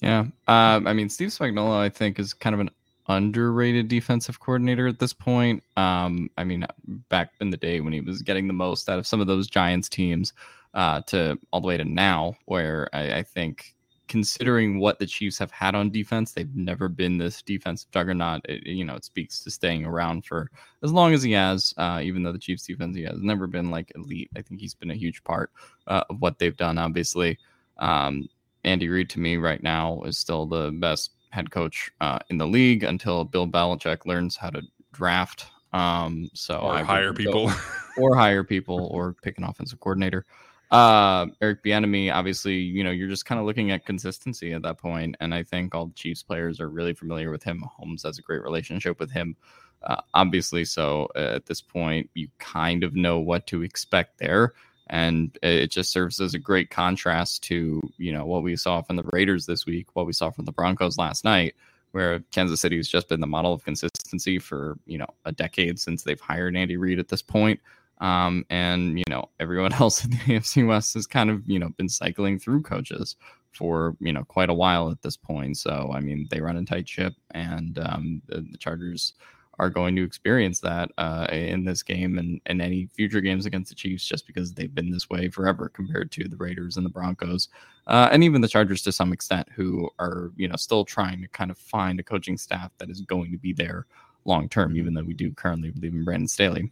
Yeah, 0.00 0.20
um, 0.48 0.86
I 0.86 0.92
mean 0.92 1.08
Steve 1.08 1.28
Spagnuolo, 1.28 1.78
I 1.78 1.88
think, 1.88 2.18
is 2.18 2.34
kind 2.34 2.54
of 2.54 2.60
an 2.60 2.70
underrated 3.08 3.88
defensive 3.88 4.40
coordinator 4.40 4.86
at 4.86 4.98
this 4.98 5.12
point. 5.12 5.62
Um, 5.76 6.28
I 6.36 6.44
mean, 6.44 6.66
back 7.08 7.32
in 7.40 7.50
the 7.50 7.56
day 7.56 7.80
when 7.80 7.92
he 7.92 8.00
was 8.00 8.22
getting 8.22 8.46
the 8.46 8.52
most 8.52 8.88
out 8.88 8.98
of 8.98 9.06
some 9.06 9.20
of 9.20 9.26
those 9.26 9.46
Giants 9.46 9.88
teams, 9.88 10.32
uh, 10.74 11.00
to 11.02 11.38
all 11.52 11.60
the 11.60 11.66
way 11.66 11.76
to 11.76 11.84
now, 11.84 12.36
where 12.44 12.88
I, 12.92 13.18
I 13.18 13.22
think 13.22 13.75
considering 14.08 14.78
what 14.78 14.98
the 14.98 15.06
Chiefs 15.06 15.38
have 15.38 15.50
had 15.50 15.74
on 15.74 15.90
defense, 15.90 16.32
they've 16.32 16.54
never 16.54 16.88
been 16.88 17.18
this 17.18 17.42
defensive 17.42 17.90
juggernaut. 17.90 18.42
It, 18.48 18.66
you 18.66 18.84
know, 18.84 18.94
it 18.94 19.04
speaks 19.04 19.42
to 19.44 19.50
staying 19.50 19.84
around 19.84 20.24
for 20.24 20.50
as 20.82 20.92
long 20.92 21.12
as 21.12 21.22
he 21.22 21.32
has, 21.32 21.74
uh, 21.76 22.00
even 22.02 22.22
though 22.22 22.32
the 22.32 22.38
Chiefs 22.38 22.66
defense 22.66 22.96
he 22.96 23.02
has 23.02 23.20
never 23.20 23.46
been 23.46 23.70
like 23.70 23.92
elite. 23.94 24.30
I 24.36 24.42
think 24.42 24.60
he's 24.60 24.74
been 24.74 24.90
a 24.90 24.94
huge 24.94 25.22
part 25.24 25.50
uh, 25.86 26.04
of 26.08 26.20
what 26.20 26.38
they've 26.38 26.56
done. 26.56 26.78
Obviously, 26.78 27.38
um, 27.78 28.28
Andy 28.64 28.88
Reid 28.88 29.10
to 29.10 29.20
me 29.20 29.36
right 29.36 29.62
now 29.62 30.02
is 30.02 30.18
still 30.18 30.46
the 30.46 30.70
best 30.72 31.12
head 31.30 31.50
coach 31.50 31.90
uh, 32.00 32.18
in 32.30 32.38
the 32.38 32.46
league 32.46 32.84
until 32.84 33.24
Bill 33.24 33.46
Belichick 33.46 34.06
learns 34.06 34.36
how 34.36 34.50
to 34.50 34.62
draft. 34.92 35.46
Um, 35.72 36.30
so 36.32 36.58
or 36.58 36.72
I 36.72 36.82
hire 36.82 37.12
people, 37.12 37.52
or 37.98 38.14
hire 38.16 38.44
people, 38.54 38.86
or 38.92 39.14
pick 39.14 39.36
an 39.38 39.44
offensive 39.44 39.80
coordinator. 39.80 40.24
Uh, 40.70 41.26
Eric 41.40 41.62
Bieniemy, 41.62 42.12
obviously, 42.12 42.56
you 42.56 42.82
know, 42.82 42.90
you're 42.90 43.08
just 43.08 43.24
kind 43.24 43.38
of 43.38 43.46
looking 43.46 43.70
at 43.70 43.86
consistency 43.86 44.52
at 44.52 44.62
that 44.62 44.78
point, 44.78 45.16
and 45.20 45.32
I 45.32 45.44
think 45.44 45.74
all 45.74 45.86
the 45.86 45.94
Chiefs 45.94 46.22
players 46.22 46.60
are 46.60 46.68
really 46.68 46.92
familiar 46.92 47.30
with 47.30 47.44
him. 47.44 47.60
Holmes 47.60 48.02
has 48.02 48.18
a 48.18 48.22
great 48.22 48.42
relationship 48.42 48.98
with 48.98 49.12
him, 49.12 49.36
uh, 49.84 50.00
obviously. 50.12 50.64
So 50.64 51.08
uh, 51.14 51.34
at 51.36 51.46
this 51.46 51.60
point, 51.60 52.10
you 52.14 52.28
kind 52.38 52.82
of 52.82 52.96
know 52.96 53.20
what 53.20 53.46
to 53.48 53.62
expect 53.62 54.18
there, 54.18 54.54
and 54.88 55.36
it 55.40 55.70
just 55.70 55.92
serves 55.92 56.20
as 56.20 56.34
a 56.34 56.38
great 56.38 56.70
contrast 56.70 57.44
to 57.44 57.80
you 57.96 58.12
know 58.12 58.26
what 58.26 58.42
we 58.42 58.56
saw 58.56 58.82
from 58.82 58.96
the 58.96 59.08
Raiders 59.12 59.46
this 59.46 59.66
week, 59.66 59.94
what 59.94 60.06
we 60.06 60.12
saw 60.12 60.30
from 60.30 60.46
the 60.46 60.52
Broncos 60.52 60.98
last 60.98 61.24
night, 61.24 61.54
where 61.92 62.20
Kansas 62.32 62.60
City 62.60 62.76
has 62.76 62.88
just 62.88 63.08
been 63.08 63.20
the 63.20 63.26
model 63.28 63.52
of 63.52 63.64
consistency 63.64 64.40
for 64.40 64.76
you 64.84 64.98
know 64.98 65.08
a 65.24 65.30
decade 65.30 65.78
since 65.78 66.02
they've 66.02 66.20
hired 66.20 66.56
Andy 66.56 66.76
Reid 66.76 66.98
at 66.98 67.06
this 67.06 67.22
point. 67.22 67.60
Um, 67.98 68.44
and 68.50 68.98
you 68.98 69.04
know, 69.08 69.30
everyone 69.40 69.72
else 69.80 70.04
in 70.04 70.10
the 70.10 70.16
AFC 70.16 70.66
West 70.66 70.94
has 70.94 71.06
kind 71.06 71.30
of 71.30 71.42
you 71.46 71.58
know 71.58 71.70
been 71.76 71.88
cycling 71.88 72.38
through 72.38 72.62
coaches 72.62 73.16
for 73.52 73.96
you 74.00 74.12
know 74.12 74.24
quite 74.24 74.50
a 74.50 74.54
while 74.54 74.90
at 74.90 75.02
this 75.02 75.16
point. 75.16 75.56
So 75.56 75.90
I 75.92 76.00
mean, 76.00 76.28
they 76.30 76.40
run 76.40 76.56
a 76.56 76.64
tight 76.64 76.88
ship, 76.88 77.14
and 77.32 77.78
um, 77.78 78.22
the, 78.26 78.46
the, 78.50 78.58
Chargers 78.58 79.14
are 79.58 79.70
going 79.70 79.96
to 79.96 80.04
experience 80.04 80.60
that 80.60 80.90
uh, 80.98 81.26
in 81.32 81.64
this 81.64 81.82
game 81.82 82.18
and, 82.18 82.38
and 82.44 82.60
any 82.60 82.90
future 82.94 83.22
games 83.22 83.46
against 83.46 83.70
the 83.70 83.74
Chiefs, 83.74 84.04
just 84.04 84.26
because 84.26 84.52
they've 84.52 84.74
been 84.74 84.90
this 84.90 85.08
way 85.08 85.30
forever 85.30 85.70
compared 85.70 86.12
to 86.12 86.28
the 86.28 86.36
Raiders 86.36 86.76
and 86.76 86.84
the 86.84 86.90
Broncos, 86.90 87.48
uh, 87.86 88.10
and 88.12 88.22
even 88.22 88.42
the 88.42 88.48
Chargers 88.48 88.82
to 88.82 88.92
some 88.92 89.14
extent, 89.14 89.48
who 89.54 89.88
are 89.98 90.30
you 90.36 90.48
know 90.48 90.56
still 90.56 90.84
trying 90.84 91.22
to 91.22 91.28
kind 91.28 91.50
of 91.50 91.56
find 91.56 91.98
a 91.98 92.04
coaching 92.04 92.36
staff 92.36 92.70
that 92.78 92.90
is 92.90 93.00
going 93.00 93.32
to 93.32 93.38
be 93.38 93.54
there 93.54 93.86
long 94.26 94.48
term, 94.48 94.76
even 94.76 94.92
though 94.92 95.04
we 95.04 95.14
do 95.14 95.32
currently 95.32 95.70
believe 95.70 95.94
in 95.94 96.04
Brandon 96.04 96.28
Staley. 96.28 96.70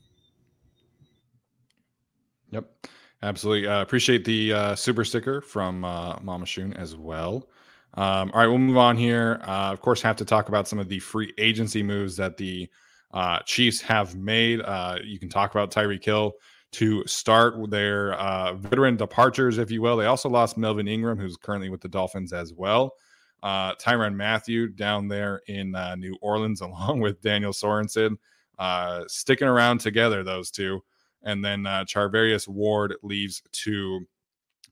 Yep, 2.54 2.86
absolutely. 3.24 3.68
Uh, 3.68 3.82
appreciate 3.82 4.24
the 4.24 4.52
uh, 4.52 4.74
super 4.76 5.04
sticker 5.04 5.40
from 5.40 5.84
uh, 5.84 6.20
Mama 6.22 6.46
Shun 6.46 6.72
as 6.74 6.94
well. 6.94 7.48
Um, 7.94 8.30
all 8.32 8.40
right, 8.40 8.46
we'll 8.46 8.58
move 8.58 8.76
on 8.76 8.96
here. 8.96 9.40
Uh, 9.42 9.72
of 9.72 9.80
course, 9.80 10.00
have 10.02 10.14
to 10.16 10.24
talk 10.24 10.48
about 10.48 10.68
some 10.68 10.78
of 10.78 10.88
the 10.88 11.00
free 11.00 11.34
agency 11.36 11.82
moves 11.82 12.16
that 12.16 12.36
the 12.36 12.68
uh, 13.12 13.40
Chiefs 13.40 13.80
have 13.80 14.14
made. 14.14 14.60
Uh, 14.60 14.98
you 15.02 15.18
can 15.18 15.28
talk 15.28 15.50
about 15.50 15.72
Tyreek 15.72 16.04
Hill 16.04 16.34
to 16.72 17.04
start 17.06 17.70
their 17.70 18.14
uh, 18.14 18.54
veteran 18.54 18.96
departures, 18.96 19.58
if 19.58 19.68
you 19.68 19.82
will. 19.82 19.96
They 19.96 20.06
also 20.06 20.28
lost 20.28 20.56
Melvin 20.56 20.86
Ingram, 20.86 21.18
who's 21.18 21.36
currently 21.36 21.70
with 21.70 21.80
the 21.80 21.88
Dolphins 21.88 22.32
as 22.32 22.52
well. 22.52 22.94
Uh, 23.42 23.74
Tyrann 23.74 24.14
Mathieu 24.14 24.68
down 24.68 25.08
there 25.08 25.42
in 25.48 25.74
uh, 25.74 25.96
New 25.96 26.16
Orleans, 26.22 26.60
along 26.60 27.00
with 27.00 27.20
Daniel 27.20 27.52
Sorensen, 27.52 28.16
uh, 28.60 29.02
sticking 29.08 29.48
around 29.48 29.80
together, 29.80 30.22
those 30.22 30.52
two 30.52 30.82
and 31.24 31.44
then 31.44 31.66
uh, 31.66 31.84
Charvarius 31.84 32.46
Ward 32.46 32.94
leaves 33.02 33.42
to 33.52 34.00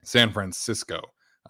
San 0.04 0.32
Francisco. 0.32 1.00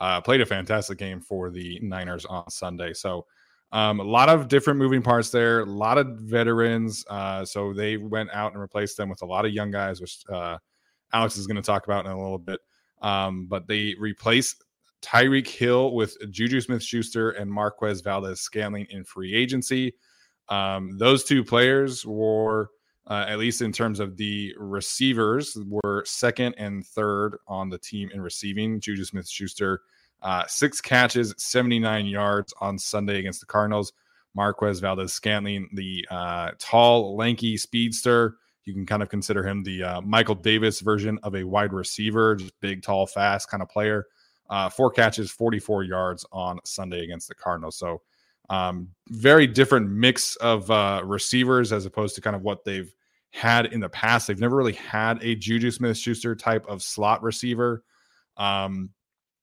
Uh, 0.01 0.21
played 0.21 0.41
a 0.41 0.47
fantastic 0.47 0.99
game 0.99 1.21
for 1.21 1.51
the 1.51 1.79
Niners 1.83 2.25
on 2.25 2.49
Sunday. 2.51 2.93
So 2.93 3.27
um, 3.73 4.01
a 4.01 4.05
lot 4.05 4.29
of 4.29 4.49
different 4.49 4.79
moving 4.79 5.03
parts 5.03 5.31
there, 5.31 5.61
a 5.61 5.65
lot 5.65 5.99
of 5.99 6.19
veterans. 6.19 7.05
Uh, 7.09 7.45
so 7.45 7.73
they 7.73 7.97
went 7.97 8.31
out 8.33 8.53
and 8.53 8.61
replaced 8.61 8.97
them 8.97 9.09
with 9.09 9.23
a 9.23 9.27
lot 9.27 9.45
of 9.45 9.53
young 9.53 9.71
guys, 9.71 10.01
which 10.01 10.23
uh, 10.31 10.59
Alex 11.13 11.37
is 11.37 11.47
going 11.47 11.57
to 11.57 11.63
talk 11.63 11.85
about 11.85 12.05
in 12.05 12.13
a 12.13 12.21
little 12.21 12.39
bit. 12.39 12.61
Um, 13.01 13.47
but 13.47 13.67
they 13.67 13.95
replaced 13.99 14.65
Tyreek 15.03 15.49
Hill 15.49 15.95
with 15.95 16.17
Juju 16.31 16.61
Smith 16.61 16.83
Schuster 16.83 17.31
and 17.31 17.51
Marquez 17.51 18.01
Valdes 18.01 18.41
Scantling 18.41 18.87
in 18.91 19.05
free 19.05 19.35
agency. 19.35 19.95
Um, 20.49 20.97
those 20.99 21.25
two 21.25 21.43
players 21.43 22.07
were 22.07 22.71
uh, 23.07 23.25
at 23.29 23.39
least 23.39 23.63
in 23.63 23.73
terms 23.73 24.01
of 24.01 24.17
the 24.17 24.55
receivers, 24.59 25.57
were 25.69 26.05
second 26.07 26.55
and 26.59 26.87
third 26.87 27.37
on 27.47 27.69
the 27.69 27.79
team 27.79 28.11
in 28.13 28.21
receiving. 28.21 28.81
Juju 28.81 29.05
Smith 29.05 29.29
Schuster, 29.29 29.83
uh, 30.23 30.45
six 30.47 30.81
catches, 30.81 31.35
79 31.37 32.07
yards 32.07 32.55
on 32.61 32.79
Sunday 32.79 33.19
against 33.19 33.41
the 33.41 33.47
Cardinals. 33.47 33.93
Marquez 34.35 34.81
Valdes 34.81 35.13
Scantling, 35.13 35.69
the 35.75 36.07
uh, 36.11 36.53
tall, 36.59 37.17
lanky 37.17 37.57
speedster. 37.57 38.37
You 38.65 38.73
can 38.73 38.87
kind 38.87 39.03
of 39.03 39.09
consider 39.09 39.47
him 39.47 39.63
the 39.63 39.83
uh, 39.83 40.01
Michael 40.01 40.37
Davis 40.37 40.81
version 40.81 41.19
of 41.23 41.35
a 41.35 41.45
wide 41.45 41.73
receiver, 41.73 42.37
just 42.37 42.59
big, 42.61 42.83
tall, 42.83 43.07
fast 43.07 43.51
kind 43.51 43.63
of 43.63 43.69
player. 43.69 44.07
Uh, 44.49 44.69
four 44.69 44.91
catches, 44.91 45.31
44 45.31 45.85
yards 45.85 46.25
on 46.31 46.61
Sunday 46.65 47.03
against 47.03 47.29
the 47.29 47.35
Cardinals. 47.35 47.77
So, 47.77 48.03
um, 48.51 48.89
very 49.09 49.47
different 49.47 49.91
mix 49.91 50.37
of 50.37 50.71
uh, 50.71 51.03
receivers 51.05 51.73
as 51.73 51.87
opposed 51.87 52.15
to 52.17 52.21
kind 52.21 52.37
of 52.37 52.43
what 52.43 52.65
they've 52.65 52.93
had 53.31 53.67
in 53.67 53.81
the 53.81 53.89
past. 53.89 54.27
They've 54.27 54.39
never 54.39 54.57
really 54.57 54.75
had 54.75 55.23
a 55.23 55.35
Juju 55.35 55.71
Smith 55.71 55.97
Schuster 55.97 56.35
type 56.35 56.67
of 56.67 56.83
slot 56.83 57.23
receiver. 57.23 57.85
Um, 58.37 58.91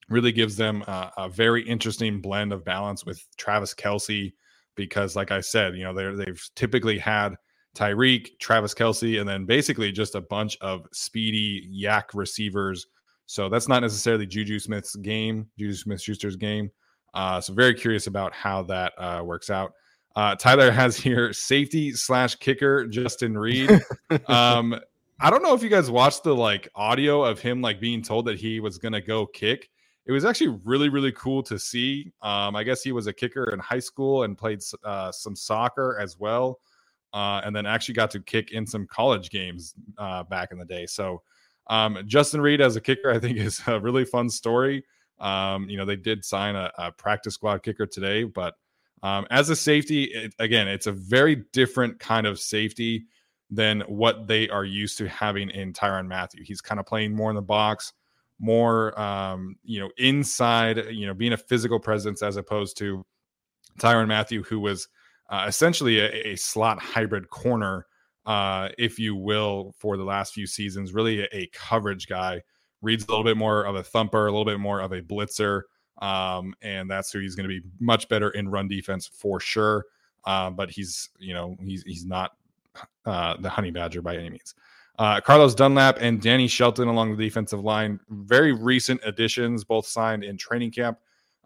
really 0.10 0.32
gives 0.32 0.56
them 0.56 0.82
a, 0.84 1.12
a, 1.18 1.30
very 1.30 1.62
interesting 1.62 2.20
blend 2.20 2.52
of 2.52 2.66
balance 2.66 3.06
with 3.06 3.24
Travis 3.38 3.76
Kelce 3.76 4.34
because, 4.76 5.16
like 5.16 5.32
I 5.32 5.40
said, 5.40 5.76
you 5.76 5.84
know, 5.84 5.94
they 5.94 6.26
they've 6.26 6.50
typically 6.56 6.98
had 6.98 7.36
Tyreek, 7.76 8.40
Travis 8.40 8.74
Kelce, 8.74 9.20
and 9.20 9.30
then 9.30 9.46
basically 9.46 9.92
just 9.92 10.16
a 10.16 10.22
bunch 10.22 10.58
of 10.62 10.88
speedy 10.92 11.70
YAC 11.72 12.06
receivers. 12.14 12.88
So 13.28 13.48
that's 13.50 13.68
not 13.68 13.82
necessarily 13.82 14.26
Juju 14.26 14.58
Smith's 14.58 14.96
game, 14.96 15.48
Juju 15.58 15.76
Smith 15.76 16.02
Schuster's 16.02 16.36
game. 16.36 16.72
Uh, 17.14 17.42
so 17.42 17.54
very 17.54 17.74
curious 17.74 18.08
about 18.08 18.34
how 18.34 18.64
that 18.64 18.94
uh, 18.98 19.22
works 19.24 19.50
out. 19.50 19.74
Uh, 20.16 20.36
Tyler 20.36 20.72
has 20.72 20.98
here 20.98 21.32
safety 21.34 21.92
slash 21.92 22.36
kicker 22.36 22.88
Justin 22.88 23.38
Reid. 23.38 23.72
um, 24.28 24.80
I 25.22 25.30
don't 25.30 25.44
know 25.44 25.54
if 25.54 25.62
you 25.62 25.70
guys 25.70 25.92
watched 25.92 26.24
the 26.24 26.36
like 26.36 26.68
audio 26.76 27.24
of 27.24 27.40
him 27.40 27.62
like 27.62 27.80
being 27.80 28.02
told 28.02 28.26
that 28.26 28.40
he 28.40 28.60
was 28.60 28.78
gonna 28.78 29.02
go 29.02 29.26
kick. 29.26 29.70
It 30.06 30.12
was 30.12 30.26
actually 30.26 30.60
really 30.64 30.90
really 30.90 31.12
cool 31.12 31.44
to 31.44 31.60
see. 31.60 32.12
Um, 32.22 32.56
I 32.56 32.64
guess 32.64 32.82
he 32.82 32.92
was 32.92 33.08
a 33.08 33.14
kicker 33.14 33.52
in 33.52 33.60
high 33.60 33.80
school 33.80 34.24
and 34.24 34.38
played 34.38 34.62
uh, 34.84 35.12
some 35.12 35.36
soccer 35.36 35.98
as 36.02 36.18
well, 36.18 36.60
uh, 37.14 37.42
and 37.44 37.56
then 37.56 37.66
actually 37.66 37.96
got 37.96 38.12
to 38.12 38.22
kick 38.22 38.52
in 38.52 38.66
some 38.66 38.88
college 38.88 39.30
games 39.30 39.76
uh, 39.98 40.24
back 40.24 40.52
in 40.52 40.58
the 40.58 40.66
day. 40.66 40.86
So 40.86 41.22
um, 41.68 42.00
Justin 42.08 42.42
Reid 42.42 42.62
as 42.62 42.76
a 42.76 42.82
kicker, 42.82 43.12
I 43.12 43.20
think, 43.20 43.38
is 43.38 43.62
a 43.68 43.80
really 43.80 44.06
fun 44.06 44.30
story. 44.30 44.84
Um, 45.20 45.70
you 45.70 45.78
know, 45.78 45.86
they 45.86 45.96
did 45.96 46.24
sign 46.24 46.56
a, 46.56 46.72
a, 46.78 46.92
practice 46.92 47.34
squad 47.34 47.62
kicker 47.64 47.86
today, 47.86 48.24
but 48.24 48.54
um, 49.04 49.28
as 49.30 49.50
a 49.50 49.56
safety, 49.56 50.06
it, 50.06 50.34
again, 50.40 50.68
it's 50.68 50.88
a 50.88 50.92
very 50.92 51.44
different 51.52 52.00
kind 52.00 52.26
of 52.26 52.40
safety 52.40 53.06
than 53.50 53.82
what 53.82 54.28
they 54.28 54.48
are 54.50 54.66
used 54.66 54.98
to 55.00 55.08
having 55.08 55.50
in 55.50 55.74
Tyrann 55.74 56.08
Mathieu. 56.08 56.44
He's 56.44 56.62
kind 56.62 56.80
of 56.80 56.86
playing 56.86 57.16
more 57.16 57.30
in 57.32 57.36
the 57.36 57.42
box, 57.42 57.94
more, 58.40 59.00
um, 59.00 59.56
you 59.64 59.80
know, 59.80 59.90
inside, 59.98 60.78
you 60.92 61.08
know, 61.08 61.14
being 61.14 61.34
a 61.34 61.38
physical 61.38 61.80
presence 61.80 62.22
as 62.22 62.38
opposed 62.38 62.78
to 62.78 63.06
Tyrann 63.80 64.08
Mathieu, 64.08 64.44
who 64.44 64.60
was 64.60 64.88
uh, 65.30 65.46
essentially 65.48 66.00
a, 66.00 66.34
a, 66.34 66.36
slot 66.36 66.80
hybrid 66.80 67.30
corner, 67.30 67.86
uh, 68.26 68.70
if 68.78 69.00
you 69.00 69.16
will, 69.16 69.74
for 69.78 69.98
the 69.98 70.04
last 70.04 70.34
few 70.34 70.48
seasons. 70.48 70.94
Really 70.94 71.22
a, 71.22 71.28
a, 71.32 71.48
coverage 71.54 72.08
guy. 72.08 72.42
Reid's 72.82 73.06
a 73.06 73.12
little 73.12 73.24
bit 73.24 73.38
more 73.38 73.64
of 73.64 73.76
a 73.76 73.84
thumper, 73.84 74.28
a 74.28 74.32
little 74.32 74.46
bit 74.46 74.60
more 74.60 74.80
of 74.80 74.92
a 74.92 75.02
blitzer. 75.02 75.64
Um, 76.02 76.54
and 76.62 76.90
that's 76.90 77.12
who 77.12 77.20
he's 77.20 77.36
going 77.36 77.50
to 77.50 77.62
be 77.62 77.68
much 77.80 78.08
better 78.08 78.30
in 78.30 78.50
run 78.50 78.68
defense 78.68 79.08
for 79.08 79.40
sure. 79.40 79.86
Uh, 80.26 80.50
but 80.50 80.70
he's, 80.70 81.10
you 81.18 81.34
know, 81.34 81.58
he's 81.62 81.84
he's 81.84 82.06
not 82.06 82.32
uh, 83.06 83.36
the 83.40 83.50
honey 83.50 83.72
badger 83.72 84.02
by 84.02 84.16
any 84.16 84.30
means. 84.30 84.56
Uh, 84.98 85.22
Carlos 85.22 85.56
Dunlap 85.56 85.98
and 86.02 86.22
Danny 86.22 86.48
Shelton 86.48 86.90
along 86.90 87.16
the 87.16 87.24
defensive 87.24 87.62
line, 87.64 88.00
very 88.10 88.52
recent 88.52 89.00
additions, 89.06 89.64
both 89.64 89.88
signed 89.88 90.24
in 90.26 90.38
training 90.38 90.72
camp. 90.72 91.00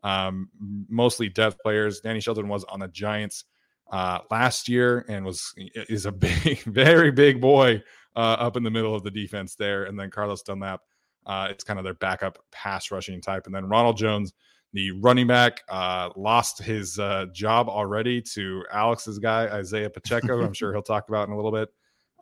Um, 0.03 0.49
mostly 0.89 1.29
depth 1.29 1.59
players. 1.59 2.01
Danny 2.01 2.19
Shelton 2.19 2.47
was 2.47 2.63
on 2.65 2.79
the 2.79 2.87
Giants 2.89 3.45
uh, 3.91 4.19
last 4.31 4.67
year 4.67 5.05
and 5.07 5.23
was 5.23 5.53
is 5.55 6.05
a 6.05 6.11
big, 6.11 6.63
very 6.63 7.11
big 7.11 7.39
boy 7.39 7.81
uh, 8.15 8.37
up 8.39 8.57
in 8.57 8.63
the 8.63 8.71
middle 8.71 8.95
of 8.95 9.03
the 9.03 9.11
defense 9.11 9.55
there. 9.55 9.85
And 9.85 9.99
then 9.99 10.09
Carlos 10.09 10.41
Dunlap 10.41 10.81
uh, 11.25 11.47
it's 11.49 11.63
kind 11.63 11.79
of 11.79 11.83
their 11.85 11.93
backup 11.95 12.37
pass 12.51 12.91
rushing 12.91 13.21
type. 13.21 13.45
And 13.45 13.55
then 13.55 13.67
Ronald 13.67 13.97
Jones, 13.97 14.33
the 14.73 14.91
running 14.91 15.27
back, 15.27 15.61
uh, 15.69 16.09
lost 16.15 16.61
his 16.61 16.99
uh, 16.99 17.27
job 17.31 17.69
already 17.69 18.21
to 18.33 18.63
Alex's 18.71 19.19
guy, 19.19 19.47
Isaiah 19.47 19.89
Pacheco. 19.89 20.43
I'm 20.43 20.53
sure 20.53 20.73
he'll 20.73 20.81
talk 20.81 21.09
about 21.09 21.27
in 21.27 21.33
a 21.33 21.35
little 21.35 21.51
bit. 21.51 21.69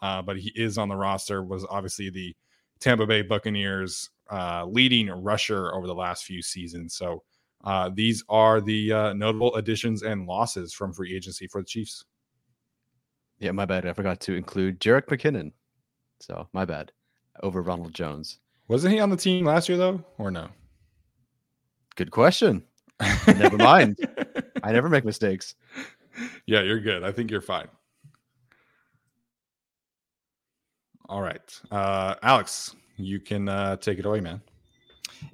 Uh, 0.01 0.21
but 0.21 0.37
he 0.37 0.51
is 0.55 0.77
on 0.77 0.89
the 0.89 0.95
roster, 0.95 1.43
was 1.43 1.65
obviously 1.69 2.09
the 2.09 2.35
Tampa 2.79 3.05
Bay 3.05 3.21
Buccaneers 3.21 4.09
uh, 4.31 4.65
leading 4.65 5.09
rusher 5.09 5.73
over 5.75 5.85
the 5.85 5.93
last 5.93 6.25
few 6.25 6.41
seasons. 6.41 6.95
So 6.95 7.23
uh, 7.63 7.91
these 7.93 8.23
are 8.27 8.59
the 8.61 8.89
notable 9.15 9.55
additions 9.55 10.01
and 10.01 10.25
losses 10.25 10.73
from 10.73 10.91
free 10.91 11.15
agency 11.15 11.47
for 11.47 11.61
the 11.61 11.67
Chiefs. 11.67 12.03
Yeah, 13.37 13.51
my 13.51 13.65
bad. 13.65 13.85
I 13.85 13.93
forgot 13.93 14.19
to 14.21 14.33
include 14.33 14.79
Jerick 14.79 15.05
McKinnon. 15.05 15.51
So 16.19 16.47
my 16.53 16.65
bad 16.65 16.91
over 17.41 17.61
Ronald 17.61 17.93
Jones. 17.93 18.39
Wasn't 18.71 18.93
he 18.93 19.01
on 19.01 19.09
the 19.09 19.17
team 19.17 19.43
last 19.43 19.67
year 19.67 19.77
though, 19.77 20.01
or 20.17 20.31
no? 20.31 20.47
Good 21.97 22.09
question. 22.09 22.63
Never 23.27 23.57
mind. 23.57 23.97
I 24.63 24.71
never 24.71 24.87
make 24.87 25.03
mistakes. 25.03 25.55
Yeah, 26.45 26.61
you're 26.61 26.79
good. 26.79 27.03
I 27.03 27.11
think 27.11 27.31
you're 27.31 27.41
fine. 27.41 27.67
All 31.09 31.21
right, 31.21 31.41
uh, 31.69 32.15
Alex, 32.23 32.73
you 32.95 33.19
can 33.19 33.49
uh, 33.49 33.75
take 33.75 33.99
it 33.99 34.05
away, 34.05 34.21
man. 34.21 34.39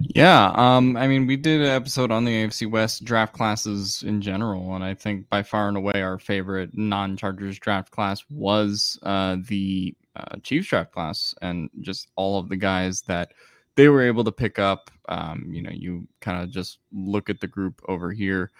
Yeah, 0.00 0.50
um, 0.56 0.96
I 0.96 1.06
mean, 1.06 1.28
we 1.28 1.36
did 1.36 1.60
an 1.60 1.68
episode 1.68 2.10
on 2.10 2.24
the 2.24 2.32
AFC 2.32 2.68
West 2.68 3.04
draft 3.04 3.34
classes 3.34 4.02
in 4.02 4.20
general, 4.20 4.74
and 4.74 4.82
I 4.82 4.94
think 4.94 5.28
by 5.28 5.44
far 5.44 5.68
and 5.68 5.76
away 5.76 6.02
our 6.02 6.18
favorite 6.18 6.76
non-Chargers 6.76 7.60
draft 7.60 7.92
class 7.92 8.24
was 8.28 8.98
uh, 9.04 9.36
the 9.46 9.94
uh, 10.18 10.36
Chiefs 10.42 10.68
draft 10.68 10.92
class, 10.92 11.34
and 11.42 11.70
just 11.80 12.08
all 12.16 12.38
of 12.38 12.48
the 12.48 12.56
guys 12.56 13.02
that 13.02 13.32
they 13.76 13.88
were 13.88 14.02
able 14.02 14.24
to 14.24 14.32
pick 14.32 14.58
up. 14.58 14.90
Um, 15.08 15.48
you 15.50 15.62
know, 15.62 15.70
you 15.70 16.06
kind 16.20 16.42
of 16.42 16.50
just 16.50 16.78
look 16.92 17.30
at 17.30 17.40
the 17.40 17.46
group 17.46 17.80
over 17.88 18.12
here. 18.12 18.50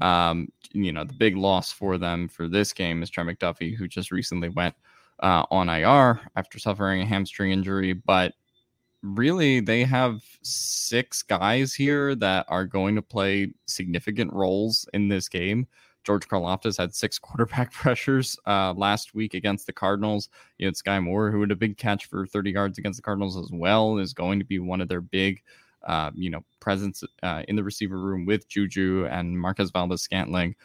Um, 0.00 0.48
you 0.72 0.92
know, 0.92 1.04
the 1.04 1.14
big 1.14 1.36
loss 1.36 1.72
for 1.72 1.98
them 1.98 2.28
for 2.28 2.48
this 2.48 2.72
game 2.72 3.02
is 3.02 3.10
Trent 3.10 3.28
McDuffie, 3.28 3.74
who 3.74 3.88
just 3.88 4.12
recently 4.12 4.48
went 4.50 4.74
uh, 5.20 5.44
on 5.50 5.68
IR 5.68 6.20
after 6.36 6.58
suffering 6.58 7.02
a 7.02 7.06
hamstring 7.06 7.50
injury. 7.50 7.92
But 7.92 8.34
really, 9.02 9.60
they 9.60 9.84
have 9.84 10.22
six 10.42 11.22
guys 11.22 11.74
here 11.74 12.14
that 12.14 12.46
are 12.48 12.64
going 12.64 12.94
to 12.94 13.02
play 13.02 13.52
significant 13.66 14.32
roles 14.32 14.88
in 14.94 15.08
this 15.08 15.28
game. 15.28 15.66
George 16.08 16.26
Karlaftis 16.26 16.78
had 16.78 16.94
six 16.94 17.18
quarterback 17.18 17.70
pressures 17.70 18.38
uh, 18.46 18.72
last 18.72 19.14
week 19.14 19.34
against 19.34 19.66
the 19.66 19.74
Cardinals. 19.74 20.30
You 20.56 20.66
know, 20.66 20.72
Skyy 20.72 21.04
Moore, 21.04 21.30
who 21.30 21.42
had 21.42 21.50
a 21.50 21.56
big 21.56 21.76
catch 21.76 22.06
for 22.06 22.26
30 22.26 22.50
yards 22.50 22.78
against 22.78 22.96
the 22.96 23.02
Cardinals 23.02 23.36
as 23.36 23.50
well, 23.52 23.98
is 23.98 24.14
going 24.14 24.38
to 24.38 24.44
be 24.46 24.58
one 24.58 24.80
of 24.80 24.88
their 24.88 25.02
big, 25.02 25.42
uh, 25.86 26.10
you 26.14 26.30
know, 26.30 26.42
presence 26.60 27.04
uh, 27.22 27.42
in 27.46 27.56
the 27.56 27.62
receiver 27.62 27.98
room 27.98 28.24
with 28.24 28.48
Juju 28.48 29.06
and 29.10 29.38
Marquez 29.38 29.70
Valdes 29.70 30.00
Scantling. 30.00 30.56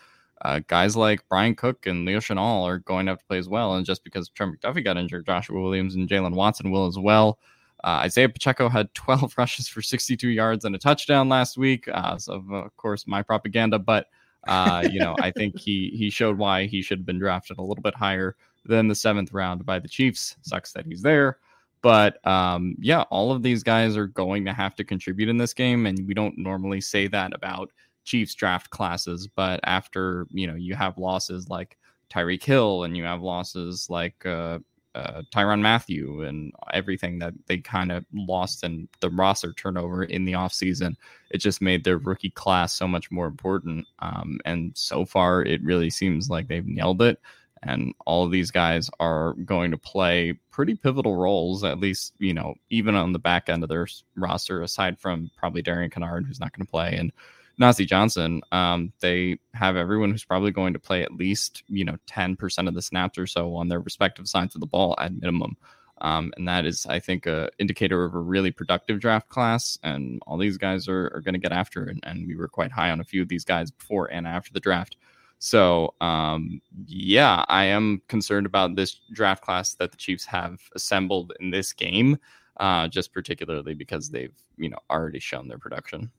Uh, 0.44 0.62
guys 0.68 0.96
like 0.96 1.28
Bryan 1.28 1.56
Cook 1.56 1.88
and 1.88 2.06
Leo 2.06 2.20
Chenal 2.20 2.64
are 2.64 2.80
going 2.80 3.06
to 3.06 3.12
have 3.12 3.20
to 3.20 3.26
play 3.26 3.38
as 3.38 3.50
well. 3.50 3.76
And 3.76 3.86
just 3.86 4.06
because 4.06 4.30
Trent 4.30 4.58
McDuffie 4.58 4.84
got 4.84 4.96
injured, 4.96 5.26
Joshua 5.26 5.62
Williams 5.62 5.96
and 5.96 6.08
Jaylen 6.08 6.36
Watson 6.36 6.72
will 6.72 6.88
as 6.88 6.98
well. 6.98 7.38
Uh, 7.84 8.00
Isaiah 8.04 8.30
Pacheco 8.30 8.70
had 8.70 8.94
12 8.94 9.38
rushes 9.38 9.68
for 9.68 9.82
62 9.82 10.30
yards 10.30 10.64
and 10.64 10.74
a 10.74 10.80
touchdown 10.80 11.28
last 11.28 11.58
week. 11.58 11.90
Uh, 11.94 12.18
so, 12.18 12.42
of 12.50 12.78
course, 12.78 13.06
my 13.08 13.22
propaganda, 13.22 13.78
but 13.78 14.08
uh, 14.48 14.88
you 14.90 15.00
know, 15.00 15.16
I 15.20 15.32
think 15.32 15.60
he 15.60 15.92
he 15.96 16.10
showed 16.10 16.38
why 16.38 16.66
he 16.66 16.82
should 16.82 17.00
have 17.00 17.06
been 17.06 17.20
drafted 17.20 17.58
a 17.58 17.62
little 17.62 17.82
bit 17.82 17.96
higher 17.96 18.36
than 18.66 18.88
the 18.88 18.96
seventh 18.96 19.34
round 19.34 19.66
by 19.66 19.80
the 19.80 19.88
Chiefs. 19.88 20.36
Sucks 20.42 20.74
that 20.74 20.86
he's 20.86 21.02
there. 21.02 21.38
But 21.82 22.26
um, 22.26 22.76
yeah, 22.80 23.02
all 23.04 23.32
of 23.34 23.44
these 23.44 23.62
guys 23.62 23.98
are 23.98 24.08
going 24.08 24.46
to 24.46 24.54
have 24.54 24.76
to 24.76 24.84
contribute 24.86 25.30
in 25.30 25.38
this 25.38 25.54
game, 25.54 25.86
and 25.86 26.08
we 26.08 26.14
don't 26.14 26.38
normally 26.38 26.80
say 26.80 27.08
that 27.08 27.34
about 27.34 27.72
Chiefs 28.06 28.36
draft 28.36 28.70
classes. 28.70 29.28
But 29.28 29.60
after 29.64 30.28
you 30.30 30.48
know 30.48 30.56
you 30.56 30.76
have 30.76 30.98
losses 30.98 31.50
like 31.50 31.78
Tyreek 32.10 32.44
Hill, 32.44 32.84
and 32.84 32.96
you 32.96 33.04
have 33.04 33.22
losses 33.22 33.90
like 33.90 34.26
uh, 34.26 34.60
uh, 34.96 35.24
Tyrann 35.32 35.62
Mathieu 35.62 36.22
and 36.22 36.54
everything 36.74 37.20
that 37.20 37.34
they 37.48 37.58
kind 37.58 37.92
of 37.92 38.06
lost 38.14 38.64
in 38.64 38.88
the 39.00 39.10
roster 39.10 39.54
turnover 39.54 40.04
in 40.04 40.26
the 40.26 40.34
offseason. 40.34 40.96
It 41.32 41.40
just 41.40 41.62
made 41.62 41.84
their 41.84 41.98
rookie 41.98 42.30
class 42.30 42.74
so 42.74 42.88
much 42.88 43.10
more 43.12 43.26
important. 43.26 43.88
Um, 44.00 44.40
and 44.46 44.72
so 44.76 45.06
far, 45.06 45.44
it 45.44 45.64
really 45.64 45.90
seems 45.90 46.30
like 46.30 46.48
they've 46.48 46.66
nailed 46.66 47.02
it. 47.02 47.20
And 47.66 47.94
all 48.06 48.26
of 48.26 48.32
these 48.32 48.52
guys 48.52 48.90
are 49.00 49.34
going 49.46 49.72
to 49.72 49.78
play 49.78 50.38
pretty 50.52 50.76
pivotal 50.76 51.16
roles, 51.16 51.64
at 51.64 51.80
least, 51.80 52.14
you 52.20 52.34
know, 52.34 52.56
even 52.70 52.94
on 52.94 53.14
the 53.14 53.20
back 53.20 53.48
end 53.48 53.64
of 53.64 53.70
their 53.70 53.88
roster, 54.18 54.62
aside 54.62 55.00
from 55.00 55.32
probably 55.38 55.62
Darian 55.62 55.90
Kinnard, 55.90 56.28
who's 56.28 56.42
not 56.42 56.56
going 56.56 56.66
to 56.66 56.72
play, 56.72 56.96
and 56.98 57.12
Nazeeh 57.62 57.88
Johnson, 57.88 58.42
um, 58.52 58.92
they 59.00 59.40
have 59.54 59.76
everyone 59.76 60.12
who's 60.12 60.26
probably 60.26 60.52
going 60.52 60.74
to 60.74 60.80
play 60.80 61.04
at 61.04 61.14
least 61.14 61.64
you 61.68 61.86
know 61.86 61.98
ten 62.08 62.36
percent 62.36 62.68
of 62.68 62.74
the 62.74 62.82
snaps 62.82 63.18
or 63.18 63.28
so 63.28 63.56
on 63.56 63.68
their 63.68 63.80
respective 63.80 64.28
sides 64.28 64.56
of 64.56 64.62
the 64.62 64.68
ball 64.68 64.96
at 65.00 65.14
minimum. 65.14 65.56
Um, 66.02 66.34
and 66.36 66.48
that 66.48 66.66
is, 66.66 66.86
I 66.86 67.00
think, 67.00 67.28
a 67.28 67.50
indicator 67.60 68.04
of 68.04 68.14
a 68.14 68.20
really 68.20 68.52
productive 68.52 69.00
draft 69.00 69.30
class. 69.30 69.78
And 69.84 70.22
all 70.28 70.38
these 70.38 70.58
guys 70.58 70.88
are, 70.90 71.06
are 71.14 71.22
going 71.22 71.34
to 71.34 71.40
get 71.40 71.54
after 71.54 71.88
it. 71.88 71.98
And 72.04 72.28
we 72.28 72.36
were 72.36 72.50
quite 72.50 72.72
high 72.72 72.92
on 72.92 73.00
a 73.00 73.06
few 73.06 73.22
of 73.22 73.30
these 73.30 73.46
guys 73.46 73.72
before 73.72 74.12
and 74.12 74.28
after 74.28 74.52
the 74.52 74.60
draft. 74.60 74.98
So, 75.40 75.94
um, 76.02 76.62
yeah, 76.88 77.46
I 77.48 77.66
am 77.66 78.02
concerned 78.08 78.46
about 78.46 78.76
this 78.76 79.00
draft 79.14 79.44
class 79.44 79.76
that 79.76 79.92
the 79.92 79.98
Chiefs 79.98 80.26
have 80.26 80.60
assembled 80.76 81.34
in 81.40 81.52
this 81.52 81.72
game, 81.72 82.18
uh, 82.58 82.88
just 82.88 83.14
particularly 83.14 83.74
because 83.74 84.10
they've, 84.10 84.36
you 84.58 84.70
know, 84.70 84.80
already 84.90 85.20
shown 85.20 85.48
their 85.48 85.58
production. 85.58 86.12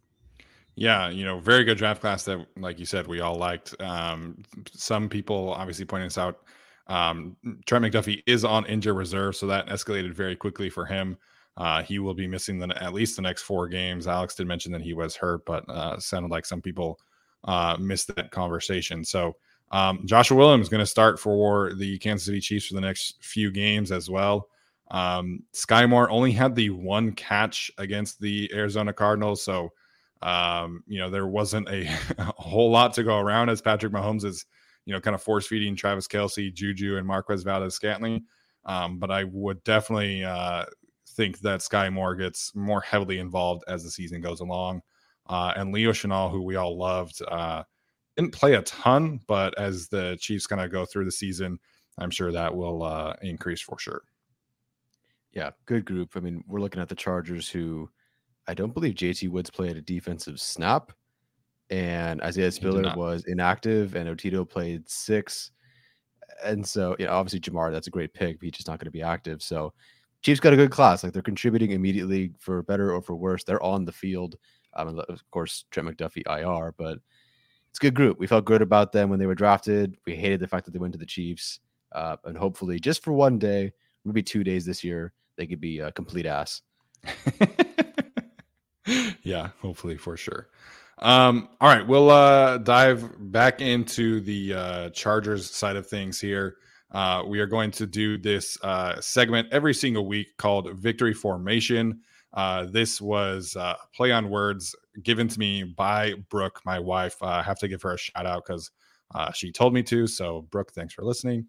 Yeah, 0.77 1.09
you 1.09 1.25
know, 1.25 1.39
very 1.39 1.65
good 1.65 1.79
draft 1.79 2.01
class 2.01 2.25
that, 2.25 2.47
like 2.57 2.79
you 2.81 2.87
said, 2.87 3.07
we 3.07 3.21
all 3.21 3.37
liked. 3.37 3.81
Um, 3.81 4.43
some 4.73 5.09
people 5.09 5.53
obviously 5.53 5.85
pointing 5.85 6.07
this 6.07 6.19
out. 6.19 6.41
Um, 6.89 7.37
Trent 7.67 7.85
McDuffie 7.85 8.23
is 8.27 8.45
on 8.45 8.67
injured 8.67 8.97
reserve, 8.97 9.37
so 9.37 9.47
that 9.47 9.69
escalated 9.69 10.13
very 10.13 10.37
quickly 10.37 10.69
for 10.69 10.85
him. 10.85 11.17
Uh, 11.57 11.83
he 11.83 12.01
will 12.01 12.15
be 12.15 12.27
missing 12.27 12.59
the, 12.59 12.83
at 12.83 12.93
least 12.93 13.15
the 13.15 13.23
next 13.23 13.43
four 13.43 13.69
games. 13.69 14.09
Alex 14.09 14.35
did 14.35 14.49
mention 14.49 14.73
that 14.73 14.83
he 14.83 14.93
was 14.93 15.15
hurt, 15.15 15.45
but 15.47 15.69
uh, 15.69 15.99
sounded 16.01 16.31
like 16.31 16.45
some 16.45 16.61
people 16.61 16.99
uh, 17.45 17.77
missed 17.79 18.15
that 18.17 18.33
conversation. 18.33 19.05
So 19.05 19.37
um, 19.71 20.03
Joshua 20.05 20.37
Williams 20.37 20.67
is 20.67 20.71
going 20.71 20.81
to 20.81 20.87
start 20.87 21.21
for 21.21 21.73
the 21.75 21.99
Kansas 21.99 22.27
City 22.27 22.41
Chiefs 22.41 22.67
for 22.67 22.75
the 22.75 22.81
next 22.81 23.23
few 23.23 23.53
games 23.53 23.93
as 23.93 24.11
well. 24.11 24.49
Um, 24.91 25.45
Skyy 25.55 25.89
Moore 25.89 26.11
only 26.11 26.33
had 26.33 26.55
the 26.55 26.71
one 26.71 27.13
catch 27.13 27.71
against 27.79 28.21
the 28.21 28.51
Arizona 28.53 28.93
Cardinals, 28.93 29.43
so 29.43 29.73
um, 30.25 30.83
you 30.87 30.99
know, 30.99 31.11
there 31.11 31.27
wasn't 31.27 31.69
a, 31.69 31.87
a, 32.19 32.25
whole 32.37 32.71
lot 32.71 32.95
to 32.95 33.05
go 33.05 33.19
around 33.19 33.51
as 33.51 33.61
Patrick 33.61 33.93
Mahomes 33.93 34.25
is, 34.25 34.47
you 34.87 34.95
know, 34.95 35.01
kind 35.01 35.15
of 35.15 35.23
force 35.23 35.47
feeding 35.47 35.77
Travis 35.77 36.09
Kelce, 36.09 36.53
Juju, 36.53 36.97
and 36.97 37.07
Marquez 37.07 37.43
Valdes 37.43 37.75
Scantling. 37.75 38.25
Um, 38.65 38.99
but 38.99 39.11
I 39.11 39.25
would 39.25 39.63
definitely 39.65 40.25
uh, 40.25 40.65
think 41.11 41.41
that 41.41 41.61
Skyy 41.61 41.93
Moore 41.93 42.15
gets 42.15 42.55
more 42.55 42.81
heavily 42.81 43.19
involved 43.19 43.65
as 43.69 43.85
the 43.85 43.91
season 43.91 44.23
goes 44.23 44.41
along. 44.41 44.81
Uh, 45.27 45.53
and 45.57 45.73
Leo 45.73 45.93
Chenal, 45.93 46.31
who 46.31 46.43
we 46.43 46.57
all 46.57 46.79
loved, 46.79 47.21
uh, 47.29 47.63
didn't 48.17 48.33
play 48.33 48.55
a 48.55 48.63
ton, 48.63 49.21
but 49.27 49.59
as 49.59 49.89
the 49.89 50.17
Chiefs 50.21 50.47
kind 50.47 50.63
of 50.63 50.73
go 50.73 50.87
through 50.87 51.05
the 51.05 51.13
season, 51.13 51.59
I'm 51.99 52.11
sure 52.11 52.33
that 52.33 52.55
will 52.55 52.83
uh, 52.83 53.15
increase 53.21 53.61
for 53.61 53.79
sure. 53.79 54.03
Yeah, 55.33 55.51
good 55.67 55.85
group. 55.85 56.13
I 56.17 56.21
mean, 56.21 56.45
we're 56.47 56.61
looking 56.61 56.81
at 56.81 56.89
the 56.89 56.95
Chargers 56.95 57.49
who 57.49 57.91
I 58.47 58.55
don't 58.55 58.75
believe 58.75 58.95
JT 58.95 59.31
Woods 59.31 59.51
played 59.51 59.77
a 59.77 59.83
defensive 59.83 60.41
snap, 60.41 60.93
and 61.71 62.21
Isaiah 62.23 62.53
Spiller 62.53 62.95
was 62.97 63.25
inactive, 63.27 63.95
and 63.97 64.09
Otito 64.09 64.49
played 64.49 64.89
six. 64.89 65.51
And 66.45 66.67
so, 66.67 66.97
you 66.99 67.07
know, 67.07 67.13
obviously 67.13 67.41
Ja'Marr, 67.41 67.73
that's 67.73 67.87
a 67.87 67.91
great 67.91 68.13
pick, 68.13 68.39
but 68.39 68.45
he's 68.45 68.53
just 68.53 68.69
not 68.69 68.79
going 68.79 68.87
to 68.87 68.91
be 68.91 69.03
active. 69.03 69.43
So, 69.43 69.73
Chiefs 70.23 70.41
got 70.41 70.55
a 70.55 70.57
good 70.57 70.71
class. 70.71 71.05
Like 71.05 71.13
they're 71.13 71.23
contributing 71.23 71.73
immediately 71.73 72.33
for 72.39 72.63
better 72.63 72.95
or 72.95 73.03
for 73.03 73.15
worse. 73.15 73.45
They're 73.45 73.63
on 73.63 73.85
the 73.85 73.93
field. 73.93 74.37
Um, 74.73 74.99
of 75.09 75.23
course, 75.31 75.67
Trent 75.71 75.87
McDuffie 75.87 76.23
IR, 76.27 76.75
but 76.79 76.99
it's 77.69 77.79
a 77.79 77.83
good 77.83 77.95
group. 77.95 78.19
We 78.19 78.27
felt 78.27 78.47
good 78.47 78.63
about 78.63 78.91
them 78.91 79.11
when 79.11 79.19
they 79.19 79.27
were 79.27 79.35
drafted. 79.35 79.97
We 80.07 80.17
hated 80.17 80.41
the 80.41 80.49
fact 80.49 80.65
that 80.65 80.71
they 80.71 80.79
went 80.79 80.95
to 80.95 80.99
the 80.99 81.05
Chiefs. 81.05 81.61
Uh, 81.93 82.17
and 82.25 82.39
hopefully, 82.39 82.81
just 82.81 83.05
for 83.05 83.13
one 83.13 83.39
day, 83.39 83.73
maybe 84.05 84.23
two 84.23 84.43
days 84.43 84.65
this 84.65 84.83
year, 84.83 85.13
they 85.37 85.47
could 85.47 85.61
be 85.61 85.81
a 85.81 85.93
complete 85.93 86.27
ass. 86.27 86.63
yeah, 89.23 89.51
hopefully 89.61 89.97
for 89.97 90.17
sure. 90.17 90.49
Um, 90.99 91.49
all 91.61 91.69
right, 91.69 91.87
we'll 91.87 92.11
uh, 92.11 92.59
dive 92.59 93.11
back 93.19 93.61
into 93.61 94.21
the 94.21 94.55
uh, 94.55 94.91
Chargers 94.91 95.51
side 95.51 95.77
of 95.77 95.87
things 95.87 96.21
here. 96.21 96.57
Uh, 96.93 97.25
we 97.27 97.41
are 97.41 97.47
going 97.47 97.73
to 97.73 97.87
do 97.87 98.17
this 98.17 98.57
uh, 98.63 99.01
segment 99.01 99.49
every 99.51 99.75
single 99.75 100.07
week 100.07 100.29
called 100.39 100.73
Victory 100.79 101.13
Formation. 101.13 102.01
Uh, 102.33 102.67
this 102.67 103.01
was 103.01 103.57
uh, 103.57 103.75
play 103.95 104.13
on 104.13 104.29
words 104.29 104.75
given 105.03 105.29
to 105.29 105.39
me 105.39 105.63
by 105.63 106.15
Brooke, 106.31 106.61
my 106.65 106.79
wife. 106.79 107.17
Uh, 107.23 107.27
I 107.27 107.43
have 107.43 107.59
to 107.61 107.69
give 107.69 107.83
her 107.83 107.95
a 107.95 107.99
shout 107.99 108.27
out 108.27 108.45
because 108.47 108.71
uh, 109.15 109.33
she 109.33 109.53
told 109.53 109.73
me 109.75 109.83
to. 109.85 110.07
So, 110.07 110.43
Brooke, 110.51 110.73
thanks 110.73 110.95
for 110.95 111.03
listening. 111.03 111.47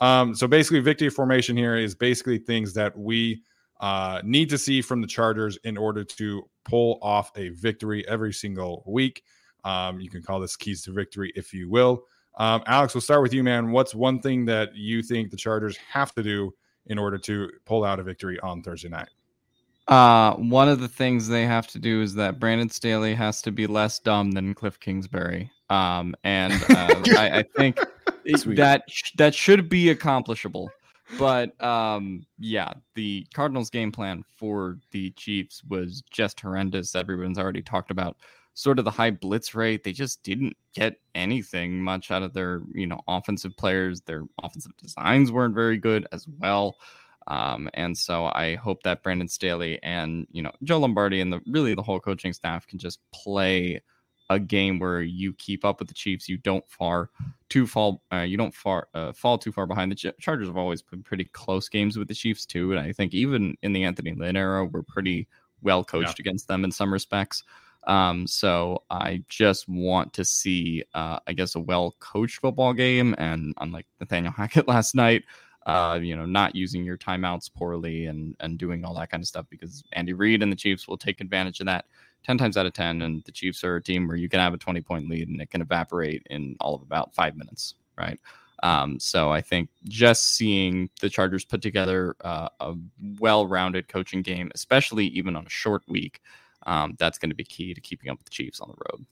Um, 0.00 0.34
so, 0.34 0.46
basically, 0.46 0.80
victory 0.80 1.08
formation 1.08 1.56
here 1.56 1.76
is 1.76 1.94
basically 1.94 2.38
things 2.38 2.74
that 2.74 2.96
we 2.98 3.42
uh, 3.80 4.20
need 4.24 4.48
to 4.50 4.58
see 4.58 4.82
from 4.82 5.00
the 5.00 5.06
Chargers 5.06 5.58
in 5.64 5.76
order 5.76 6.04
to 6.04 6.48
pull 6.64 6.98
off 7.02 7.30
a 7.36 7.50
victory 7.50 8.06
every 8.08 8.32
single 8.32 8.82
week. 8.86 9.22
Um, 9.64 10.00
you 10.00 10.08
can 10.08 10.22
call 10.22 10.40
this 10.40 10.56
keys 10.56 10.82
to 10.82 10.92
victory 10.92 11.32
if 11.34 11.52
you 11.52 11.68
will. 11.68 12.04
Um, 12.38 12.62
Alex, 12.66 12.94
we'll 12.94 13.00
start 13.00 13.22
with 13.22 13.32
you, 13.32 13.42
man. 13.42 13.72
What's 13.72 13.94
one 13.94 14.20
thing 14.20 14.44
that 14.46 14.74
you 14.74 15.02
think 15.02 15.30
the 15.30 15.36
Chargers 15.36 15.76
have 15.90 16.14
to 16.14 16.22
do 16.22 16.52
in 16.86 16.98
order 16.98 17.18
to 17.18 17.50
pull 17.64 17.84
out 17.84 17.98
a 17.98 18.02
victory 18.02 18.38
on 18.40 18.62
Thursday 18.62 18.88
night? 18.88 19.08
Uh, 19.88 20.34
one 20.34 20.68
of 20.68 20.80
the 20.80 20.88
things 20.88 21.28
they 21.28 21.46
have 21.46 21.66
to 21.68 21.78
do 21.78 22.02
is 22.02 22.14
that 22.14 22.40
Brandon 22.40 22.68
Staley 22.68 23.14
has 23.14 23.40
to 23.42 23.52
be 23.52 23.66
less 23.66 23.98
dumb 24.00 24.32
than 24.32 24.52
Cliff 24.52 24.78
Kingsbury. 24.80 25.50
Um, 25.70 26.14
and 26.24 26.52
uh, 26.52 27.02
I, 27.16 27.38
I, 27.38 27.44
think 27.56 27.78
that 28.56 28.82
that 29.16 29.34
should 29.34 29.68
be 29.68 29.90
accomplishable 29.90 30.70
but 31.18 31.62
um, 31.62 32.26
yeah, 32.38 32.72
the 32.94 33.26
Cardinals' 33.34 33.70
game 33.70 33.92
plan 33.92 34.24
for 34.36 34.78
the 34.90 35.10
Chiefs 35.10 35.62
was 35.68 36.02
just 36.10 36.40
horrendous. 36.40 36.94
Everyone's 36.94 37.38
already 37.38 37.62
talked 37.62 37.90
about 37.90 38.16
sort 38.54 38.78
of 38.78 38.84
the 38.84 38.90
high 38.90 39.10
blitz 39.10 39.54
rate. 39.54 39.84
They 39.84 39.92
just 39.92 40.22
didn't 40.22 40.56
get 40.74 40.96
anything 41.14 41.80
much 41.82 42.10
out 42.10 42.22
of 42.22 42.32
their, 42.32 42.62
you 42.72 42.86
know, 42.86 43.00
offensive 43.06 43.56
players. 43.56 44.00
Their 44.02 44.24
offensive 44.42 44.76
designs 44.78 45.30
weren't 45.30 45.54
very 45.54 45.76
good 45.76 46.06
as 46.12 46.26
well. 46.40 46.76
Um, 47.28 47.68
and 47.74 47.96
so 47.96 48.26
I 48.26 48.54
hope 48.54 48.82
that 48.84 49.02
Brandon 49.02 49.28
Staley 49.28 49.80
and 49.82 50.26
you 50.30 50.42
know 50.42 50.52
Joe 50.62 50.78
Lombardi 50.78 51.20
and 51.20 51.32
the 51.32 51.40
really 51.46 51.74
the 51.74 51.82
whole 51.82 51.98
coaching 51.98 52.32
staff 52.32 52.66
can 52.66 52.78
just 52.78 53.00
play 53.12 53.82
a 54.28 54.38
game 54.38 54.78
where 54.78 55.00
you 55.00 55.32
keep 55.34 55.64
up 55.64 55.78
with 55.78 55.88
the 55.88 55.94
Chiefs. 55.94 56.28
You 56.28 56.36
don't 56.38 56.66
far 56.68 57.10
too 57.48 57.66
fall. 57.66 58.02
Uh, 58.12 58.18
you 58.18 58.36
don't 58.36 58.54
far 58.54 58.88
uh, 58.94 59.12
fall 59.12 59.38
too 59.38 59.52
far 59.52 59.66
behind. 59.66 59.92
The 59.92 59.96
Ch- 59.96 60.20
Chargers 60.20 60.48
have 60.48 60.56
always 60.56 60.82
been 60.82 61.02
pretty 61.02 61.24
close 61.24 61.68
games 61.68 61.96
with 61.96 62.08
the 62.08 62.14
Chiefs 62.14 62.46
too, 62.46 62.72
and 62.72 62.80
I 62.80 62.92
think 62.92 63.14
even 63.14 63.56
in 63.62 63.72
the 63.72 63.84
Anthony 63.84 64.14
Lynn 64.14 64.36
era, 64.36 64.64
we're 64.64 64.82
pretty 64.82 65.28
well 65.62 65.84
coached 65.84 66.18
yeah. 66.18 66.22
against 66.22 66.48
them 66.48 66.64
in 66.64 66.72
some 66.72 66.92
respects. 66.92 67.44
Um, 67.86 68.26
so 68.26 68.82
I 68.90 69.22
just 69.28 69.68
want 69.68 70.12
to 70.14 70.24
see, 70.24 70.82
uh, 70.94 71.20
I 71.26 71.32
guess, 71.32 71.54
a 71.54 71.60
well 71.60 71.94
coached 72.00 72.40
football 72.40 72.72
game, 72.72 73.14
and 73.18 73.54
unlike 73.60 73.86
Nathaniel 74.00 74.32
Hackett 74.36 74.68
last 74.68 74.94
night. 74.94 75.24
Uh, 75.66 75.98
you 76.00 76.14
know, 76.14 76.24
not 76.24 76.54
using 76.54 76.84
your 76.84 76.96
timeouts 76.96 77.52
poorly 77.52 78.06
and 78.06 78.36
and 78.38 78.56
doing 78.56 78.84
all 78.84 78.94
that 78.94 79.10
kind 79.10 79.20
of 79.20 79.26
stuff 79.26 79.46
because 79.50 79.82
Andy 79.94 80.12
Reid 80.12 80.40
and 80.40 80.52
the 80.52 80.56
Chiefs 80.56 80.86
will 80.86 80.96
take 80.96 81.20
advantage 81.20 81.58
of 81.58 81.66
that 81.66 81.86
10 82.26 82.38
times 82.38 82.56
out 82.56 82.66
of 82.66 82.72
10. 82.72 83.02
And 83.02 83.22
the 83.24 83.32
Chiefs 83.32 83.62
are 83.62 83.76
a 83.76 83.82
team 83.82 84.08
where 84.08 84.16
you 84.16 84.28
can 84.28 84.40
have 84.40 84.52
a 84.52 84.58
20 84.58 84.80
point 84.80 85.08
lead 85.08 85.28
and 85.28 85.40
it 85.40 85.50
can 85.50 85.62
evaporate 85.62 86.26
in 86.28 86.56
all 86.60 86.74
of 86.74 86.82
about 86.82 87.14
five 87.14 87.36
minutes, 87.36 87.74
right? 87.96 88.18
Um, 88.62 88.98
so 88.98 89.30
I 89.30 89.40
think 89.40 89.68
just 89.84 90.34
seeing 90.34 90.90
the 91.00 91.08
Chargers 91.10 91.44
put 91.44 91.62
together 91.62 92.16
uh, 92.22 92.48
a 92.58 92.74
well 93.20 93.46
rounded 93.46 93.86
coaching 93.86 94.22
game, 94.22 94.50
especially 94.54 95.06
even 95.06 95.36
on 95.36 95.46
a 95.46 95.50
short 95.50 95.82
week, 95.86 96.20
um, 96.66 96.96
that's 96.98 97.18
going 97.18 97.30
to 97.30 97.36
be 97.36 97.44
key 97.44 97.74
to 97.74 97.80
keeping 97.80 98.10
up 98.10 98.18
with 98.18 98.24
the 98.24 98.30
Chiefs 98.30 98.60
on 98.60 98.68
the 98.68 98.84
road. 98.90 99.06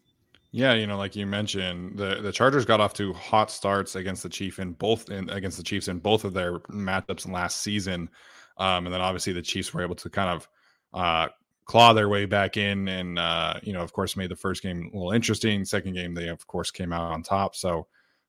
Yeah, 0.51 0.75
you 0.75 0.87
know, 0.87 0.97
like 0.97 1.15
you 1.15 1.27
mentioned, 1.27 1.99
the 1.99 2.21
the 2.23 2.33
Chargers 2.33 2.65
got 2.65 2.81
off 2.81 2.95
to 2.95 3.13
hot 3.13 3.51
starts 3.51 3.97
against 3.97 4.23
the 4.23 4.29
Chief 4.29 4.59
in 4.59 4.73
both 4.73 5.11
in 5.11 5.29
against 5.31 5.57
the 5.57 5.65
Chiefs 5.65 5.89
in 5.89 5.99
both 5.99 6.25
of 6.25 6.33
their 6.33 6.61
matchups 6.61 7.31
last 7.31 7.61
season, 7.61 8.09
um, 8.57 8.87
and 8.87 8.95
then 8.95 9.01
obviously 9.01 9.33
the 9.33 9.43
Chiefs 9.43 9.75
were 9.75 9.83
able 9.83 9.97
to 9.97 10.09
kind 10.09 10.31
of 10.31 10.49
uh, 10.95 11.29
claw 11.67 11.93
their 11.93 12.09
way 12.09 12.27
back 12.27 12.57
in 12.57 12.89
and 12.89 13.19
uh, 13.19 13.55
you 13.63 13.73
know 13.73 13.81
of 13.81 13.93
course 13.93 14.17
made 14.17 14.31
the 14.31 14.37
first 14.37 14.63
game 14.63 14.91
a 14.93 14.97
little 14.97 15.13
interesting. 15.13 15.65
Second 15.65 15.95
game 15.95 16.15
they 16.15 16.29
of 16.29 16.47
course 16.47 16.71
came 16.71 16.93
out 16.93 17.13
on 17.13 17.23
top. 17.23 17.57
So 17.57 17.87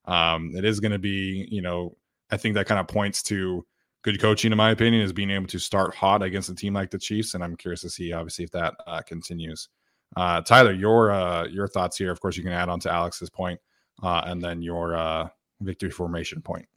um, 0.08 0.52
it 0.56 0.65
is 0.65 0.80
going 0.80 0.91
to 0.91 1.00
be 1.00 1.48
you 1.50 1.62
know 1.62 1.95
i 2.32 2.38
think 2.38 2.56
that 2.56 2.67
kind 2.67 2.80
of 2.80 2.88
points 2.88 3.21
to 3.24 3.65
good 4.04 4.19
coaching 4.21 4.52
in 4.52 4.58
my 4.58 4.71
opinion 4.71 5.02
is 5.02 5.13
being 5.13 5.32
able 5.32 5.48
to 5.48 5.60
start 5.60 5.95
hot 5.95 6.21
against 6.21 6.50
a 6.50 6.56
team 6.56 6.74
like 6.74 6.91
the 6.91 6.98
chiefs 6.98 7.34
and 7.34 7.43
i'm 7.43 7.56
curious 7.56 7.82
to 7.82 7.89
see 7.89 8.13
obviously 8.13 8.45
if 8.45 8.52
that 8.52 8.76
uh, 8.88 9.02
continues. 9.02 9.69
Uh, 10.15 10.39
tyler 10.41 10.71
your 10.71 11.12
uh, 11.12 11.45
your 11.48 11.67
thoughts 11.67 11.98
here. 11.98 12.12
Of 12.12 12.21
course 12.21 12.38
you 12.38 12.43
can 12.43 12.54
add 12.54 12.69
on 12.69 12.80
to 12.82 12.91
alex's 12.91 13.30
point 13.30 13.60
uh, 14.04 14.21
and 14.26 14.41
then 14.41 14.62
your 14.62 14.95
uh, 14.95 15.28
victory 15.62 15.89
formation 15.89 16.41
point. 16.41 16.67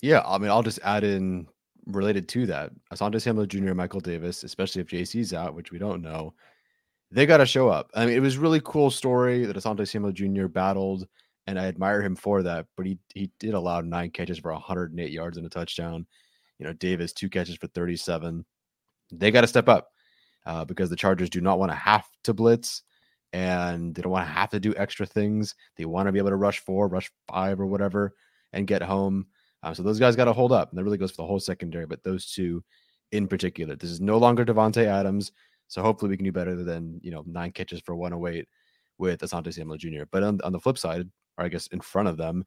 Yeah 0.00 0.22
i 0.24 0.38
mean 0.38 0.50
i'll 0.50 0.62
just 0.62 0.78
add 0.82 1.04
in 1.04 1.46
related 1.92 2.28
to 2.30 2.46
that, 2.46 2.72
Asante 2.92 3.20
Samuel 3.20 3.46
Jr. 3.46 3.68
and 3.68 3.76
Michael 3.76 4.00
Davis, 4.00 4.44
especially 4.44 4.80
if 4.82 4.88
JC's 4.88 5.32
out, 5.32 5.54
which 5.54 5.72
we 5.72 5.78
don't 5.78 6.02
know, 6.02 6.34
they 7.10 7.26
got 7.26 7.38
to 7.38 7.46
show 7.46 7.68
up. 7.68 7.90
I 7.94 8.06
mean, 8.06 8.14
it 8.14 8.20
was 8.20 8.38
really 8.38 8.60
cool 8.64 8.90
story 8.90 9.44
that 9.44 9.56
Asante 9.56 9.86
Samuel 9.88 10.12
Jr. 10.12 10.46
battled, 10.46 11.06
and 11.46 11.58
I 11.58 11.66
admire 11.66 12.02
him 12.02 12.16
for 12.16 12.42
that. 12.42 12.66
But 12.76 12.86
he 12.86 12.98
he 13.14 13.30
did 13.38 13.54
allow 13.54 13.80
nine 13.80 14.10
catches 14.10 14.38
for 14.38 14.52
108 14.52 15.10
yards 15.10 15.36
and 15.36 15.46
a 15.46 15.50
touchdown. 15.50 16.06
You 16.58 16.66
know, 16.66 16.72
Davis 16.74 17.12
two 17.12 17.28
catches 17.28 17.56
for 17.56 17.66
37. 17.68 18.44
They 19.12 19.30
got 19.30 19.40
to 19.40 19.46
step 19.46 19.68
up 19.68 19.88
uh, 20.46 20.64
because 20.64 20.90
the 20.90 20.96
Chargers 20.96 21.30
do 21.30 21.40
not 21.40 21.58
want 21.58 21.72
to 21.72 21.76
have 21.76 22.06
to 22.24 22.34
blitz, 22.34 22.82
and 23.32 23.94
they 23.94 24.02
don't 24.02 24.12
want 24.12 24.26
to 24.26 24.32
have 24.32 24.50
to 24.50 24.60
do 24.60 24.74
extra 24.76 25.06
things. 25.06 25.54
They 25.76 25.86
want 25.86 26.06
to 26.06 26.12
be 26.12 26.18
able 26.18 26.30
to 26.30 26.36
rush 26.36 26.60
four, 26.60 26.88
rush 26.88 27.10
five, 27.28 27.60
or 27.60 27.66
whatever, 27.66 28.14
and 28.52 28.66
get 28.66 28.82
home. 28.82 29.26
Um, 29.62 29.74
so 29.74 29.82
those 29.82 29.98
guys 30.00 30.16
got 30.16 30.24
to 30.24 30.32
hold 30.32 30.52
up. 30.52 30.70
And 30.70 30.78
that 30.78 30.84
really 30.84 30.98
goes 30.98 31.10
for 31.10 31.18
the 31.18 31.26
whole 31.26 31.40
secondary, 31.40 31.86
but 31.86 32.02
those 32.02 32.32
two 32.32 32.62
in 33.12 33.26
particular. 33.26 33.76
This 33.76 33.90
is 33.90 34.00
no 34.00 34.18
longer 34.18 34.44
Davante 34.44 34.84
Adams. 34.84 35.32
So 35.68 35.82
hopefully 35.82 36.10
we 36.10 36.16
can 36.16 36.24
do 36.24 36.32
better 36.32 36.62
than, 36.62 37.00
you 37.02 37.10
know, 37.10 37.22
nine 37.26 37.52
catches 37.52 37.80
for 37.80 37.94
108 37.94 38.46
with 38.98 39.20
Asante 39.20 39.52
Samuel 39.52 39.76
Jr. 39.76 40.04
But 40.10 40.22
on, 40.22 40.40
on 40.42 40.52
the 40.52 40.60
flip 40.60 40.78
side, 40.78 41.08
or 41.38 41.44
I 41.44 41.48
guess 41.48 41.66
in 41.68 41.80
front 41.80 42.08
of 42.08 42.16
them, 42.16 42.44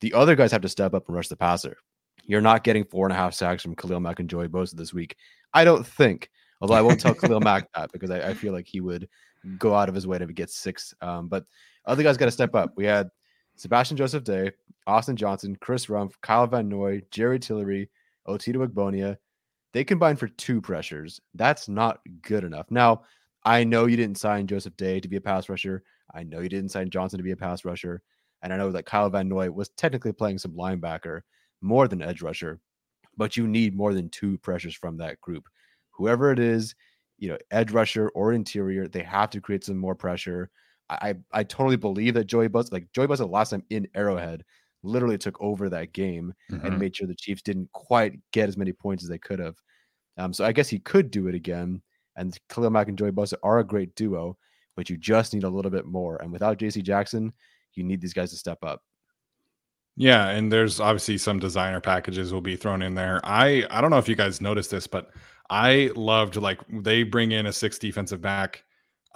the 0.00 0.12
other 0.12 0.34
guys 0.34 0.52
have 0.52 0.62
to 0.62 0.68
step 0.68 0.94
up 0.94 1.06
and 1.08 1.16
rush 1.16 1.28
the 1.28 1.36
passer. 1.36 1.76
You're 2.24 2.40
not 2.40 2.64
getting 2.64 2.84
four 2.84 3.06
and 3.06 3.12
a 3.12 3.16
half 3.16 3.34
sacks 3.34 3.62
from 3.62 3.76
Khalil 3.76 4.00
Mack 4.00 4.20
and 4.20 4.28
Joey 4.28 4.48
Bosa 4.48 4.72
this 4.72 4.92
week. 4.92 5.16
I 5.54 5.64
don't 5.64 5.86
think, 5.86 6.30
although 6.60 6.74
I 6.74 6.82
won't 6.82 7.00
tell 7.00 7.14
Khalil 7.14 7.40
Mack 7.40 7.68
that 7.74 7.92
because 7.92 8.10
I, 8.10 8.30
I, 8.30 8.34
feel 8.34 8.52
like 8.52 8.66
he 8.66 8.80
would 8.80 9.08
go 9.58 9.74
out 9.74 9.88
of 9.88 9.94
his 9.94 10.06
way 10.06 10.18
to 10.18 10.26
get 10.26 10.50
six. 10.50 10.92
Um, 11.00 11.28
but 11.28 11.44
other 11.84 12.02
guys 12.02 12.16
got 12.16 12.26
to 12.26 12.32
step 12.32 12.54
up. 12.54 12.72
We 12.76 12.84
had 12.84 13.08
Sebastian 13.54 13.96
Joseph 13.96 14.24
Day, 14.24 14.50
Austin 14.86 15.16
Johnson, 15.16 15.56
Chris 15.56 15.86
Rumph, 15.86 16.14
Kyle 16.22 16.46
Van 16.46 16.68
Noy, 16.68 17.02
Jerry 17.10 17.38
Tillery, 17.38 17.90
Otito 18.28 18.66
Ogbonnia. 18.66 19.16
They 19.72 19.84
combined 19.84 20.18
for 20.18 20.28
two 20.28 20.60
pressures. 20.60 21.20
That's 21.34 21.68
not 21.68 22.00
good 22.22 22.44
enough. 22.44 22.70
Now, 22.70 23.02
I 23.44 23.64
know 23.64 23.86
you 23.86 23.96
didn't 23.96 24.18
sign 24.18 24.46
Joseph 24.46 24.76
Day 24.76 25.00
to 25.00 25.08
be 25.08 25.16
a 25.16 25.20
pass 25.20 25.48
rusher. 25.48 25.82
I 26.14 26.22
know 26.22 26.40
you 26.40 26.48
didn't 26.48 26.70
sign 26.70 26.90
Johnson 26.90 27.18
to 27.18 27.24
be 27.24 27.32
a 27.32 27.36
pass 27.36 27.64
rusher. 27.64 28.02
And 28.42 28.52
I 28.52 28.56
know 28.56 28.70
that 28.72 28.86
Kyle 28.86 29.10
Van 29.10 29.28
Noy 29.28 29.50
was 29.50 29.68
technically 29.70 30.12
playing 30.12 30.38
some 30.38 30.52
linebacker 30.52 31.20
more 31.60 31.88
than 31.88 32.02
edge 32.02 32.22
rusher, 32.22 32.60
but 33.16 33.36
you 33.36 33.46
need 33.46 33.76
more 33.76 33.92
than 33.94 34.08
two 34.08 34.38
pressures 34.38 34.74
from 34.74 34.96
that 34.98 35.20
group. 35.20 35.48
Whoever 35.90 36.30
it 36.32 36.38
is, 36.38 36.74
you 37.18 37.28
know, 37.28 37.38
edge 37.50 37.72
rusher 37.72 38.08
or 38.10 38.32
interior, 38.32 38.88
they 38.88 39.02
have 39.02 39.30
to 39.30 39.40
create 39.40 39.64
some 39.64 39.78
more 39.78 39.94
pressure. 39.94 40.50
I 40.88 41.14
I 41.32 41.42
totally 41.42 41.76
believe 41.76 42.14
that 42.14 42.26
Joey 42.26 42.48
Bosa, 42.48 42.72
like 42.72 42.92
Joey 42.92 43.08
Bosa 43.08 43.28
last 43.28 43.50
time 43.50 43.64
in 43.70 43.88
Arrowhead, 43.94 44.44
literally 44.86 45.18
took 45.18 45.40
over 45.40 45.68
that 45.68 45.92
game 45.92 46.32
mm-hmm. 46.50 46.66
and 46.66 46.78
made 46.78 46.96
sure 46.96 47.06
the 47.06 47.14
Chiefs 47.14 47.42
didn't 47.42 47.70
quite 47.72 48.18
get 48.32 48.48
as 48.48 48.56
many 48.56 48.72
points 48.72 49.02
as 49.02 49.08
they 49.08 49.18
could 49.18 49.38
have. 49.38 49.56
Um, 50.18 50.32
so 50.32 50.44
I 50.44 50.52
guess 50.52 50.68
he 50.68 50.78
could 50.78 51.10
do 51.10 51.28
it 51.28 51.34
again. 51.34 51.82
And 52.16 52.36
Khalil 52.48 52.70
Mack 52.70 52.88
and 52.88 52.96
Joey 52.96 53.10
Bosa 53.12 53.34
are 53.42 53.58
a 53.58 53.64
great 53.64 53.94
duo, 53.94 54.38
but 54.74 54.88
you 54.88 54.96
just 54.96 55.34
need 55.34 55.44
a 55.44 55.48
little 55.48 55.70
bit 55.70 55.84
more. 55.84 56.16
And 56.22 56.32
without 56.32 56.58
JC 56.58 56.82
Jackson, 56.82 57.32
you 57.74 57.84
need 57.84 58.00
these 58.00 58.14
guys 58.14 58.30
to 58.30 58.36
step 58.36 58.58
up. 58.62 58.82
Yeah, 59.96 60.28
and 60.28 60.52
there's 60.52 60.78
obviously 60.78 61.16
some 61.18 61.38
designer 61.38 61.80
packages 61.80 62.32
will 62.32 62.42
be 62.42 62.56
thrown 62.56 62.82
in 62.82 62.94
there. 62.94 63.20
I 63.24 63.64
I 63.70 63.80
don't 63.80 63.90
know 63.90 63.98
if 63.98 64.08
you 64.08 64.16
guys 64.16 64.42
noticed 64.42 64.70
this, 64.70 64.86
but 64.86 65.10
I 65.48 65.90
loved 65.96 66.36
like 66.36 66.60
they 66.68 67.02
bring 67.02 67.32
in 67.32 67.46
a 67.46 67.52
six 67.52 67.78
defensive 67.78 68.20
back 68.20 68.64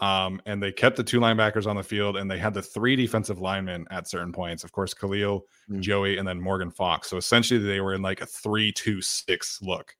um, 0.01 0.41
and 0.47 0.63
they 0.63 0.73
kept 0.73 0.97
the 0.97 1.05
two 1.05 1.21
linebackers 1.21 1.67
on 1.67 1.77
the 1.77 1.83
field 1.83 2.17
and 2.17 2.31
they 2.31 2.39
had 2.39 2.55
the 2.55 2.63
three 2.63 2.97
defensive 2.97 3.41
linemen 3.41 3.87
at 3.91 4.09
certain 4.09 4.33
points. 4.33 4.65
Of 4.65 4.73
course, 4.73 4.95
Khalil, 4.95 5.45
mm-hmm. 5.71 5.81
Joey, 5.81 6.17
and 6.17 6.27
then 6.27 6.41
Morgan 6.41 6.71
Fox. 6.71 7.11
So 7.11 7.19
essentially 7.19 7.61
they 7.61 7.83
were 7.83 7.95
in 7.95 8.01
like 8.01 8.23
a 8.23 8.27
three, 8.27 8.73
two, 8.73 9.03
six 9.03 9.61
look. 9.61 9.95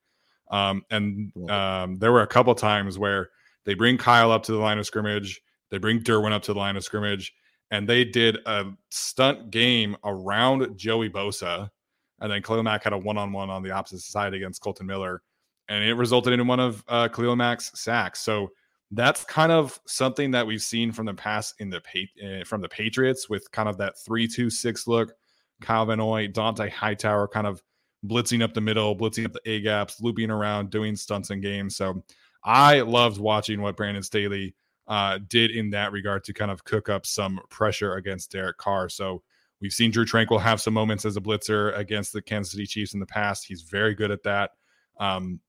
Um, 0.51 0.83
and 0.91 1.33
um, 1.51 1.99
there 1.99 2.13
were 2.13 2.23
a 2.23 2.27
couple 2.27 2.55
times 2.55 2.99
where 2.99 3.29
they 3.67 3.75
bring 3.75 3.99
Kyle 3.99 4.33
up 4.33 4.43
to 4.45 4.53
the 4.53 4.59
line 4.59 4.79
of 4.79 4.87
scrimmage, 4.87 5.41
they 5.71 5.79
bring 5.79 6.01
Derwin 6.01 6.33
up 6.33 6.43
to 6.45 6.55
the 6.55 6.59
line 6.59 6.77
of 6.77 6.83
scrimmage, 6.83 7.35
and 7.71 7.87
they 7.87 8.05
did 8.05 8.39
a 8.47 8.73
stunt 8.89 9.51
game 9.51 9.97
around 10.03 10.77
Joey 10.77 11.11
Bosa. 11.11 11.69
And 12.21 12.33
then 12.33 12.43
Khalil 12.43 12.63
Mack 12.63 12.85
had 12.85 12.95
a 12.95 12.99
one 12.99 13.19
on 13.19 13.33
one 13.33 13.51
on 13.51 13.63
the 13.63 13.71
opposite 13.71 14.01
side 14.01 14.33
against 14.33 14.63
Kolton 14.63 14.87
Miller. 14.87 15.23
And 15.69 15.85
it 15.85 15.95
resulted 15.95 16.33
in 16.33 16.47
one 16.47 16.59
of 16.59 16.83
uh, 16.89 17.09
Khalil 17.09 17.37
Mack's 17.37 17.71
sacks. 17.79 18.21
So 18.21 18.51
that's 18.91 19.25
kind 19.25 19.53
of 19.53 19.81
something 19.87 20.33
that 20.33 20.47
we've 20.47 20.63
seen 20.63 20.93
from 20.93 21.07
the 21.07 21.15
past 21.15 21.55
in 21.59 21.71
the 21.71 21.81
uh, 22.23 22.45
from 22.45 22.61
the 22.61 22.69
Patriots 22.69 23.29
with 23.29 23.51
kind 23.53 23.69
of 23.69 23.79
that 23.79 23.99
three-two-six 23.99 24.87
look. 24.87 25.13
Kyle 25.61 25.87
Van 25.87 25.99
Dont'a 25.99 26.71
Hightower 26.71 27.29
kind 27.29 27.47
of 27.47 27.63
blitzing 28.05 28.43
up 28.43 28.55
the 28.55 28.61
middle, 28.61 28.97
blitzing 28.97 29.27
up 29.27 29.33
the 29.33 29.43
A 29.45 29.61
gaps, 29.61 30.01
looping 30.01 30.31
around, 30.31 30.71
doing 30.71 30.97
stunts 30.97 31.31
in 31.31 31.41
games. 31.41 31.77
So 31.77 32.03
I 32.43 32.81
loved 32.81 33.21
watching 33.21 33.61
what 33.61 33.77
Brandon 33.77 34.03
Staley 34.03 34.55
uh, 34.89 35.19
did 35.29 35.51
in 35.51 35.71
that 35.71 35.93
regard 35.93 36.25
to 36.25 36.33
kind 36.33 36.51
of 36.51 36.65
cook 36.65 36.89
up 36.89 37.05
some 37.05 37.41
pressure 37.51 37.97
against 37.97 38.33
Derek 38.33 38.57
Carr. 38.57 38.89
So 38.89 39.23
we've 39.61 39.73
seen 39.73 39.91
Drue 39.91 40.07
Tranquill 40.07 40.41
have 40.41 40.61
some 40.61 40.73
moments 40.73 41.05
as 41.05 41.19
a 41.19 41.21
blitzer 41.21 41.77
against 41.77 42.15
the 42.15 42.23
Kansas 42.23 42.53
City 42.53 42.67
Chiefs 42.67 42.95
in 42.95 43.01
the 43.01 43.07
past. 43.07 43.45
He's 43.47 43.63
very 43.63 43.95
good 43.95 44.11
at 44.11 44.23
that. 44.23 44.53
Um, 44.99 45.41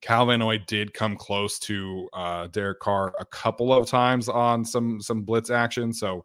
Cal 0.00 0.26
Van 0.26 0.40
did 0.66 0.94
come 0.94 1.16
close 1.16 1.58
to 1.60 2.08
uh, 2.12 2.46
Derek 2.48 2.80
Carr 2.80 3.12
a 3.18 3.24
couple 3.24 3.72
of 3.72 3.88
times 3.88 4.28
on 4.28 4.64
some 4.64 5.00
some 5.00 5.22
blitz 5.22 5.50
action. 5.50 5.92
So 5.92 6.24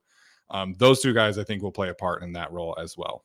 um, 0.50 0.74
those 0.78 1.02
two 1.02 1.14
guys, 1.14 1.38
I 1.38 1.44
think, 1.44 1.62
will 1.62 1.72
play 1.72 1.90
a 1.90 1.94
part 1.94 2.24
in 2.24 2.34
that 2.34 2.52
role 2.52 2.76
as 2.80 2.98
well. 2.98 3.24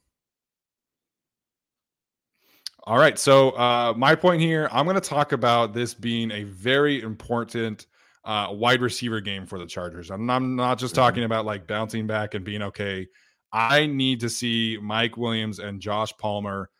All 2.84 2.98
right. 2.98 3.18
So 3.18 3.50
uh, 3.50 3.92
my 3.96 4.14
point 4.14 4.40
here, 4.40 4.68
I'm 4.72 4.86
going 4.86 4.94
to 4.94 5.00
talk 5.00 5.32
about 5.32 5.74
this 5.74 5.92
being 5.92 6.30
a 6.30 6.44
very 6.44 7.02
important 7.02 7.86
uh, 8.24 8.48
wide 8.50 8.80
receiver 8.80 9.20
game 9.20 9.46
for 9.46 9.58
the 9.58 9.66
Chargers. 9.66 10.10
I'm, 10.10 10.28
I'm 10.30 10.56
not 10.56 10.78
just 10.78 10.94
mm-hmm. 10.94 11.02
talking 11.02 11.24
about 11.24 11.44
like 11.44 11.66
bouncing 11.66 12.06
back 12.06 12.34
and 12.34 12.44
being 12.44 12.62
okay. 12.62 13.06
I 13.52 13.86
need 13.86 14.20
to 14.20 14.30
see 14.30 14.78
Mike 14.80 15.16
Williams 15.16 15.58
and 15.58 15.80
Josh 15.80 16.12
Palmer 16.16 16.70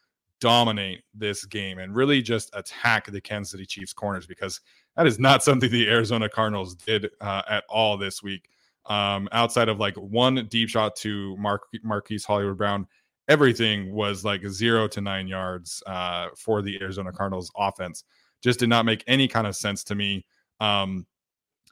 dominate 0.41 1.03
this 1.15 1.45
game 1.45 1.79
and 1.79 1.95
really 1.95 2.23
just 2.23 2.51
attack 2.55 3.07
the 3.07 3.21
Kansas 3.21 3.53
City 3.53 3.67
Chiefs 3.67 3.93
corners 3.93 4.27
because 4.27 4.61
that 4.97 5.07
is 5.07 5.19
not 5.19 5.43
something 5.45 5.71
the 5.71 5.89
Arizona 5.89 6.29
Cardinals 6.29 6.75
did 6.75 7.11
uh, 7.21 7.43
at 7.49 7.65
all 7.69 7.97
this 7.97 8.23
week. 8.23 8.49
Um, 8.87 9.29
outside 9.31 9.69
of 9.69 9.79
like 9.79 9.95
one 9.97 10.47
deep 10.51 10.69
shot 10.69 10.97
to 10.97 11.37
Mark 11.37 11.63
Marquise 11.83 12.25
Hollywood 12.25 12.59
Brown, 12.59 12.87
everything 13.29 13.93
was 13.93 14.25
like 14.25 14.47
zero 14.49 14.89
to 14.89 15.01
nine 15.01 15.29
yards 15.29 15.83
uh, 15.87 16.29
for 16.37 16.63
the 16.63 16.81
Arizona 16.81 17.13
Cardinals 17.13 17.53
offense. 17.57 18.05
Just 18.43 18.59
did 18.59 18.69
not 18.69 18.87
make 18.87 19.05
any 19.07 19.29
kind 19.29 19.47
of 19.47 19.55
sense 19.55 19.85
to 19.85 19.95
me. 19.95 20.27
Um, 20.61 21.07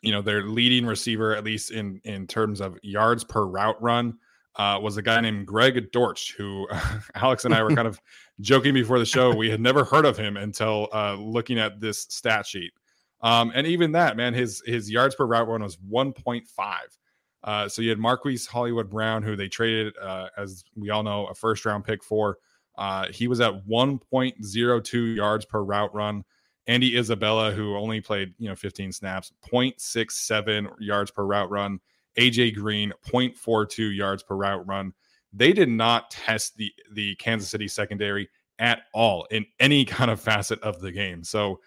you 0.03 0.13
know, 0.13 0.23
their 0.23 0.45
leading 0.45 0.87
receiver, 0.87 1.35
at 1.35 1.45
least 1.45 1.71
in 1.71 2.01
in 2.05 2.27
terms 2.27 2.61
of 2.61 2.79
yards 2.83 3.25
per 3.25 3.45
route 3.45 3.81
run, 3.83 4.19
uh, 4.59 4.79
was 4.83 4.97
a 4.97 5.03
guy 5.03 5.21
named 5.21 5.47
Greg 5.47 5.91
Dortch, 5.93 6.35
who 6.37 6.69
Alex 7.15 7.45
and 7.45 7.55
I 7.55 7.63
were 7.63 7.75
kind 7.75 7.89
of 7.89 8.01
joking 8.41 8.75
before 8.75 8.99
the 8.99 9.07
show. 9.07 9.35
We 9.35 9.49
had 9.49 9.61
never 9.61 9.85
heard 9.85 10.05
of 10.05 10.17
him 10.17 10.37
until 10.37 10.89
uh, 10.93 11.15
looking 11.15 11.59
at 11.59 11.81
this 11.81 12.03
stat 12.09 12.47
sheet. 12.47 12.73
Um, 13.21 13.53
and 13.55 13.67
even 13.67 13.93
that, 13.93 14.17
man, 14.17 14.35
his 14.35 14.63
his 14.67 14.91
yards 14.91 15.15
per 15.15 15.27
route 15.27 15.49
run 15.49 15.63
was 15.63 15.77
1.5. 15.77 16.45
Uh, 17.45 17.69
so 17.69 17.83
you 17.83 17.89
had 17.89 17.99
Marquise 17.99 18.47
Hollywood 18.47 18.91
Brown, 18.91 19.23
who 19.23 19.37
they 19.37 19.49
traded, 19.49 19.97
uh, 19.99 20.29
as 20.37 20.65
we 20.75 20.91
all 20.91 21.03
know, 21.03 21.27
a 21.27 21.35
first 21.35 21.65
round 21.65 21.85
pick 21.85 22.03
for. 22.03 22.39
Uh, 22.77 23.07
he 23.11 23.27
was 23.27 23.41
at 23.41 23.67
1.02 23.67 25.17
yards 25.17 25.45
per 25.45 25.63
route 25.63 25.95
run. 25.95 26.25
Andy 26.67 26.99
Isabella, 26.99 27.51
who 27.51 27.77
only 27.77 28.01
played 28.01 28.35
you 28.39 28.49
know 28.49 28.55
15 28.55 28.93
snaps, 28.93 29.33
0.67 29.51 30.69
yards 30.79 31.11
per 31.11 31.25
route 31.25 31.51
run. 31.51 31.81
AJ 32.19 32.57
Green, 32.57 32.93
0.42 33.07 33.97
yards 33.97 34.23
per 34.23 34.35
route 34.35 34.67
run. 34.67 34.93
They 35.33 35.53
did 35.53 35.69
not 35.69 36.11
test 36.11 36.57
the 36.57 36.73
the 36.93 37.15
Kansas 37.17 37.51
City 37.51 37.69
secondary 37.69 38.29
at 38.59 38.83
all 38.93 39.27
in 39.31 39.47
any 39.61 39.85
kind 39.85 40.11
of 40.11 40.21
facet 40.21 40.61
of 40.63 40.81
the 40.81 40.93
game. 40.93 41.23
So 41.23 41.61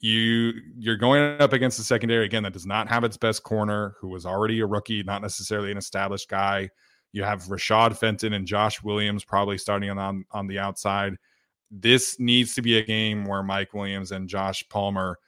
you 0.00 0.52
you're 0.76 0.96
going 0.96 1.40
up 1.40 1.52
against 1.52 1.78
the 1.78 1.84
secondary 1.84 2.24
again 2.24 2.42
that 2.42 2.52
does 2.52 2.66
not 2.66 2.88
have 2.88 3.04
its 3.04 3.16
best 3.16 3.42
corner, 3.42 3.94
who 4.00 4.08
was 4.08 4.26
already 4.26 4.60
a 4.60 4.66
rookie, 4.66 5.02
not 5.02 5.22
necessarily 5.22 5.70
an 5.70 5.78
established 5.78 6.28
guy. 6.28 6.68
You 7.12 7.22
have 7.24 7.44
Rashad 7.44 7.96
Fenton 7.96 8.32
and 8.32 8.46
Josh 8.46 8.82
Williams 8.82 9.24
probably 9.24 9.58
starting 9.58 9.90
on 9.90 10.24
on 10.30 10.46
the 10.46 10.58
outside. 10.58 11.16
This 11.70 12.18
needs 12.18 12.54
to 12.54 12.62
be 12.62 12.78
a 12.78 12.84
game 12.84 13.24
where 13.24 13.42
Mike 13.42 13.74
Williams 13.74 14.12
and 14.12 14.28
Josh 14.28 14.64
Palmer 14.68 15.18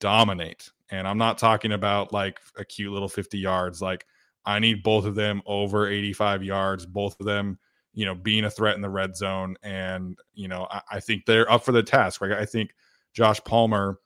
dominate. 0.00 0.70
And 0.90 1.06
I'm 1.08 1.18
not 1.18 1.38
talking 1.38 1.72
about 1.72 2.12
like 2.12 2.40
a 2.58 2.64
cute 2.64 2.92
little 2.92 3.08
50 3.08 3.38
yards. 3.38 3.80
Like 3.80 4.06
I 4.46 4.58
need 4.58 4.82
both 4.82 5.04
of 5.04 5.14
them 5.14 5.42
over 5.46 5.88
85 5.88 6.42
yards, 6.42 6.86
both 6.86 7.18
of 7.18 7.26
them, 7.26 7.58
you 7.92 8.04
know, 8.04 8.14
being 8.14 8.44
a 8.44 8.50
threat 8.50 8.76
in 8.76 8.82
the 8.82 8.90
red 8.90 9.16
zone. 9.16 9.56
And, 9.62 10.18
you 10.34 10.48
know, 10.48 10.66
I, 10.70 10.80
I 10.92 11.00
think 11.00 11.24
they're 11.24 11.50
up 11.50 11.64
for 11.64 11.72
the 11.72 11.82
task. 11.82 12.20
Right. 12.20 12.32
I 12.32 12.44
think 12.44 12.74
Josh 13.12 13.40
Palmer 13.44 14.00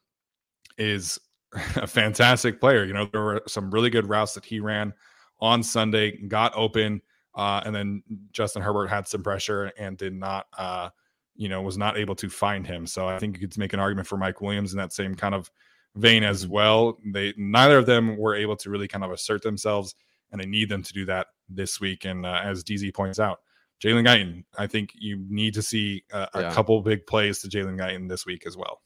is 0.77 1.19
a 1.75 1.87
fantastic 1.87 2.59
player. 2.59 2.85
You 2.85 2.93
know, 2.93 3.09
there 3.11 3.21
were 3.21 3.43
some 3.47 3.71
really 3.71 3.89
good 3.89 4.07
routes 4.07 4.33
that 4.33 4.45
he 4.45 4.59
ran 4.59 4.93
on 5.41 5.63
Sunday, 5.63 6.17
got 6.27 6.53
open, 6.55 7.01
uh, 7.35 7.61
and 7.65 7.73
then 7.73 8.03
Justin 8.31 8.61
Herbert 8.61 8.87
had 8.87 9.07
some 9.07 9.23
pressure 9.23 9.71
and 9.77 9.97
did 9.97 10.13
not, 10.13 10.47
uh, 10.57 10.89
you 11.35 11.47
know, 11.47 11.61
was 11.61 11.77
not 11.77 11.97
able 11.97 12.15
to 12.15 12.29
find 12.29 12.67
him. 12.67 12.85
So 12.85 13.07
I 13.07 13.17
think 13.17 13.39
you 13.39 13.47
could 13.47 13.57
make 13.57 13.73
an 13.73 13.79
argument 13.79 14.07
for 14.07 14.17
Mike 14.17 14.41
Williams 14.41 14.73
in 14.73 14.77
that 14.77 14.91
same 14.91 15.15
kind 15.15 15.33
of 15.33 15.49
vein 15.95 16.23
as 16.23 16.45
well. 16.45 16.97
They 17.05 17.33
neither 17.37 17.77
of 17.77 17.85
them 17.85 18.17
were 18.17 18.35
able 18.35 18.57
to 18.57 18.69
really 18.69 18.87
kind 18.87 19.03
of 19.03 19.11
assert 19.11 19.41
themselves, 19.41 19.95
and 20.31 20.41
I 20.41 20.45
need 20.45 20.69
them 20.69 20.83
to 20.83 20.93
do 20.93 21.05
that 21.05 21.27
this 21.47 21.79
week. 21.79 22.05
And 22.05 22.25
uh, 22.25 22.41
as 22.43 22.63
DZ 22.63 22.93
points 22.93 23.19
out, 23.19 23.39
Jalen 23.83 24.05
Guyton, 24.05 24.43
I 24.57 24.67
think 24.67 24.91
you 24.93 25.25
need 25.29 25.53
to 25.53 25.61
see 25.61 26.03
a, 26.11 26.27
a 26.33 26.41
yeah. 26.41 26.53
couple 26.53 26.81
big 26.81 27.05
plays 27.05 27.39
to 27.39 27.47
Jalen 27.47 27.79
Guyton 27.79 28.09
this 28.09 28.25
week 28.25 28.45
as 28.45 28.57
well. 28.57 28.81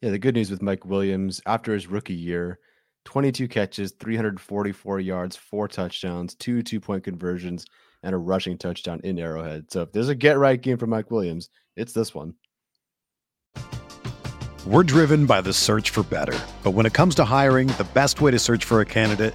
Yeah, 0.00 0.10
the 0.10 0.18
good 0.18 0.34
news 0.34 0.50
with 0.50 0.62
Mike 0.62 0.84
Williams 0.84 1.40
after 1.46 1.74
his 1.74 1.86
rookie 1.86 2.14
year, 2.14 2.58
22 3.04 3.48
catches, 3.48 3.92
344 3.92 5.00
yards, 5.00 5.36
four 5.36 5.66
touchdowns, 5.68 6.34
two 6.34 6.62
two 6.62 6.80
point 6.80 7.04
conversions, 7.04 7.64
and 8.02 8.14
a 8.14 8.18
rushing 8.18 8.58
touchdown 8.58 9.00
in 9.04 9.18
Arrowhead. 9.18 9.70
So 9.70 9.82
if 9.82 9.92
there's 9.92 10.08
a 10.08 10.14
get 10.14 10.38
right 10.38 10.60
game 10.60 10.76
for 10.76 10.86
Mike 10.86 11.10
Williams, 11.10 11.48
it's 11.76 11.92
this 11.92 12.14
one. 12.14 12.34
We're 14.66 14.82
driven 14.82 15.24
by 15.24 15.40
the 15.40 15.52
search 15.52 15.90
for 15.90 16.02
better. 16.02 16.38
But 16.62 16.72
when 16.72 16.84
it 16.84 16.92
comes 16.92 17.14
to 17.16 17.24
hiring, 17.24 17.68
the 17.68 17.88
best 17.94 18.20
way 18.20 18.30
to 18.30 18.38
search 18.38 18.64
for 18.64 18.80
a 18.80 18.84
candidate 18.84 19.34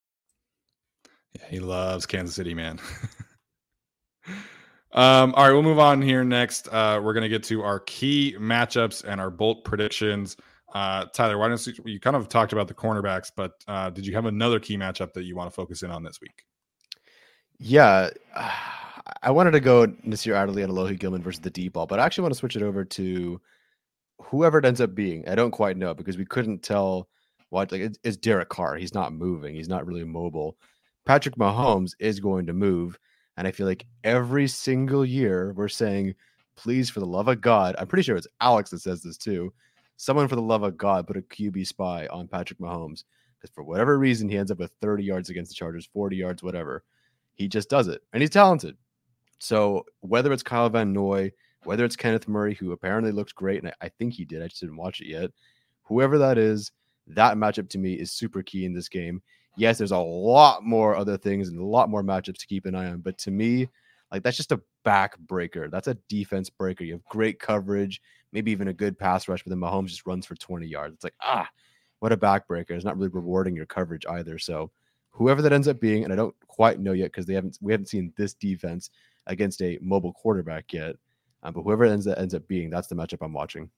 Yeah, 1.33 1.45
he 1.49 1.59
loves 1.59 2.05
Kansas 2.05 2.35
City, 2.35 2.53
man. 2.53 2.79
um, 4.93 5.33
all 5.33 5.45
right, 5.45 5.51
we'll 5.51 5.63
move 5.63 5.79
on 5.79 6.01
here 6.01 6.23
next. 6.23 6.67
Uh, 6.69 6.99
we're 7.03 7.13
gonna 7.13 7.29
get 7.29 7.43
to 7.45 7.63
our 7.63 7.79
key 7.79 8.35
matchups 8.39 9.03
and 9.03 9.21
our 9.21 9.29
bolt 9.29 9.63
predictions. 9.63 10.37
Uh, 10.73 11.05
Tyler, 11.13 11.37
why 11.37 11.49
don't 11.49 11.67
you, 11.67 11.73
you 11.85 11.99
kind 11.99 12.15
of 12.15 12.29
talked 12.29 12.53
about 12.53 12.67
the 12.67 12.73
cornerbacks, 12.73 13.31
but 13.35 13.53
uh, 13.67 13.89
did 13.89 14.05
you 14.05 14.13
have 14.13 14.25
another 14.25 14.59
key 14.59 14.77
matchup 14.77 15.13
that 15.13 15.23
you 15.23 15.35
want 15.35 15.49
to 15.49 15.55
focus 15.55 15.83
in 15.83 15.91
on 15.91 16.03
this 16.03 16.21
week? 16.21 16.45
Yeah, 17.59 18.09
I 19.23 19.31
wanted 19.31 19.51
to 19.51 19.59
go 19.59 19.93
Nasir 20.03 20.35
Adderley 20.35 20.63
and 20.63 20.71
Alohi 20.71 20.97
Gilman 20.97 21.21
versus 21.21 21.41
the 21.41 21.49
deep 21.49 21.73
ball, 21.73 21.85
but 21.85 21.99
I 21.99 22.05
actually 22.05 22.23
want 22.23 22.33
to 22.33 22.39
switch 22.39 22.55
it 22.55 22.63
over 22.63 22.85
to 22.85 23.41
whoever 24.21 24.59
it 24.59 24.65
ends 24.65 24.81
up 24.81 24.95
being. 24.95 25.27
I 25.27 25.35
don't 25.35 25.51
quite 25.51 25.77
know 25.77 25.93
because 25.93 26.17
we 26.17 26.25
couldn't 26.25 26.63
tell 26.63 27.09
what 27.49 27.71
like 27.71 27.93
it's 28.03 28.17
Derek 28.17 28.49
Carr. 28.49 28.75
He's 28.75 28.93
not 28.93 29.13
moving. 29.13 29.55
He's 29.55 29.69
not 29.69 29.85
really 29.85 30.03
mobile. 30.03 30.57
Patrick 31.11 31.35
Mahomes 31.35 31.91
is 31.99 32.21
going 32.21 32.45
to 32.45 32.53
move. 32.53 32.97
And 33.35 33.45
I 33.45 33.51
feel 33.51 33.67
like 33.67 33.85
every 34.05 34.47
single 34.47 35.05
year 35.05 35.51
we're 35.57 35.67
saying, 35.67 36.15
please, 36.55 36.89
for 36.89 37.01
the 37.01 37.05
love 37.05 37.27
of 37.27 37.41
God, 37.41 37.75
I'm 37.77 37.87
pretty 37.87 38.03
sure 38.03 38.15
it's 38.15 38.29
Alex 38.39 38.69
that 38.69 38.79
says 38.79 39.03
this 39.03 39.17
too. 39.17 39.51
Someone, 39.97 40.29
for 40.29 40.37
the 40.37 40.41
love 40.41 40.63
of 40.63 40.77
God, 40.77 41.07
put 41.07 41.17
a 41.17 41.21
QB 41.21 41.67
spy 41.67 42.07
on 42.07 42.29
Patrick 42.29 42.59
Mahomes. 42.59 43.03
Because 43.35 43.53
for 43.53 43.61
whatever 43.61 43.99
reason, 43.99 44.29
he 44.29 44.37
ends 44.37 44.51
up 44.51 44.59
with 44.59 44.71
30 44.79 45.03
yards 45.03 45.29
against 45.29 45.51
the 45.51 45.55
Chargers, 45.55 45.89
40 45.91 46.15
yards, 46.15 46.43
whatever. 46.43 46.85
He 47.33 47.49
just 47.49 47.69
does 47.69 47.89
it. 47.89 48.01
And 48.13 48.21
he's 48.23 48.29
talented. 48.29 48.77
So 49.37 49.83
whether 49.99 50.31
it's 50.31 50.43
Kyle 50.43 50.69
Van 50.69 50.93
Noy, 50.93 51.33
whether 51.65 51.83
it's 51.83 51.97
Kenneth 51.97 52.29
Murray, 52.29 52.53
who 52.53 52.71
apparently 52.71 53.11
looked 53.11 53.35
great, 53.35 53.61
and 53.61 53.73
I, 53.81 53.87
I 53.87 53.89
think 53.89 54.13
he 54.13 54.23
did, 54.23 54.41
I 54.41 54.47
just 54.47 54.61
didn't 54.61 54.77
watch 54.77 55.01
it 55.01 55.07
yet. 55.07 55.31
Whoever 55.83 56.17
that 56.19 56.37
is, 56.37 56.71
that 57.05 57.35
matchup 57.35 57.67
to 57.71 57.77
me 57.77 57.95
is 57.95 58.13
super 58.13 58.41
key 58.41 58.63
in 58.63 58.71
this 58.71 58.87
game 58.87 59.21
yes, 59.55 59.77
there's 59.77 59.91
a 59.91 59.97
lot 59.97 60.63
more 60.63 60.95
other 60.95 61.17
things 61.17 61.49
and 61.49 61.59
a 61.59 61.65
lot 61.65 61.89
more 61.89 62.03
matchups 62.03 62.39
to 62.39 62.47
keep 62.47 62.65
an 62.65 62.75
eye 62.75 62.87
on. 62.87 62.99
But 62.99 63.17
to 63.19 63.31
me, 63.31 63.69
like 64.11 64.23
that's 64.23 64.37
just 64.37 64.51
a 64.51 64.61
backbreaker. 64.85 65.69
That's 65.69 65.87
a 65.87 65.97
defense 66.09 66.49
breaker. 66.49 66.83
You 66.83 66.93
have 66.93 67.05
great 67.05 67.39
coverage, 67.39 68.01
maybe 68.31 68.51
even 68.51 68.67
a 68.67 68.73
good 68.73 68.97
pass 68.97 69.27
rush, 69.27 69.43
but 69.43 69.49
then 69.49 69.59
Mahomes 69.59 69.89
just 69.89 70.05
runs 70.05 70.25
for 70.25 70.35
20 70.35 70.67
yards. 70.67 70.95
It's 70.95 71.03
like, 71.03 71.15
ah, 71.21 71.47
what 71.99 72.11
a 72.11 72.17
backbreaker. 72.17 72.71
It's 72.71 72.85
not 72.85 72.97
really 72.97 73.09
rewarding 73.09 73.55
your 73.55 73.65
coverage 73.65 74.05
either. 74.07 74.37
So 74.37 74.71
whoever 75.11 75.41
that 75.41 75.53
ends 75.53 75.67
up 75.67 75.79
being, 75.79 76.03
and 76.03 76.11
I 76.11 76.15
don't 76.15 76.35
quite 76.47 76.79
know 76.79 76.93
yet 76.93 77.11
because 77.11 77.25
they 77.25 77.33
haven't 77.33 77.57
we 77.61 77.71
haven't 77.71 77.87
seen 77.87 78.13
this 78.17 78.33
defense 78.33 78.89
against 79.27 79.61
a 79.61 79.77
mobile 79.81 80.13
quarterback 80.13 80.73
yet. 80.73 80.95
Um, 81.43 81.53
but 81.53 81.61
whoever 81.61 81.85
ends 81.85 82.05
that 82.05 82.19
ends 82.19 82.33
up 82.35 82.47
being, 82.47 82.69
that's 82.69 82.87
the 82.87 82.95
matchup 82.95 83.19
I'm 83.21 83.33
watching. 83.33 83.69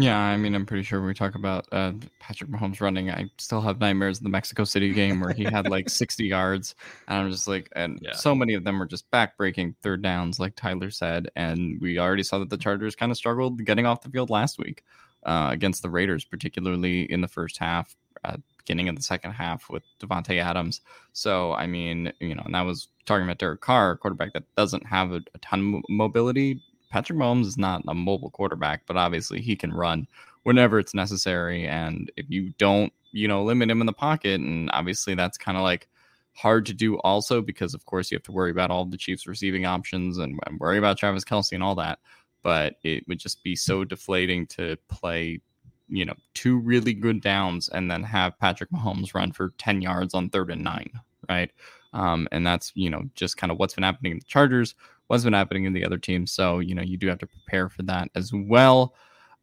Yeah, 0.00 0.16
I 0.16 0.36
mean, 0.36 0.54
I'm 0.54 0.64
pretty 0.64 0.84
sure 0.84 1.00
when 1.00 1.08
we 1.08 1.14
talk 1.14 1.34
about 1.34 1.66
uh, 1.72 1.92
Patrick 2.20 2.48
Mahomes 2.50 2.80
running. 2.80 3.10
I 3.10 3.28
still 3.36 3.60
have 3.60 3.80
nightmares 3.80 4.18
of 4.18 4.22
the 4.22 4.30
Mexico 4.30 4.62
City 4.62 4.92
game 4.92 5.18
where 5.18 5.32
he 5.32 5.42
had 5.42 5.68
like 5.68 5.90
60 5.90 6.24
yards, 6.24 6.76
and 7.08 7.18
I'm 7.18 7.32
just 7.32 7.48
like, 7.48 7.68
and 7.74 7.98
yeah. 8.00 8.14
so 8.14 8.32
many 8.32 8.54
of 8.54 8.62
them 8.62 8.78
were 8.78 8.86
just 8.86 9.10
backbreaking 9.10 9.74
third 9.82 10.00
downs, 10.00 10.38
like 10.38 10.54
Tyler 10.54 10.92
said. 10.92 11.30
And 11.34 11.80
we 11.80 11.98
already 11.98 12.22
saw 12.22 12.38
that 12.38 12.48
the 12.48 12.56
Chargers 12.56 12.94
kind 12.94 13.10
of 13.10 13.18
struggled 13.18 13.64
getting 13.64 13.86
off 13.86 14.02
the 14.02 14.08
field 14.08 14.30
last 14.30 14.60
week 14.60 14.84
uh, 15.24 15.48
against 15.50 15.82
the 15.82 15.90
Raiders, 15.90 16.24
particularly 16.24 17.10
in 17.10 17.20
the 17.20 17.28
first 17.28 17.58
half, 17.58 17.96
uh, 18.22 18.36
beginning 18.58 18.88
of 18.88 18.94
the 18.94 19.02
second 19.02 19.32
half 19.32 19.68
with 19.68 19.82
Davante 19.98 20.40
Adams. 20.40 20.80
So, 21.12 21.54
I 21.54 21.66
mean, 21.66 22.12
you 22.20 22.36
know, 22.36 22.42
and 22.44 22.54
that 22.54 22.62
was 22.62 22.86
talking 23.04 23.24
about 23.24 23.38
Derek 23.38 23.62
Carr, 23.62 23.96
quarterback 23.96 24.32
that 24.34 24.44
doesn't 24.56 24.86
have 24.86 25.10
a, 25.10 25.22
a 25.34 25.38
ton 25.38 25.74
of 25.74 25.82
mobility 25.88 26.62
Patrick 26.90 27.18
Mahomes 27.18 27.46
is 27.46 27.58
not 27.58 27.82
a 27.88 27.94
mobile 27.94 28.30
quarterback, 28.30 28.82
but 28.86 28.96
obviously 28.96 29.40
he 29.40 29.56
can 29.56 29.72
run 29.72 30.06
whenever 30.42 30.78
it's 30.78 30.94
necessary. 30.94 31.66
And 31.66 32.10
if 32.16 32.26
you 32.28 32.52
don't, 32.58 32.92
you 33.12 33.28
know, 33.28 33.44
limit 33.44 33.70
him 33.70 33.80
in 33.80 33.86
the 33.86 33.92
pocket, 33.92 34.40
and 34.40 34.70
obviously 34.72 35.14
that's 35.14 35.38
kind 35.38 35.58
of 35.58 35.62
like 35.62 35.88
hard 36.34 36.64
to 36.66 36.72
do 36.72 36.96
also 36.98 37.42
because 37.42 37.74
of 37.74 37.84
course 37.84 38.10
you 38.10 38.14
have 38.14 38.22
to 38.22 38.32
worry 38.32 38.50
about 38.50 38.70
all 38.70 38.84
the 38.84 38.96
Chiefs 38.96 39.26
receiving 39.26 39.66
options 39.66 40.18
and, 40.18 40.38
and 40.46 40.60
worry 40.60 40.78
about 40.78 40.96
Travis 40.96 41.24
Kelce 41.24 41.52
and 41.52 41.62
all 41.62 41.74
that. 41.74 41.98
But 42.42 42.76
it 42.84 43.06
would 43.08 43.18
just 43.18 43.42
be 43.42 43.56
so 43.56 43.84
deflating 43.84 44.46
to 44.48 44.76
play, 44.88 45.40
you 45.88 46.04
know, 46.04 46.14
two 46.34 46.58
really 46.58 46.94
good 46.94 47.20
downs 47.20 47.68
and 47.68 47.90
then 47.90 48.04
have 48.04 48.38
Patrick 48.38 48.70
Mahomes 48.70 49.14
run 49.14 49.32
for 49.32 49.52
10 49.58 49.82
yards 49.82 50.14
on 50.14 50.30
third 50.30 50.50
and 50.50 50.62
nine, 50.62 50.90
right? 51.28 51.50
Um, 51.92 52.28
and 52.30 52.46
that's, 52.46 52.70
you 52.74 52.90
know, 52.90 53.02
just 53.14 53.36
kind 53.36 53.50
of 53.50 53.58
what's 53.58 53.74
been 53.74 53.84
happening 53.84 54.12
in 54.12 54.18
the 54.18 54.24
Chargers 54.24 54.74
what's 55.08 55.24
been 55.24 55.32
happening 55.32 55.64
in 55.64 55.72
the 55.72 55.84
other 55.84 55.98
teams. 55.98 56.32
So, 56.32 56.60
you 56.60 56.74
know, 56.74 56.82
you 56.82 56.96
do 56.96 57.08
have 57.08 57.18
to 57.18 57.26
prepare 57.26 57.68
for 57.68 57.82
that 57.84 58.10
as 58.14 58.32
well. 58.32 58.94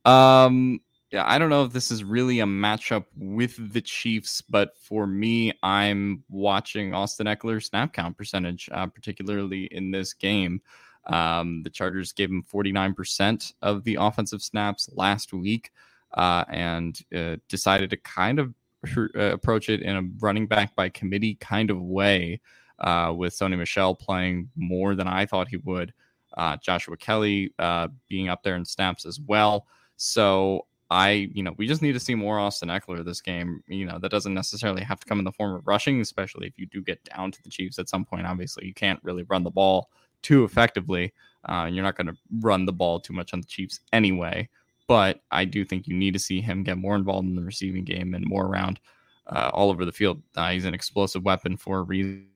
Um, 0.05 0.79
yeah, 1.11 1.23
I 1.25 1.37
don't 1.37 1.49
know 1.49 1.63
if 1.63 1.73
this 1.73 1.91
is 1.91 2.03
really 2.03 2.39
a 2.39 2.45
matchup 2.45 3.05
with 3.15 3.73
the 3.73 3.81
Chiefs, 3.81 4.41
but 4.41 4.77
for 4.77 5.05
me, 5.05 5.53
I'm 5.61 6.23
watching 6.29 6.93
Austin 6.93 7.27
Ekeler 7.27 7.63
snap 7.63 7.93
count 7.93 8.17
percentage, 8.17 8.69
uh, 8.71 8.87
particularly 8.87 9.65
in 9.65 9.91
this 9.91 10.13
game. 10.13 10.61
Um, 11.07 11.61
the 11.63 11.69
Chargers 11.69 12.11
gave 12.11 12.29
him 12.29 12.43
49% 12.43 13.53
of 13.61 13.83
the 13.83 13.97
offensive 13.99 14.41
snaps 14.41 14.89
last 14.93 15.33
week 15.33 15.71
uh, 16.15 16.43
and 16.49 16.99
uh, 17.15 17.37
decided 17.47 17.91
to 17.91 17.97
kind 17.97 18.39
of 18.39 18.53
uh, 18.97 19.07
approach 19.15 19.69
it 19.69 19.81
in 19.81 19.95
a 19.95 20.03
running 20.19 20.47
back 20.47 20.75
by 20.75 20.89
committee 20.89 21.35
kind 21.35 21.69
of 21.69 21.81
way 21.81 22.41
uh, 22.79 23.13
with 23.15 23.33
Sony 23.33 23.57
Michel 23.57 23.95
playing 23.95 24.49
more 24.55 24.95
than 24.95 25.07
I 25.07 25.25
thought 25.25 25.47
he 25.47 25.57
would. 25.57 25.93
Uh, 26.37 26.57
Joshua 26.57 26.97
Kelly 26.97 27.53
uh, 27.59 27.87
being 28.09 28.29
up 28.29 28.43
there 28.43 28.55
in 28.55 28.65
snaps 28.65 29.05
as 29.05 29.19
well. 29.19 29.67
So 29.95 30.65
I, 30.91 31.29
you 31.33 31.41
know, 31.41 31.53
we 31.57 31.67
just 31.67 31.81
need 31.81 31.93
to 31.93 31.99
see 31.99 32.13
more 32.13 32.39
Austin 32.39 32.69
Ekeler 32.69 33.03
this 33.03 33.21
game. 33.21 33.63
You 33.67 33.85
know, 33.85 33.97
that 33.99 34.11
doesn't 34.11 34.33
necessarily 34.33 34.83
have 34.83 34.99
to 34.99 35.05
come 35.05 35.19
in 35.19 35.25
the 35.25 35.31
form 35.31 35.55
of 35.55 35.65
rushing, 35.65 36.01
especially 36.01 36.47
if 36.47 36.57
you 36.57 36.65
do 36.67 36.81
get 36.81 37.03
down 37.05 37.31
to 37.31 37.41
the 37.41 37.49
Chiefs 37.49 37.79
at 37.79 37.89
some 37.89 38.05
point. 38.05 38.27
Obviously, 38.27 38.65
you 38.65 38.73
can't 38.73 38.99
really 39.03 39.23
run 39.23 39.43
the 39.43 39.49
ball 39.49 39.89
too 40.21 40.43
effectively. 40.43 41.13
Uh, 41.45 41.69
you're 41.71 41.83
not 41.83 41.95
going 41.95 42.07
to 42.07 42.17
run 42.39 42.65
the 42.65 42.73
ball 42.73 42.99
too 42.99 43.13
much 43.13 43.33
on 43.33 43.41
the 43.41 43.47
Chiefs 43.47 43.79
anyway. 43.93 44.47
But 44.87 45.21
I 45.31 45.45
do 45.45 45.65
think 45.65 45.87
you 45.87 45.95
need 45.95 46.13
to 46.13 46.19
see 46.19 46.41
him 46.41 46.63
get 46.63 46.77
more 46.77 46.95
involved 46.95 47.27
in 47.27 47.35
the 47.35 47.41
receiving 47.41 47.83
game 47.83 48.13
and 48.13 48.25
more 48.25 48.45
around 48.45 48.79
uh, 49.27 49.49
all 49.53 49.71
over 49.71 49.85
the 49.85 49.91
field. 49.91 50.21
Uh, 50.35 50.51
he's 50.51 50.65
an 50.65 50.75
explosive 50.75 51.23
weapon 51.23 51.57
for 51.57 51.79
a 51.79 51.83
reason 51.83 52.27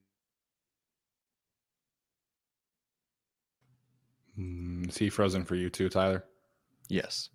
Mm, 4.39 4.87
is 4.87 4.97
he 4.97 5.09
frozen 5.09 5.43
for 5.43 5.55
you 5.55 5.69
too, 5.69 5.89
Tyler? 5.89 6.25
Yes, 6.87 7.29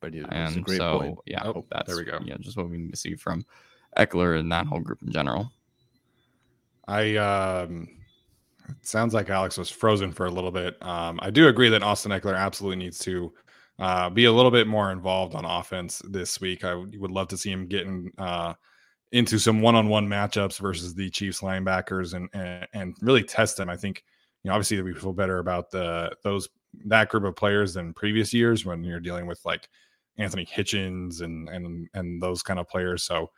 but 0.00 0.14
it, 0.14 0.26
and 0.30 0.58
a 0.58 0.60
great 0.60 0.78
so, 0.78 0.98
point. 1.00 1.18
Yeah, 1.26 1.46
oh, 1.46 1.64
that's 1.70 1.88
there 1.88 1.96
we 1.96 2.04
go. 2.04 2.18
Yeah, 2.24 2.36
just 2.40 2.56
what 2.56 2.68
we 2.68 2.78
need 2.78 2.90
to 2.90 2.96
see 2.96 3.14
from 3.14 3.44
Ekeler 3.96 4.38
and 4.38 4.50
that 4.52 4.66
whole 4.66 4.80
group 4.80 5.02
in 5.02 5.12
general. 5.12 5.50
I 6.86 7.16
um, 7.16 7.88
it 8.68 8.86
sounds 8.86 9.14
like 9.14 9.30
Alex 9.30 9.56
was 9.56 9.70
frozen 9.70 10.12
for 10.12 10.26
a 10.26 10.30
little 10.30 10.50
bit. 10.50 10.76
Um, 10.82 11.18
I 11.22 11.30
do 11.30 11.48
agree 11.48 11.70
that 11.70 11.82
Austin 11.82 12.12
Ekeler 12.12 12.36
absolutely 12.36 12.84
needs 12.84 12.98
to 13.00 13.32
uh, 13.78 14.10
be 14.10 14.26
a 14.26 14.32
little 14.32 14.50
bit 14.50 14.66
more 14.66 14.92
involved 14.92 15.34
on 15.34 15.44
offense 15.44 16.02
this 16.08 16.40
week. 16.40 16.64
I 16.64 16.74
would 16.74 17.10
love 17.10 17.28
to 17.28 17.38
see 17.38 17.50
him 17.50 17.66
getting 17.66 18.12
uh, 18.18 18.54
into 19.12 19.38
some 19.38 19.60
one-on-one 19.60 20.06
matchups 20.06 20.60
versus 20.60 20.94
the 20.94 21.10
Chiefs 21.10 21.40
linebackers 21.40 22.14
and, 22.14 22.28
and 22.32 22.68
and 22.74 22.94
really 23.00 23.22
test 23.22 23.56
them. 23.56 23.70
I 23.70 23.76
think 23.76 24.04
you 24.42 24.48
know, 24.48 24.54
obviously 24.54 24.80
we 24.82 24.94
feel 24.94 25.12
better 25.12 25.38
about 25.38 25.70
the 25.70 26.14
those 26.22 26.48
that 26.86 27.08
group 27.08 27.24
of 27.24 27.36
players 27.36 27.74
than 27.74 27.92
previous 27.92 28.32
years 28.32 28.64
when 28.64 28.84
you're 28.84 29.00
dealing 29.00 29.26
with 29.26 29.40
like 29.44 29.68
Anthony 30.18 30.46
Hitchens 30.46 31.20
and 31.20 31.48
and 31.48 31.88
and 31.94 32.22
those 32.22 32.42
kind 32.42 32.58
of 32.58 32.68
players. 32.68 33.02
So 33.02 33.30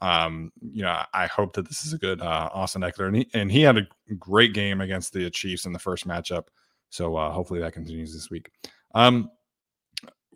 um, 0.00 0.52
you 0.60 0.82
know, 0.82 1.02
I 1.12 1.26
hope 1.26 1.54
that 1.54 1.68
this 1.68 1.84
is 1.86 1.92
a 1.92 1.98
good 1.98 2.20
uh, 2.20 2.50
Austin 2.52 2.82
Ekeler, 2.82 3.06
and 3.06 3.16
he, 3.16 3.28
and 3.32 3.50
he 3.50 3.62
had 3.62 3.78
a 3.78 3.86
great 4.18 4.52
game 4.52 4.80
against 4.80 5.12
the 5.12 5.30
Chiefs 5.30 5.66
in 5.66 5.72
the 5.72 5.78
first 5.78 6.06
matchup. 6.06 6.48
So 6.90 7.16
uh, 7.16 7.30
hopefully 7.30 7.60
that 7.60 7.72
continues 7.72 8.12
this 8.12 8.30
week. 8.30 8.50
Um, 8.94 9.30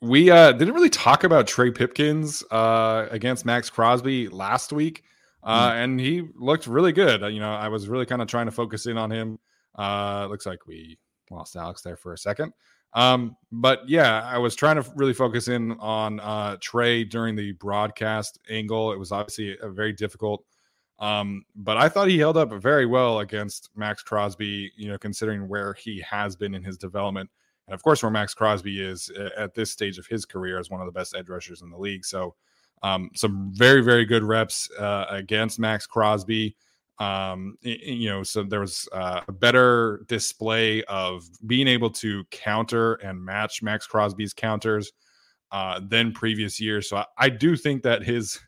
we 0.01 0.31
uh, 0.31 0.53
didn't 0.53 0.75
really 0.75 0.91
talk 0.91 1.25
about 1.25 1.49
Trey 1.49 1.73
Pipkins 1.73 2.45
uh, 2.51 3.09
against 3.11 3.45
Maxx 3.45 3.69
Crosby 3.69 4.29
last 4.29 4.73
week, 4.73 5.03
uh, 5.43 5.71
mm. 5.71 5.85
and 5.85 6.01
he 6.01 6.29
looked 6.37 6.66
really 6.66 6.93
good. 6.93 7.21
You 7.33 7.41
know, 7.41 7.53
I 7.53 7.69
was 7.69 7.89
really 7.89 8.07
kind 8.07 8.23
of 8.23 8.29
trying 8.29 8.47
to 8.47 8.53
focus 8.53 8.87
in 8.87 8.97
on 8.97 9.11
him 9.11 9.39
uh, 9.79 10.26
looks 10.29 10.45
like 10.45 10.66
we 10.66 10.99
lost 11.31 11.57
Alex 11.57 11.81
there 11.83 11.97
for 11.97 12.12
a 12.12 12.18
second. 12.18 12.53
Um, 12.95 13.37
but 13.53 13.89
yeah, 13.89 14.22
I 14.24 14.39
was 14.39 14.55
trying 14.55 14.83
to 14.83 14.93
really 14.97 15.12
focus 15.12 15.49
in 15.49 15.72
on 15.72 16.20
uh, 16.20 16.57
Trey 16.61 17.05
during 17.05 17.37
the 17.37 17.53
broadcast 17.53 18.39
angle. 18.51 18.93
It 18.93 18.99
was 18.99 19.12
obviously 19.12 19.57
a 19.61 19.68
very 19.68 19.93
difficult, 19.93 20.45
um, 20.99 21.45
but 21.55 21.76
I 21.76 21.89
thought 21.89 22.09
he 22.09 22.18
held 22.18 22.37
up 22.37 22.53
very 22.55 22.87
well 22.87 23.20
against 23.20 23.70
Maxx 23.76 24.03
Crosby. 24.03 24.72
You 24.76 24.89
know, 24.89 24.99
considering 24.99 25.49
where 25.49 25.74
he 25.74 26.01
has 26.01 26.35
been 26.35 26.55
in 26.55 26.64
his 26.64 26.79
development, 26.79 27.31
and 27.66 27.74
of 27.74 27.83
course 27.83 28.03
where 28.03 28.11
Maxx 28.11 28.33
Crosby 28.35 28.81
is 28.81 29.11
at 29.37 29.55
this 29.55 29.70
stage 29.70 29.99
of 29.99 30.07
his 30.07 30.24
career 30.24 30.59
as 30.59 30.70
one 30.70 30.81
of 30.81 30.87
the 30.87 30.93
best 30.93 31.14
edge 31.14 31.29
rushers 31.29 31.61
in 31.61 31.70
the 31.70 31.79
league. 31.79 32.07
So, 32.07 32.35
um, 32.83 33.11
some 33.14 33.53
very 33.53 33.83
very 33.83 34.07
good 34.07 34.24
reps 34.24 34.70
uh, 34.79 35.05
against 35.11 35.59
Maxx 35.59 35.87
Crosby 35.87 36.57
um 37.01 37.57
you 37.62 38.09
know 38.09 38.22
so 38.24 38.42
there 38.42 38.61
was 38.61 38.88
uh, 38.92 39.20
a 39.28 39.32
better 39.32 40.05
display 40.09 40.82
of 40.84 41.22
being 41.46 41.68
able 41.68 41.90
to 41.90 42.24
counter 42.32 42.94
and 42.94 43.24
match 43.24 43.62
maxx 43.62 43.86
crosby's 43.86 44.34
counters 44.34 44.92
uh 45.53 45.80
than 45.88 46.12
previous 46.12 46.61
years. 46.61 46.88
So 46.88 46.99
i, 46.99 47.07
I 47.16 47.28
do 47.28 47.57
think 47.57 47.82
that 47.84 48.03
his 48.03 48.38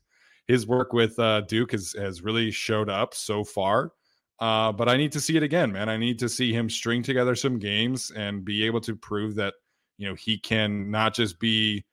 his 0.48 0.66
work 0.66 0.92
with 0.92 1.16
uh 1.18 1.42
duke 1.42 1.72
has 1.72 1.94
has 1.96 2.22
really 2.22 2.50
showed 2.50 2.88
up 2.90 3.14
so 3.14 3.44
far. 3.44 3.92
Uh 4.40 4.72
but 4.72 4.88
i 4.88 4.96
need 4.96 5.12
to 5.12 5.20
see 5.20 5.36
it 5.36 5.42
again 5.44 5.70
man. 5.70 5.88
I 5.88 5.96
need 5.96 6.18
to 6.18 6.28
see 6.28 6.52
him 6.52 6.68
string 6.68 7.02
together 7.02 7.36
some 7.36 7.58
games 7.58 8.10
and 8.16 8.44
be 8.44 8.64
able 8.64 8.80
to 8.80 8.96
prove 8.96 9.36
that 9.36 9.54
you 9.96 10.08
know 10.08 10.14
he 10.16 10.38
can 10.38 10.90
not 10.90 11.14
just 11.14 11.38
be 11.38 11.84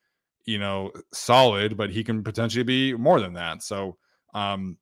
you 0.46 0.58
know 0.58 0.92
solid 1.14 1.78
but 1.78 1.92
he 1.92 2.04
can 2.04 2.24
potentially 2.24 2.64
be 2.64 2.94
more 2.96 3.20
than 3.22 3.34
that. 3.34 3.62
So 3.62 3.98
um 4.34 4.78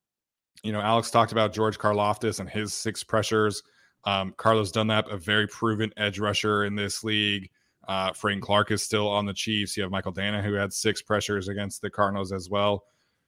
you 0.65 0.71
know, 0.71 0.81
Alex 0.81 1.11
talked 1.11 1.31
about 1.31 1.53
George 1.53 1.77
Karlaftis 1.77 2.39
and 2.39 2.49
his 2.49 2.73
six 2.73 3.03
pressures. 3.03 3.61
Um, 4.05 4.33
Carlos 4.37 4.71
Dunlap, 4.71 5.07
a 5.09 5.17
very 5.17 5.47
proven 5.47 5.91
edge 5.95 6.19
rusher 6.19 6.65
in 6.65 6.75
this 6.75 7.03
league. 7.03 7.49
Uh, 7.87 8.11
Frank 8.13 8.43
Clark 8.43 8.71
is 8.71 8.81
still 8.81 9.07
on 9.07 9.27
the 9.27 9.33
Chiefs. 9.33 9.77
You 9.77 9.83
have 9.83 9.91
Michael 9.91 10.13
Danna, 10.13 10.43
who 10.43 10.53
had 10.53 10.73
six 10.73 11.03
pressures 11.03 11.49
against 11.49 11.81
the 11.81 11.89
Cardinals 11.89 12.31
as 12.31 12.49
well. 12.49 12.85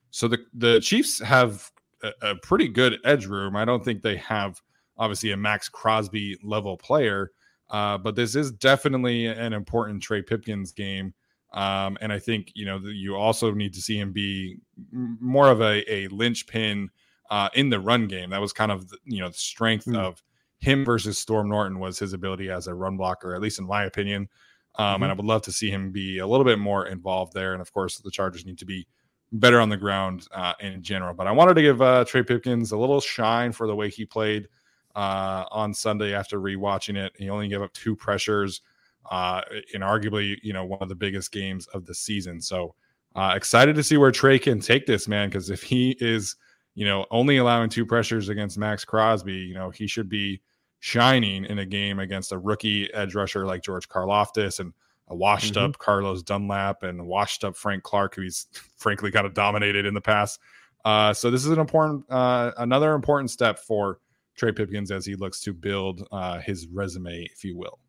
So 0.09 0.27
the 0.27 0.39
the 0.55 0.79
Chiefs 0.79 1.19
have 1.21 1.71
a, 2.01 2.11
a 2.21 2.35
pretty 2.37 2.67
good 2.67 2.97
edge 3.05 3.27
room. 3.27 3.55
I 3.55 3.65
don't 3.65 3.85
think 3.85 4.01
they 4.01 4.17
have 4.17 4.59
obviously 4.97 5.31
a 5.31 5.37
Maxx 5.37 5.69
Crosby 5.69 6.37
level 6.43 6.75
player, 6.75 7.31
uh, 7.69 7.99
but 7.99 8.15
this 8.15 8.35
is 8.35 8.51
definitely 8.51 9.27
an 9.27 9.53
important 9.53 10.01
Trey 10.01 10.23
Pipkins 10.23 10.71
game. 10.71 11.13
Um, 11.53 11.97
and 12.01 12.11
I 12.11 12.17
think 12.17 12.51
you 12.55 12.65
know 12.65 12.79
you 12.79 13.15
also 13.15 13.51
need 13.51 13.73
to 13.75 13.81
see 13.81 13.99
him 13.99 14.11
be 14.11 14.57
more 14.91 15.51
of 15.51 15.61
a, 15.61 15.83
a 15.91 16.07
linchpin 16.07 16.89
uh, 17.29 17.49
in 17.53 17.69
the 17.69 17.79
run 17.79 18.07
game. 18.07 18.29
That 18.29 18.41
was 18.41 18.53
kind 18.53 18.71
of 18.71 18.87
the, 18.89 18.97
you 19.05 19.21
know 19.21 19.29
the 19.29 19.35
strength 19.35 19.85
mm-hmm. 19.85 19.97
of 19.97 20.23
him 20.59 20.83
versus 20.85 21.17
Storm 21.17 21.49
Norton 21.49 21.79
was 21.79 21.99
his 21.99 22.13
ability 22.13 22.49
as 22.49 22.67
a 22.67 22.73
run 22.73 22.97
blocker, 22.97 23.35
at 23.35 23.41
least 23.41 23.59
in 23.59 23.67
my 23.67 23.85
opinion. 23.85 24.27
Um, 24.75 24.85
mm-hmm. 24.85 25.03
And 25.03 25.11
I 25.11 25.15
would 25.15 25.25
love 25.25 25.41
to 25.43 25.51
see 25.51 25.69
him 25.69 25.91
be 25.91 26.19
a 26.19 26.27
little 26.27 26.45
bit 26.45 26.59
more 26.59 26.87
involved 26.87 27.33
there. 27.33 27.53
And 27.53 27.61
of 27.61 27.71
course, 27.73 27.97
the 27.97 28.11
Chargers 28.11 28.45
need 28.45 28.57
to 28.59 28.65
be 28.65 28.87
better 29.31 29.59
on 29.59 29.69
the 29.69 29.77
ground 29.77 30.27
uh, 30.31 30.53
in 30.59 30.81
general. 30.81 31.13
But 31.13 31.27
I 31.27 31.31
wanted 31.31 31.55
to 31.55 31.61
give 31.61 31.81
uh, 31.81 32.05
Trey 32.05 32.23
Pipkins 32.23 32.71
a 32.71 32.77
little 32.77 33.01
shine 33.01 33.51
for 33.51 33.67
the 33.67 33.75
way 33.75 33.89
he 33.89 34.05
played 34.05 34.47
uh, 34.95 35.45
on 35.51 35.73
Sunday 35.73 36.13
after 36.13 36.39
rewatching 36.39 36.97
it. 36.97 37.13
He 37.17 37.29
only 37.29 37.47
gave 37.47 37.61
up 37.61 37.73
two 37.73 37.95
pressures 37.95 38.61
uh, 39.09 39.41
in 39.73 39.81
arguably 39.81 40.37
you 40.43 40.53
know 40.53 40.65
one 40.65 40.81
of 40.81 40.89
the 40.89 40.95
biggest 40.95 41.31
games 41.31 41.67
of 41.67 41.85
the 41.85 41.93
season. 41.93 42.41
So 42.41 42.75
uh, 43.15 43.33
excited 43.35 43.75
to 43.75 43.83
see 43.83 43.97
where 43.97 44.11
Trey 44.11 44.37
can 44.37 44.59
take 44.59 44.85
this 44.85 45.07
man 45.07 45.29
because 45.29 45.49
if 45.49 45.63
he 45.63 45.97
is, 45.99 46.35
you 46.77 46.85
know, 46.85 47.07
only 47.09 47.37
allowing 47.37 47.69
two 47.69 47.87
pressures 47.87 48.29
against 48.29 48.55
Maxx 48.55 48.85
Crosby, 48.85 49.33
you 49.33 49.55
know, 49.55 49.71
he 49.71 49.87
should 49.87 50.07
be 50.07 50.39
shining 50.79 51.43
in 51.45 51.57
a 51.57 51.65
game 51.65 51.97
against 51.97 52.31
a 52.31 52.37
rookie 52.37 52.93
edge 52.93 53.15
rusher 53.15 53.47
like 53.47 53.63
George 53.63 53.89
Karlaftis 53.89 54.59
and 54.59 54.71
a 55.07 55.15
washed 55.15 55.55
mm-hmm. 55.55 55.71
up 55.71 55.79
Carlos 55.79 56.21
Dunlap 56.21 56.83
and 56.83 57.07
washed 57.07 57.43
up 57.43 57.57
Frank 57.57 57.81
Clark, 57.81 58.13
who 58.13 58.21
he's 58.21 58.45
frankly 58.77 59.09
kind 59.09 59.25
of 59.25 59.33
dominated 59.33 59.87
in 59.87 59.95
the 59.95 60.01
past. 60.01 60.39
Uh, 60.85 61.15
so 61.15 61.31
this 61.31 61.43
is 61.43 61.49
an 61.49 61.57
important, 61.57 62.05
uh, 62.11 62.51
another 62.57 62.93
important 62.93 63.31
step 63.31 63.57
for 63.57 63.97
Trey 64.35 64.51
Pipkins 64.51 64.91
as 64.91 65.03
he 65.03 65.15
looks 65.15 65.41
to 65.41 65.53
build 65.53 66.07
uh, 66.11 66.39
his 66.41 66.67
resume, 66.67 67.27
if 67.33 67.43
you 67.43 67.57
will. 67.57 67.79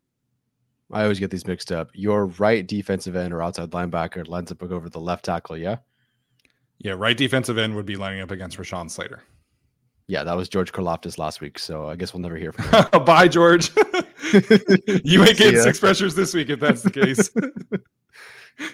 I 0.91 1.03
always 1.03 1.19
get 1.19 1.29
these 1.29 1.45
mixed 1.45 1.71
up. 1.71 1.91
Your 1.93 2.25
right 2.25 2.65
defensive 2.65 3.15
end 3.15 3.35
or 3.35 3.43
outside 3.43 3.69
linebacker 3.69 4.27
lines 4.27 4.51
up 4.51 4.63
over 4.63 4.89
the 4.89 4.99
left 4.99 5.25
tackle, 5.25 5.59
yeah? 5.59 5.75
Yeah, 6.79 6.93
right 6.93 7.15
defensive 7.17 7.57
end 7.57 7.75
would 7.75 7.85
be 7.85 7.97
lining 7.97 8.21
up 8.21 8.31
against 8.31 8.57
Rashawn 8.57 8.89
Slater. 8.89 9.21
Yeah, 10.07 10.23
that 10.23 10.35
was 10.35 10.49
George 10.49 10.71
Karlaftis 10.71 11.19
last 11.19 11.39
week, 11.39 11.59
so 11.59 11.87
I 11.87 11.95
guess 11.95 12.13
we'll 12.13 12.21
never 12.21 12.37
hear 12.37 12.51
from 12.51 12.65
him. 12.93 13.05
Bye, 13.05 13.27
George. 13.27 13.69
you 15.03 15.23
ain't 15.23 15.37
getting 15.37 15.61
six 15.61 15.79
pressures 15.79 16.15
this 16.15 16.33
week 16.33 16.49
if 16.49 16.59
that's 16.59 16.81
the 16.81 16.89
case. 16.89 17.29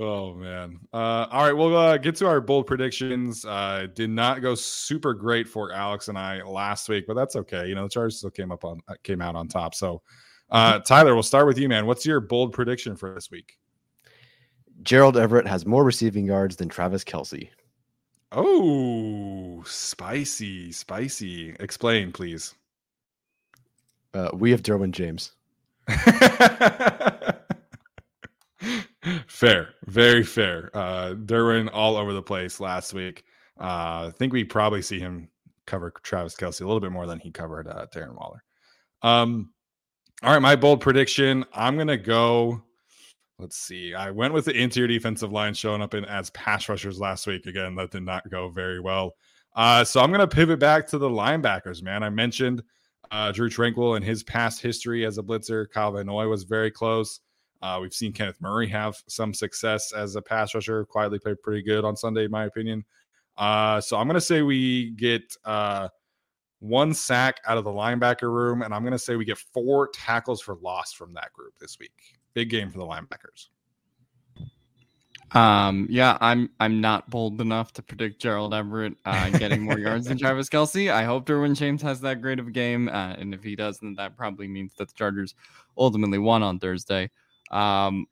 oh 0.00 0.34
man. 0.34 0.78
Uh, 0.92 1.26
all 1.30 1.44
right, 1.44 1.52
we'll 1.52 1.76
uh, 1.76 1.96
get 1.96 2.14
to 2.16 2.28
our 2.28 2.40
bold 2.40 2.66
predictions. 2.66 3.44
Uh, 3.44 3.86
did 3.94 4.10
not 4.10 4.40
go 4.40 4.54
super 4.54 5.14
great 5.14 5.48
for 5.48 5.72
Alex 5.72 6.06
and 6.08 6.16
I 6.16 6.42
last 6.42 6.88
week, 6.88 7.06
but 7.08 7.14
that's 7.14 7.34
okay. 7.34 7.66
You 7.66 7.74
know, 7.74 7.84
the 7.84 7.90
Chargers 7.90 8.18
still 8.18 8.30
came 8.30 8.52
up 8.52 8.64
on 8.64 8.80
uh, 8.88 8.94
came 9.02 9.20
out 9.20 9.34
on 9.34 9.48
top. 9.48 9.74
So, 9.74 10.02
uh. 10.50 10.78
Tyler, 10.80 11.14
we'll 11.14 11.24
start 11.24 11.46
with 11.46 11.58
you, 11.58 11.68
man. 11.68 11.86
What's 11.86 12.06
your 12.06 12.20
bold 12.20 12.52
prediction 12.52 12.94
for 12.94 13.14
this 13.14 13.32
week? 13.32 13.56
Gerald 14.82 15.16
Everett 15.16 15.46
has 15.46 15.66
more 15.66 15.84
receiving 15.84 16.24
yards 16.24 16.56
than 16.56 16.68
Travis 16.68 17.04
Kelce. 17.04 17.48
Oh, 18.32 19.62
spicy, 19.66 20.72
spicy. 20.72 21.56
Explain, 21.60 22.12
please. 22.12 22.54
Uh, 24.14 24.30
we 24.32 24.50
have 24.50 24.62
Derwin 24.62 24.92
James. 24.92 25.32
fair, 29.26 29.70
very 29.86 30.22
fair. 30.22 30.70
Uh, 30.74 31.14
Derwin 31.14 31.68
all 31.72 31.96
over 31.96 32.12
the 32.12 32.22
place 32.22 32.60
last 32.60 32.94
week. 32.94 33.24
Uh, 33.60 34.08
I 34.08 34.12
think 34.16 34.32
we 34.32 34.44
probably 34.44 34.82
see 34.82 34.98
him 34.98 35.28
cover 35.66 35.92
Travis 36.02 36.36
Kelce 36.36 36.60
a 36.60 36.66
little 36.66 36.80
bit 36.80 36.92
more 36.92 37.06
than 37.06 37.20
he 37.20 37.30
covered 37.30 37.68
uh, 37.68 37.86
Darren 37.94 38.14
Waller. 38.14 38.42
Um, 39.02 39.52
all 40.22 40.32
right, 40.32 40.42
my 40.42 40.56
bold 40.56 40.80
prediction. 40.80 41.44
I'm 41.52 41.76
gonna 41.76 41.96
go 41.96 42.62
Let's 43.40 43.56
see. 43.56 43.94
I 43.94 44.10
went 44.10 44.34
with 44.34 44.44
the 44.44 44.52
interior 44.52 44.86
defensive 44.86 45.32
line 45.32 45.54
showing 45.54 45.80
up 45.80 45.94
in 45.94 46.04
as 46.04 46.28
pass 46.30 46.68
rushers 46.68 47.00
last 47.00 47.26
week. 47.26 47.46
Again, 47.46 47.74
that 47.76 47.90
did 47.90 48.02
not 48.02 48.28
go 48.30 48.50
very 48.50 48.80
well. 48.80 49.14
Uh, 49.56 49.82
so 49.82 50.00
I'm 50.00 50.10
going 50.10 50.20
to 50.20 50.28
pivot 50.28 50.58
back 50.58 50.86
to 50.88 50.98
the 50.98 51.08
linebackers, 51.08 51.82
man. 51.82 52.02
I 52.02 52.10
mentioned 52.10 52.62
uh, 53.10 53.32
Drue 53.32 53.48
Tranquill 53.48 53.96
and 53.96 54.04
his 54.04 54.22
past 54.22 54.60
history 54.60 55.06
as 55.06 55.16
a 55.16 55.22
blitzer. 55.22 55.70
Kyle 55.70 55.92
Van 55.92 56.04
Noy 56.04 56.28
was 56.28 56.44
very 56.44 56.70
close. 56.70 57.20
Uh, 57.62 57.78
we've 57.80 57.94
seen 57.94 58.12
Kenneth 58.12 58.40
Murray 58.42 58.68
have 58.68 59.02
some 59.08 59.32
success 59.32 59.92
as 59.92 60.16
a 60.16 60.22
pass 60.22 60.54
rusher, 60.54 60.84
quietly 60.84 61.18
played 61.18 61.40
pretty 61.42 61.62
good 61.62 61.82
on 61.82 61.96
Sunday, 61.96 62.26
in 62.26 62.30
my 62.30 62.44
opinion. 62.44 62.84
Uh, 63.38 63.80
so 63.80 63.96
I'm 63.96 64.06
going 64.06 64.14
to 64.14 64.20
say 64.20 64.42
we 64.42 64.90
get 64.90 65.34
uh, 65.46 65.88
one 66.58 66.92
sack 66.92 67.40
out 67.46 67.56
of 67.56 67.64
the 67.64 67.70
linebacker 67.70 68.30
room, 68.30 68.60
and 68.60 68.74
I'm 68.74 68.82
going 68.82 68.92
to 68.92 68.98
say 68.98 69.16
we 69.16 69.24
get 69.24 69.38
four 69.38 69.88
tackles 69.88 70.42
for 70.42 70.56
loss 70.56 70.92
from 70.92 71.14
that 71.14 71.32
group 71.32 71.54
this 71.58 71.78
week 71.78 72.19
big 72.34 72.50
game 72.50 72.70
for 72.70 72.78
the 72.78 72.86
linebackers. 72.86 73.48
Um, 75.32 75.86
yeah, 75.88 76.18
I'm 76.20 76.50
I'm 76.58 76.80
not 76.80 77.08
bold 77.08 77.40
enough 77.40 77.72
to 77.74 77.82
predict 77.82 78.20
Gerald 78.20 78.52
Everett 78.52 78.94
uh, 79.04 79.30
getting 79.30 79.62
more 79.62 79.78
yards 79.78 80.06
than 80.06 80.18
Travis 80.18 80.48
Kelce. 80.48 80.90
I 80.90 81.04
hope 81.04 81.26
Derwin 81.26 81.54
James 81.56 81.82
has 81.82 82.00
that 82.00 82.20
great 82.20 82.40
of 82.40 82.48
a 82.48 82.50
game, 82.50 82.88
uh, 82.88 83.12
and 83.12 83.32
if 83.32 83.42
he 83.44 83.54
does, 83.54 83.78
then 83.78 83.94
that 83.94 84.16
probably 84.16 84.48
means 84.48 84.72
that 84.78 84.88
the 84.88 84.94
Chargers 84.94 85.34
ultimately 85.78 86.18
won 86.18 86.42
on 86.42 86.58
Thursday. 86.58 87.10
Um, 87.52 88.06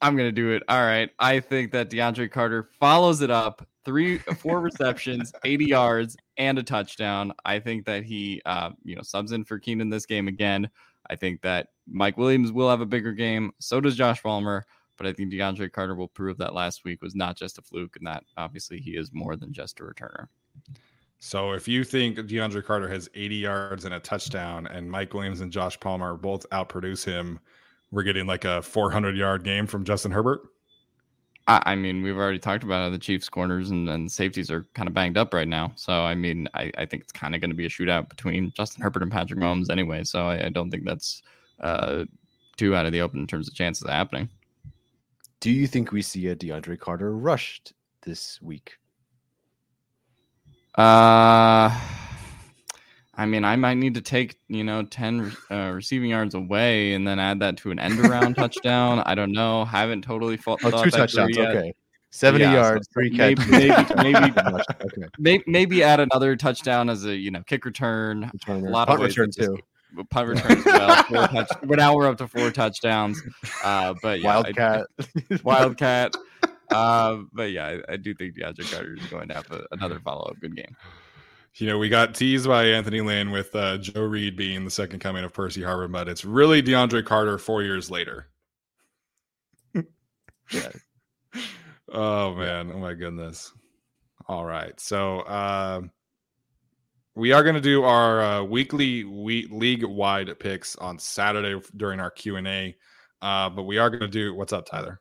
I'm 0.00 0.16
gonna 0.16 0.30
do 0.30 0.52
it. 0.52 0.62
All 0.68 0.82
right, 0.82 1.10
I 1.18 1.40
think 1.40 1.72
that 1.72 1.90
DeAndre 1.90 2.30
Carter 2.30 2.68
follows 2.78 3.20
it 3.20 3.30
up 3.30 3.66
three, 3.84 4.18
four 4.18 4.60
receptions, 4.60 5.32
80 5.44 5.64
yards, 5.64 6.16
and 6.36 6.58
a 6.58 6.62
touchdown. 6.62 7.32
I 7.44 7.58
think 7.58 7.86
that 7.86 8.04
he, 8.04 8.40
uh, 8.46 8.70
you 8.84 8.96
know, 8.96 9.02
subs 9.02 9.32
in 9.32 9.44
for 9.44 9.58
Keenan 9.58 9.90
this 9.90 10.06
game 10.06 10.28
again. 10.28 10.68
I 11.10 11.16
think 11.16 11.42
that 11.42 11.68
Mike 11.86 12.16
Williams 12.16 12.52
will 12.52 12.70
have 12.70 12.80
a 12.80 12.86
bigger 12.86 13.12
game. 13.12 13.52
So 13.58 13.80
does 13.80 13.96
Josh 13.96 14.22
Palmer. 14.22 14.66
But 14.96 15.06
I 15.06 15.12
think 15.12 15.32
DeAndre 15.32 15.72
Carter 15.72 15.94
will 15.94 16.08
prove 16.08 16.38
that 16.38 16.54
last 16.54 16.84
week 16.84 17.02
was 17.02 17.14
not 17.14 17.36
just 17.36 17.58
a 17.58 17.62
fluke 17.62 17.96
and 17.96 18.06
that 18.06 18.24
obviously 18.36 18.78
he 18.78 18.92
is 18.92 19.10
more 19.12 19.36
than 19.36 19.52
just 19.52 19.80
a 19.80 19.82
returner. 19.82 20.28
So 21.18 21.52
if 21.52 21.66
you 21.66 21.84
think 21.84 22.18
DeAndre 22.18 22.64
Carter 22.64 22.88
has 22.88 23.08
80 23.14 23.34
yards 23.36 23.84
and 23.86 23.94
a 23.94 24.00
touchdown 24.00 24.66
and 24.66 24.90
Mike 24.90 25.14
Williams 25.14 25.40
and 25.40 25.50
Josh 25.50 25.78
Palmer 25.80 26.16
both 26.16 26.48
outproduce 26.50 27.04
him, 27.04 27.40
we're 27.90 28.02
getting 28.02 28.26
like 28.26 28.44
a 28.44 28.62
400 28.62 29.16
yard 29.16 29.42
game 29.42 29.66
from 29.66 29.84
Justin 29.84 30.12
Herbert? 30.12 30.42
I, 31.46 31.74
mean, 31.74 32.02
we've 32.02 32.16
already 32.16 32.38
talked 32.38 32.64
about 32.64 32.84
how 32.84 32.90
the 32.90 32.98
Chiefs' 32.98 33.28
corners 33.28 33.70
and, 33.70 33.88
and 33.90 34.10
safeties 34.10 34.50
are 34.50 34.64
kind 34.72 34.88
of 34.88 34.94
banged 34.94 35.18
up 35.18 35.34
right 35.34 35.46
now. 35.46 35.72
So, 35.76 35.92
I 35.92 36.14
mean, 36.14 36.48
I, 36.54 36.72
I 36.78 36.86
think 36.86 37.02
it's 37.02 37.12
kind 37.12 37.34
of 37.34 37.42
going 37.42 37.50
to 37.50 37.56
be 37.56 37.66
a 37.66 37.68
shootout 37.68 38.08
between 38.08 38.50
Justin 38.56 38.82
Herbert 38.82 39.02
and 39.02 39.12
Patrick 39.12 39.38
Mahomes 39.38 39.68
anyway. 39.68 40.04
So, 40.04 40.26
I, 40.26 40.46
I 40.46 40.48
don't 40.48 40.70
think 40.70 40.84
that's 40.84 41.22
uh, 41.60 42.04
too 42.56 42.74
out 42.74 42.86
of 42.86 42.92
the 42.92 43.02
open 43.02 43.20
in 43.20 43.26
terms 43.26 43.48
of 43.48 43.54
chances 43.54 43.82
of 43.82 43.90
happening. 43.90 44.30
Do 45.40 45.50
you 45.50 45.66
think 45.66 45.92
we 45.92 46.00
see 46.00 46.28
a 46.28 46.36
DeAndre 46.36 46.78
Carter 46.78 47.14
rushed 47.14 47.74
this 48.02 48.40
week? 48.40 48.78
Uh, 50.76 51.78
I 53.16 53.26
mean, 53.26 53.44
I 53.44 53.56
might 53.56 53.74
need 53.74 53.94
to 53.94 54.00
take 54.00 54.38
you 54.48 54.64
know 54.64 54.82
ten 54.82 55.32
uh, 55.50 55.72
receiving 55.74 56.10
yards 56.10 56.34
away 56.34 56.94
and 56.94 57.06
then 57.06 57.18
add 57.18 57.40
that 57.40 57.56
to 57.58 57.70
an 57.70 57.78
end 57.78 58.00
around 58.00 58.34
touchdown. 58.36 59.02
I 59.06 59.14
don't 59.14 59.32
know. 59.32 59.64
Haven't 59.64 60.02
totally 60.02 60.36
fought. 60.36 60.60
Oh, 60.64 60.82
two 60.82 60.90
touchdowns. 60.90 61.36
Okay. 61.36 61.72
70 62.10 62.44
yeah, 62.44 62.52
yards, 62.52 62.86
so 62.86 62.92
three 62.92 63.10
maybe, 63.10 63.42
maybe, 63.50 63.74
maybe, 63.96 64.32
okay. 64.40 65.08
maybe, 65.18 65.44
maybe 65.48 65.82
add 65.82 65.98
another 65.98 66.36
touchdown 66.36 66.88
as 66.88 67.04
a 67.04 67.14
you 67.14 67.32
know 67.32 67.42
kick 67.42 67.64
return. 67.64 68.30
Returner. 68.36 68.68
A 68.68 68.70
lot 68.70 68.86
Punt 68.86 69.00
of 69.00 69.06
return 69.08 69.30
too. 69.32 69.58
Punt 70.10 70.28
return 70.28 70.58
as 70.58 70.64
well. 70.64 71.02
Four 71.02 71.26
touch, 71.26 71.48
but 71.64 71.78
now 71.78 71.96
we're 71.96 72.06
up 72.06 72.18
to 72.18 72.28
four 72.28 72.52
touchdowns. 72.52 73.20
Uh, 73.64 73.94
but 74.00 74.20
yeah, 74.20 74.26
wildcat, 74.36 74.86
I, 75.00 75.40
wildcat. 75.42 76.14
Uh, 76.70 77.18
but 77.32 77.50
yeah, 77.50 77.78
I, 77.88 77.94
I, 77.94 77.96
do 77.96 78.14
think 78.14 78.36
DeAndre 78.36 78.72
Carter 78.72 78.94
is 78.94 79.06
going 79.06 79.28
to 79.28 79.34
have 79.34 79.50
a, 79.50 79.66
another 79.72 79.98
follow 79.98 80.22
up 80.22 80.38
good 80.40 80.54
game 80.54 80.76
you 81.56 81.68
know, 81.68 81.78
we 81.78 81.88
got 81.88 82.14
teased 82.14 82.46
by 82.46 82.66
Anthony 82.66 83.00
Lynn 83.00 83.30
with 83.30 83.54
uh, 83.54 83.78
Joe 83.78 84.02
Reed 84.02 84.36
being 84.36 84.64
the 84.64 84.70
second 84.70 84.98
coming 84.98 85.24
of 85.24 85.32
Percy 85.32 85.60
Harvin, 85.60 85.92
but 85.92 86.08
it's 86.08 86.24
really 86.24 86.62
DeAndre 86.62 87.04
Carter 87.04 87.38
four 87.38 87.62
years 87.62 87.90
later. 87.90 88.28
yeah. 89.74 90.72
Oh 91.92 92.34
man! 92.34 92.72
Oh 92.74 92.78
my 92.78 92.94
goodness! 92.94 93.52
All 94.26 94.44
right, 94.44 94.78
so 94.80 95.20
uh, 95.20 95.82
we 97.14 97.32
are 97.32 97.42
going 97.42 97.54
to 97.54 97.60
do 97.60 97.84
our 97.84 98.20
uh, 98.20 98.42
weekly 98.42 99.04
we- 99.04 99.46
league-wide 99.50 100.38
picks 100.40 100.74
on 100.76 100.98
Saturday 100.98 101.60
during 101.76 102.00
our 102.00 102.10
Q 102.10 102.36
and 102.36 102.48
A. 102.48 102.76
Uh, 103.22 103.48
but 103.48 103.62
we 103.62 103.78
are 103.78 103.90
going 103.90 104.00
to 104.00 104.08
do 104.08 104.34
what's 104.34 104.52
up, 104.52 104.66
Tyler? 104.66 105.00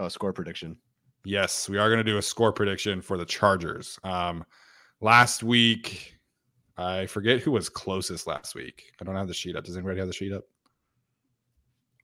Oh, 0.00 0.08
score 0.08 0.32
prediction. 0.32 0.76
Yes, 1.24 1.68
we 1.68 1.78
are 1.78 1.88
going 1.88 2.04
to 2.04 2.10
do 2.10 2.18
a 2.18 2.22
score 2.22 2.52
prediction 2.52 3.00
for 3.00 3.16
the 3.16 3.24
Chargers. 3.24 3.98
Um, 4.02 4.44
Last 5.02 5.42
week, 5.42 6.16
I 6.76 7.06
forget 7.06 7.40
who 7.40 7.50
was 7.50 7.68
closest 7.68 8.28
last 8.28 8.54
week. 8.54 8.92
I 9.00 9.04
don't 9.04 9.16
have 9.16 9.26
the 9.26 9.34
sheet 9.34 9.56
up. 9.56 9.64
Does 9.64 9.76
anybody 9.76 9.98
have 9.98 10.06
the 10.06 10.14
sheet 10.14 10.32
up? 10.32 10.44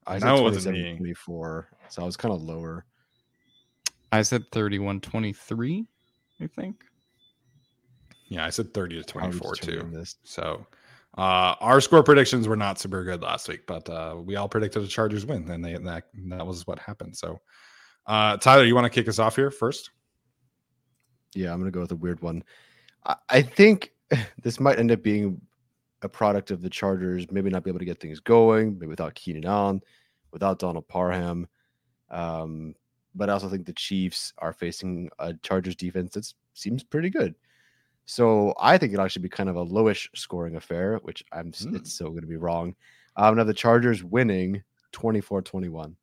I 0.05 0.19
know 0.19 0.39
it 0.39 0.43
wasn't 0.43 0.77
me. 0.77 0.97
24, 0.97 1.69
so 1.91 2.03
I 2.03 2.05
was 2.05 2.17
kind 2.17 2.35
of 2.35 2.43
lower. 2.43 2.85
I 4.11 4.23
said 4.23 4.43
31 4.51 5.01
23, 5.01 5.87
I 6.41 6.47
think. 6.49 6.83
Yeah, 8.27 8.45
I 8.45 8.51
said 8.51 8.75
30 8.75 8.97
to 8.97 9.05
24 9.05 9.55
too. 9.55 9.89
This. 9.93 10.17
So 10.25 10.67
uh, 11.17 11.55
our 11.61 11.81
score 11.81 12.03
predictions 12.03 12.49
were 12.49 12.57
not 12.57 12.81
super 12.81 13.05
good 13.05 13.23
last 13.23 13.49
week, 13.49 13.65
but 13.69 13.89
uh, 13.89 14.17
we 14.19 14.35
all 14.35 14.49
predicted 14.49 14.83
the 14.83 14.89
Chargers 14.89 15.25
win, 15.25 15.49
and 15.49 15.65
they 15.65 15.75
that 15.75 16.05
that 16.31 16.45
was 16.45 16.67
what 16.67 16.81
happened. 16.81 17.17
So, 17.17 17.39
uh, 18.09 18.39
Tyler, 18.39 18.65
you 18.65 18.75
want 18.75 18.87
to 18.87 18.91
kick 18.91 19.07
us 19.07 19.21
off 19.21 19.37
here 19.37 19.53
first? 19.53 19.91
Yeah, 21.35 21.53
I'm 21.53 21.61
gonna 21.61 21.71
go 21.71 21.81
with 21.81 21.93
a 21.93 21.97
weird 21.97 22.21
one. 22.23 22.43
I 23.29 23.43
think 23.43 23.93
this 24.43 24.61
might 24.61 24.79
end 24.79 24.93
up 24.93 25.03
being 25.03 25.41
a 26.03 26.09
product 26.09 26.51
of 26.51 26.63
the 26.63 26.71
Chargers 26.71 27.31
maybe 27.31 27.51
not 27.51 27.65
be 27.65 27.71
able 27.71 27.81
to 27.81 27.85
get 27.85 28.01
things 28.01 28.21
going, 28.21 28.79
maybe 28.79 28.87
without 28.91 29.15
Keenan 29.15 29.45
Allen, 29.45 29.81
without 30.33 30.59
Donald 30.59 30.87
Parham. 30.89 31.49
Um, 32.11 32.75
but 33.15 33.29
I 33.29 33.33
also 33.33 33.49
think 33.49 33.67
the 33.67 33.73
Chiefs 33.73 34.33
are 34.39 34.53
facing 34.53 35.11
a 35.19 35.35
Chargers 35.35 35.75
defense 35.75 36.15
that 36.15 36.33
seems 36.55 36.85
pretty 36.85 37.11
good. 37.11 37.35
So 38.07 38.55
I 38.59 38.79
think 38.79 38.93
it'll 38.93 39.05
actually 39.05 39.23
be 39.23 39.29
kind 39.29 39.51
of 39.51 39.57
a 39.57 39.67
lowish 39.67 40.09
scoring 40.15 40.57
affair, 40.57 40.99
which 41.03 41.25
I'm 41.33 41.53
mm. 41.53 41.75
it's 41.75 41.93
so 41.93 42.09
going 42.09 42.23
to 42.23 42.27
be 42.27 42.37
wrong. 42.37 42.75
Um, 43.17 43.37
now 43.37 43.45
the 43.45 43.53
Chargers 43.53 44.05
winning 44.05 44.63
24-21. 44.93 45.95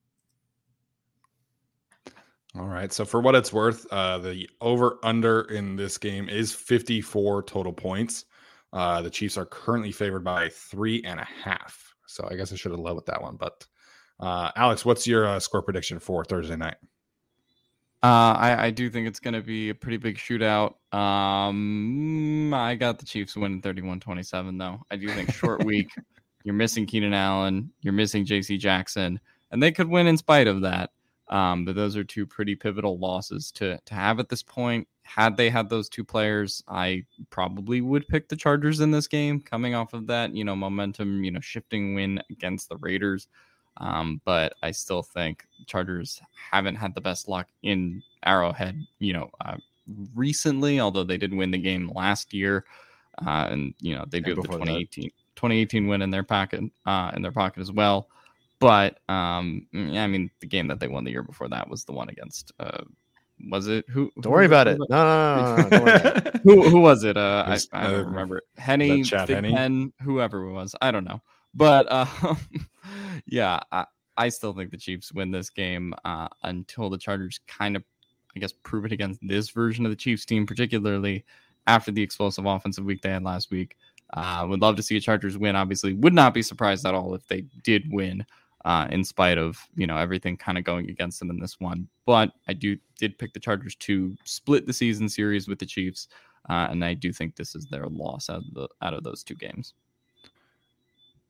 All 2.57 2.67
right. 2.67 2.91
So 2.93 3.03
for 3.03 3.19
what 3.19 3.35
it's 3.35 3.51
worth, 3.51 3.85
uh, 3.91 4.17
the 4.19 4.49
over 4.61 4.97
under 5.03 5.41
in 5.41 5.75
this 5.75 5.97
game 5.97 6.29
is 6.29 6.53
54 6.53 7.43
total 7.43 7.73
points. 7.73 8.25
Uh, 8.71 9.01
the 9.01 9.09
Chiefs 9.09 9.37
are 9.37 9.45
currently 9.45 9.91
favored 9.91 10.23
by 10.23 10.49
three 10.49 11.03
and 11.03 11.19
a 11.19 11.27
half. 11.43 11.95
So 12.07 12.27
I 12.29 12.35
guess 12.35 12.53
I 12.53 12.55
should 12.55 12.71
have 12.71 12.79
led 12.79 12.95
with 12.95 13.05
that 13.07 13.21
one. 13.21 13.35
But 13.35 13.65
uh, 14.19 14.51
Alex, 14.55 14.85
what's 14.85 15.05
your 15.05 15.27
uh, 15.27 15.39
score 15.39 15.61
prediction 15.61 15.99
for 15.99 16.23
Thursday 16.23 16.55
night? 16.55 16.75
Uh, 18.03 18.37
I, 18.37 18.65
I 18.65 18.69
do 18.71 18.89
think 18.89 19.07
it's 19.07 19.19
going 19.19 19.33
to 19.33 19.41
be 19.41 19.69
a 19.69 19.75
pretty 19.75 19.97
big 19.97 20.17
shootout. 20.17 20.75
Um, 20.95 22.53
I 22.53 22.75
got 22.75 22.99
the 22.99 23.05
Chiefs 23.05 23.35
winning 23.35 23.61
31 23.61 23.99
27, 23.99 24.57
though. 24.57 24.79
I 24.91 24.95
do 24.95 25.09
think 25.09 25.33
short 25.33 25.63
week, 25.65 25.89
you're 26.43 26.53
missing 26.53 26.85
Keenan 26.85 27.13
Allen, 27.13 27.71
you're 27.81 27.93
missing 27.93 28.25
JC 28.25 28.59
Jackson, 28.59 29.19
and 29.51 29.61
they 29.61 29.71
could 29.71 29.89
win 29.89 30.07
in 30.07 30.17
spite 30.17 30.47
of 30.47 30.61
that. 30.61 30.91
Um, 31.29 31.65
but 31.65 31.75
those 31.75 31.95
are 31.95 32.03
two 32.03 32.25
pretty 32.25 32.55
pivotal 32.55 32.99
losses 32.99 33.51
to 33.53 33.79
to 33.85 33.93
have 33.93 34.19
at 34.19 34.29
this 34.29 34.43
point. 34.43 34.87
Had 35.03 35.37
they 35.37 35.49
had 35.49 35.69
those 35.69 35.89
two 35.89 36.03
players, 36.03 36.63
I 36.67 37.05
probably 37.29 37.81
would 37.81 38.07
pick 38.07 38.27
the 38.27 38.35
Chargers 38.35 38.79
in 38.79 38.91
this 38.91 39.07
game, 39.07 39.39
coming 39.39 39.75
off 39.75 39.93
of 39.93 40.07
that, 40.07 40.35
you 40.35 40.43
know, 40.43 40.55
momentum, 40.55 41.23
you 41.23 41.31
know, 41.31 41.39
shifting 41.39 41.95
win 41.95 42.21
against 42.29 42.69
the 42.69 42.77
Raiders. 42.77 43.27
Um, 43.77 44.21
but 44.25 44.53
I 44.63 44.71
still 44.71 45.03
think 45.03 45.45
Chargers 45.67 46.21
haven't 46.51 46.75
had 46.75 46.95
the 46.95 47.01
best 47.01 47.27
luck 47.27 47.47
in 47.63 48.01
Arrowhead, 48.25 48.79
you 48.99 49.13
know, 49.13 49.29
uh, 49.43 49.57
recently, 50.13 50.79
although 50.79 51.03
they 51.03 51.17
did 51.17 51.33
win 51.33 51.51
the 51.51 51.57
game 51.57 51.91
last 51.93 52.33
year. 52.33 52.65
Uh, 53.25 53.47
and, 53.49 53.73
you 53.79 53.95
know, 53.95 54.05
they 54.07 54.19
do 54.19 54.35
have 54.35 54.43
the 54.43 54.49
2018, 54.49 55.09
2018 55.35 55.87
win 55.87 56.01
in 56.01 56.09
their 56.09 56.23
pocket, 56.23 56.63
uh, 56.85 57.11
in 57.15 57.21
their 57.21 57.31
pocket 57.31 57.61
as 57.61 57.71
well. 57.71 58.07
But 58.59 58.99
um, 59.09 59.67
yeah, 59.71 60.03
I 60.03 60.07
mean, 60.07 60.31
the 60.39 60.47
game 60.47 60.67
that 60.67 60.79
they 60.79 60.87
won 60.87 61.03
the 61.03 61.11
year 61.11 61.23
before 61.23 61.49
that 61.49 61.69
was 61.69 61.83
the 61.83 61.91
one 61.91 62.09
against. 62.09 62.51
Uh, 62.59 62.83
was 63.49 63.67
it 63.67 63.85
who? 63.89 64.11
Don't 64.21 64.31
worry 64.31 64.45
about 64.45 64.67
it. 64.67 64.79
No, 64.89 65.55
no, 65.55 65.55
no, 65.55 65.69
no, 65.69 65.85
no 65.85 66.31
who 66.43 66.69
who 66.69 66.79
was 66.79 67.03
it? 67.03 67.17
Uh, 67.17 67.43
I, 67.47 67.59
I 67.73 67.87
don't 67.91 68.07
remember. 68.07 68.41
Henny, 68.57 69.03
Henny, 69.03 69.91
whoever 70.01 70.43
it 70.43 70.53
was. 70.53 70.73
I 70.81 70.91
don't 70.91 71.03
know. 71.03 71.21
But 71.53 71.87
uh, 71.89 72.35
yeah, 73.25 73.59
I, 73.71 73.85
I 74.17 74.29
still 74.29 74.53
think 74.53 74.71
the 74.71 74.77
Chiefs 74.77 75.11
win 75.11 75.31
this 75.31 75.49
game 75.49 75.93
uh, 76.03 76.27
until 76.43 76.89
the 76.89 76.97
Chargers 76.97 77.39
kind 77.47 77.75
of, 77.75 77.83
I 78.35 78.39
guess, 78.39 78.51
prove 78.51 78.85
it 78.85 78.91
against 78.91 79.19
this 79.21 79.49
version 79.49 79.85
of 79.85 79.91
the 79.91 79.95
Chiefs 79.97 80.25
team, 80.25 80.45
particularly 80.45 81.25
after 81.67 81.91
the 81.91 82.01
explosive 82.01 82.45
offensive 82.45 82.85
week 82.85 83.01
they 83.01 83.09
had 83.09 83.23
last 83.23 83.51
week. 83.51 83.77
Uh, 84.13 84.45
would 84.47 84.61
love 84.61 84.75
to 84.75 84.83
see 84.83 84.97
a 84.97 85.01
Chargers 85.01 85.37
win. 85.37 85.55
Obviously, 85.55 85.93
would 85.93 86.13
not 86.13 86.33
be 86.33 86.41
surprised 86.41 86.85
at 86.85 86.93
all 86.93 87.15
if 87.15 87.25
they 87.27 87.41
did 87.63 87.91
win 87.91 88.25
uh, 88.65 88.87
in 88.89 89.03
spite 89.03 89.37
of 89.37 89.57
you 89.75 89.87
know 89.87 89.95
everything 89.95 90.35
kind 90.35 90.57
of 90.57 90.63
going 90.63 90.89
against 90.89 91.19
them 91.19 91.29
in 91.29 91.39
this 91.39 91.59
one. 91.59 91.87
But 92.05 92.31
I 92.47 92.53
do 92.53 92.77
did 92.99 93.17
pick 93.17 93.33
the 93.33 93.39
Chargers 93.39 93.75
to 93.75 94.15
split 94.25 94.65
the 94.65 94.73
season 94.73 95.07
series 95.07 95.47
with 95.47 95.59
the 95.59 95.65
Chiefs, 95.65 96.07
uh, 96.49 96.67
and 96.69 96.83
I 96.83 96.95
do 96.95 97.13
think 97.13 97.35
this 97.35 97.55
is 97.55 97.67
their 97.67 97.85
loss 97.85 98.29
out 98.29 98.39
of 98.39 98.53
the 98.53 98.67
out 98.81 98.93
of 98.93 99.03
those 99.03 99.23
two 99.23 99.35
games. 99.35 99.73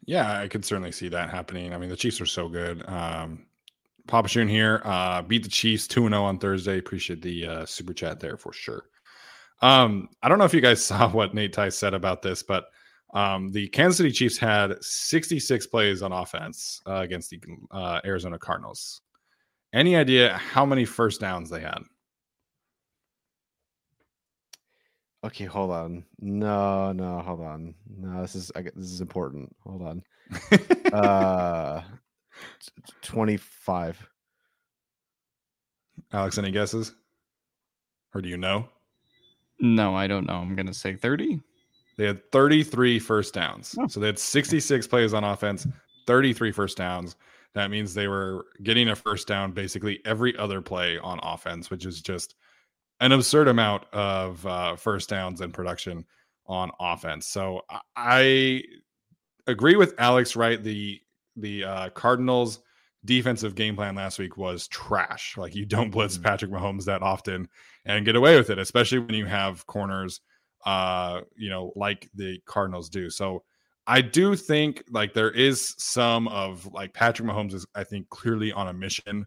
Yeah, 0.05 0.39
I 0.39 0.47
could 0.47 0.63
certainly 0.63 0.91
see 0.91 1.09
that 1.09 1.29
happening. 1.29 1.73
I 1.73 1.77
mean, 1.77 1.89
the 1.89 1.95
Chiefs 1.95 2.21
are 2.21 2.25
so 2.25 2.47
good. 2.47 2.88
Um, 2.88 3.45
Papa 4.07 4.29
Shun 4.29 4.47
here 4.47 4.81
uh, 4.86 5.21
beat 5.21 5.43
the 5.43 5.49
Chiefs 5.49 5.88
2 5.88 6.07
0 6.07 6.23
on 6.23 6.38
Thursday. 6.38 6.77
Appreciate 6.77 7.21
the 7.21 7.45
uh, 7.45 7.65
super 7.65 7.93
chat 7.93 8.19
there 8.19 8.38
for 8.38 8.53
sure. 8.53 8.86
Um, 9.61 10.09
I 10.21 10.29
don't 10.29 10.38
know 10.38 10.45
if 10.45 10.53
you 10.53 10.61
guys 10.61 10.86
saw 10.86 11.09
what 11.09 11.33
Nate 11.33 11.53
Tice 11.53 11.75
said 11.75 11.93
about 11.93 12.21
this, 12.21 12.43
but 12.43 12.67
um, 13.14 13.51
the 13.51 13.68
Kansas 13.70 13.97
City 13.97 14.12
Chiefs 14.12 14.38
had 14.38 14.84
66 14.84 15.68
plays 15.68 16.01
on 16.01 16.12
offense 16.12 16.82
uh, 16.88 16.95
against 16.95 17.30
the 17.30 17.39
uh, 17.72 18.01
Arizona 18.06 18.38
Cardinals. 18.38 19.01
Any 19.74 19.95
idea 19.95 20.34
how 20.38 20.66
many 20.66 20.86
first 20.86 21.22
downs 21.22 21.49
they 21.49 21.62
had? 21.62 21.80
Okay, 25.26 25.45
hold 25.45 25.72
on. 25.72 26.06
No, 26.20 26.91
no, 26.91 27.20
hold 27.20 27.41
on. 27.41 27.74
No, 27.89 28.22
this 28.22 28.36
is 28.36 28.51
I, 28.56 28.62
this 28.62 28.91
is 28.91 29.01
important. 29.01 29.53
Hold 29.64 29.82
on. 29.82 30.03
uh, 30.93 31.82
twenty-five. 33.01 34.08
Alex, 36.14 36.38
any 36.38 36.51
guesses? 36.51 36.93
Or 38.14 38.22
do 38.22 38.30
you 38.30 38.38
know? 38.38 38.70
No, 39.60 39.95
I 39.95 40.06
don't 40.06 40.28
know. 40.28 40.36
I'm 40.36 40.56
gonna 40.56 40.74
say 40.76 40.95
thirty. 40.95 41.41
They 41.98 42.06
had 42.06 42.32
33 42.32 43.00
first 43.00 43.34
downs. 43.34 43.76
Oh. 43.80 43.88
So 43.88 44.00
they 44.00 44.08
had 44.08 44.20
66 44.20 44.88
plays 44.88 45.14
on 45.14 45.24
offense, 45.24 45.68
33 46.08 46.52
first 46.52 46.78
downs. 46.78 47.16
That 47.54 47.72
means 47.72 47.93
they 47.93 48.08
were 48.08 48.48
getting 48.64 48.89
a 48.89 48.96
first 48.96 49.28
down 49.28 49.54
basically 49.54 50.02
every 50.06 50.38
other 50.38 50.62
play 50.62 50.98
on 50.98 51.20
offense, 51.24 51.70
which 51.70 51.86
is 51.86 52.02
just 52.02 52.36
an 53.00 53.12
absurd 53.12 53.48
amount 53.48 53.86
of 53.93 54.46
uh, 54.46 54.76
first 54.76 55.10
downs 55.10 55.41
and 55.41 55.54
production 55.54 56.06
on 56.48 56.72
offense. 56.80 57.28
So 57.28 57.62
I 57.96 58.64
agree 59.48 59.78
with 59.78 59.93
Alex. 59.98 60.36
Right, 60.36 60.62
the 60.62 61.02
the 61.38 61.64
uh, 61.64 61.89
Cardinals 61.89 62.60
defensive 63.06 63.56
game 63.56 63.76
plan 63.76 63.96
last 63.96 64.20
week 64.20 64.38
was 64.38 64.68
trash. 64.68 65.38
Like 65.38 65.56
you 65.56 65.66
don't 65.66 65.91
blitz 65.91 66.16
mm-hmm. 66.16 66.24
Patrick 66.24 66.52
Mahomes 66.52 66.86
that 66.86 67.04
often 67.04 67.48
and 67.86 68.06
get 68.06 68.16
away 68.16 68.36
with 68.36 68.50
it, 68.50 68.60
especially 68.60 69.00
when 69.00 69.16
you 69.16 69.26
have 69.26 69.66
corners 69.68 70.22
uh, 70.66 71.22
you 71.36 71.49
know, 71.49 71.72
like 71.76 72.09
the 72.16 72.39
Cardinals 72.45 72.89
do. 72.89 73.09
So 73.09 73.43
I 73.88 74.01
do 74.01 74.36
think 74.36 74.84
like 74.89 75.13
there 75.13 75.32
is 75.32 75.76
some 75.78 76.28
of 76.30 76.66
like 76.74 76.93
Patrick 76.93 77.28
Mahomes 77.28 77.53
is, 77.53 77.66
I 77.76 77.84
think, 77.84 78.09
clearly 78.09 78.51
on 78.51 78.68
a 78.68 78.74
mission 78.74 79.26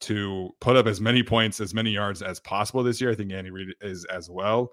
to 0.00 0.50
put 0.60 0.76
up 0.76 0.86
as 0.86 1.00
many 1.00 1.22
points, 1.22 1.60
as 1.60 1.74
many 1.74 1.90
yards 1.90 2.22
as 2.22 2.40
possible 2.40 2.82
this 2.82 3.00
year. 3.00 3.10
I 3.10 3.14
think 3.14 3.32
Andy 3.32 3.50
Reid 3.50 3.74
is 3.80 4.04
as 4.06 4.30
well. 4.30 4.72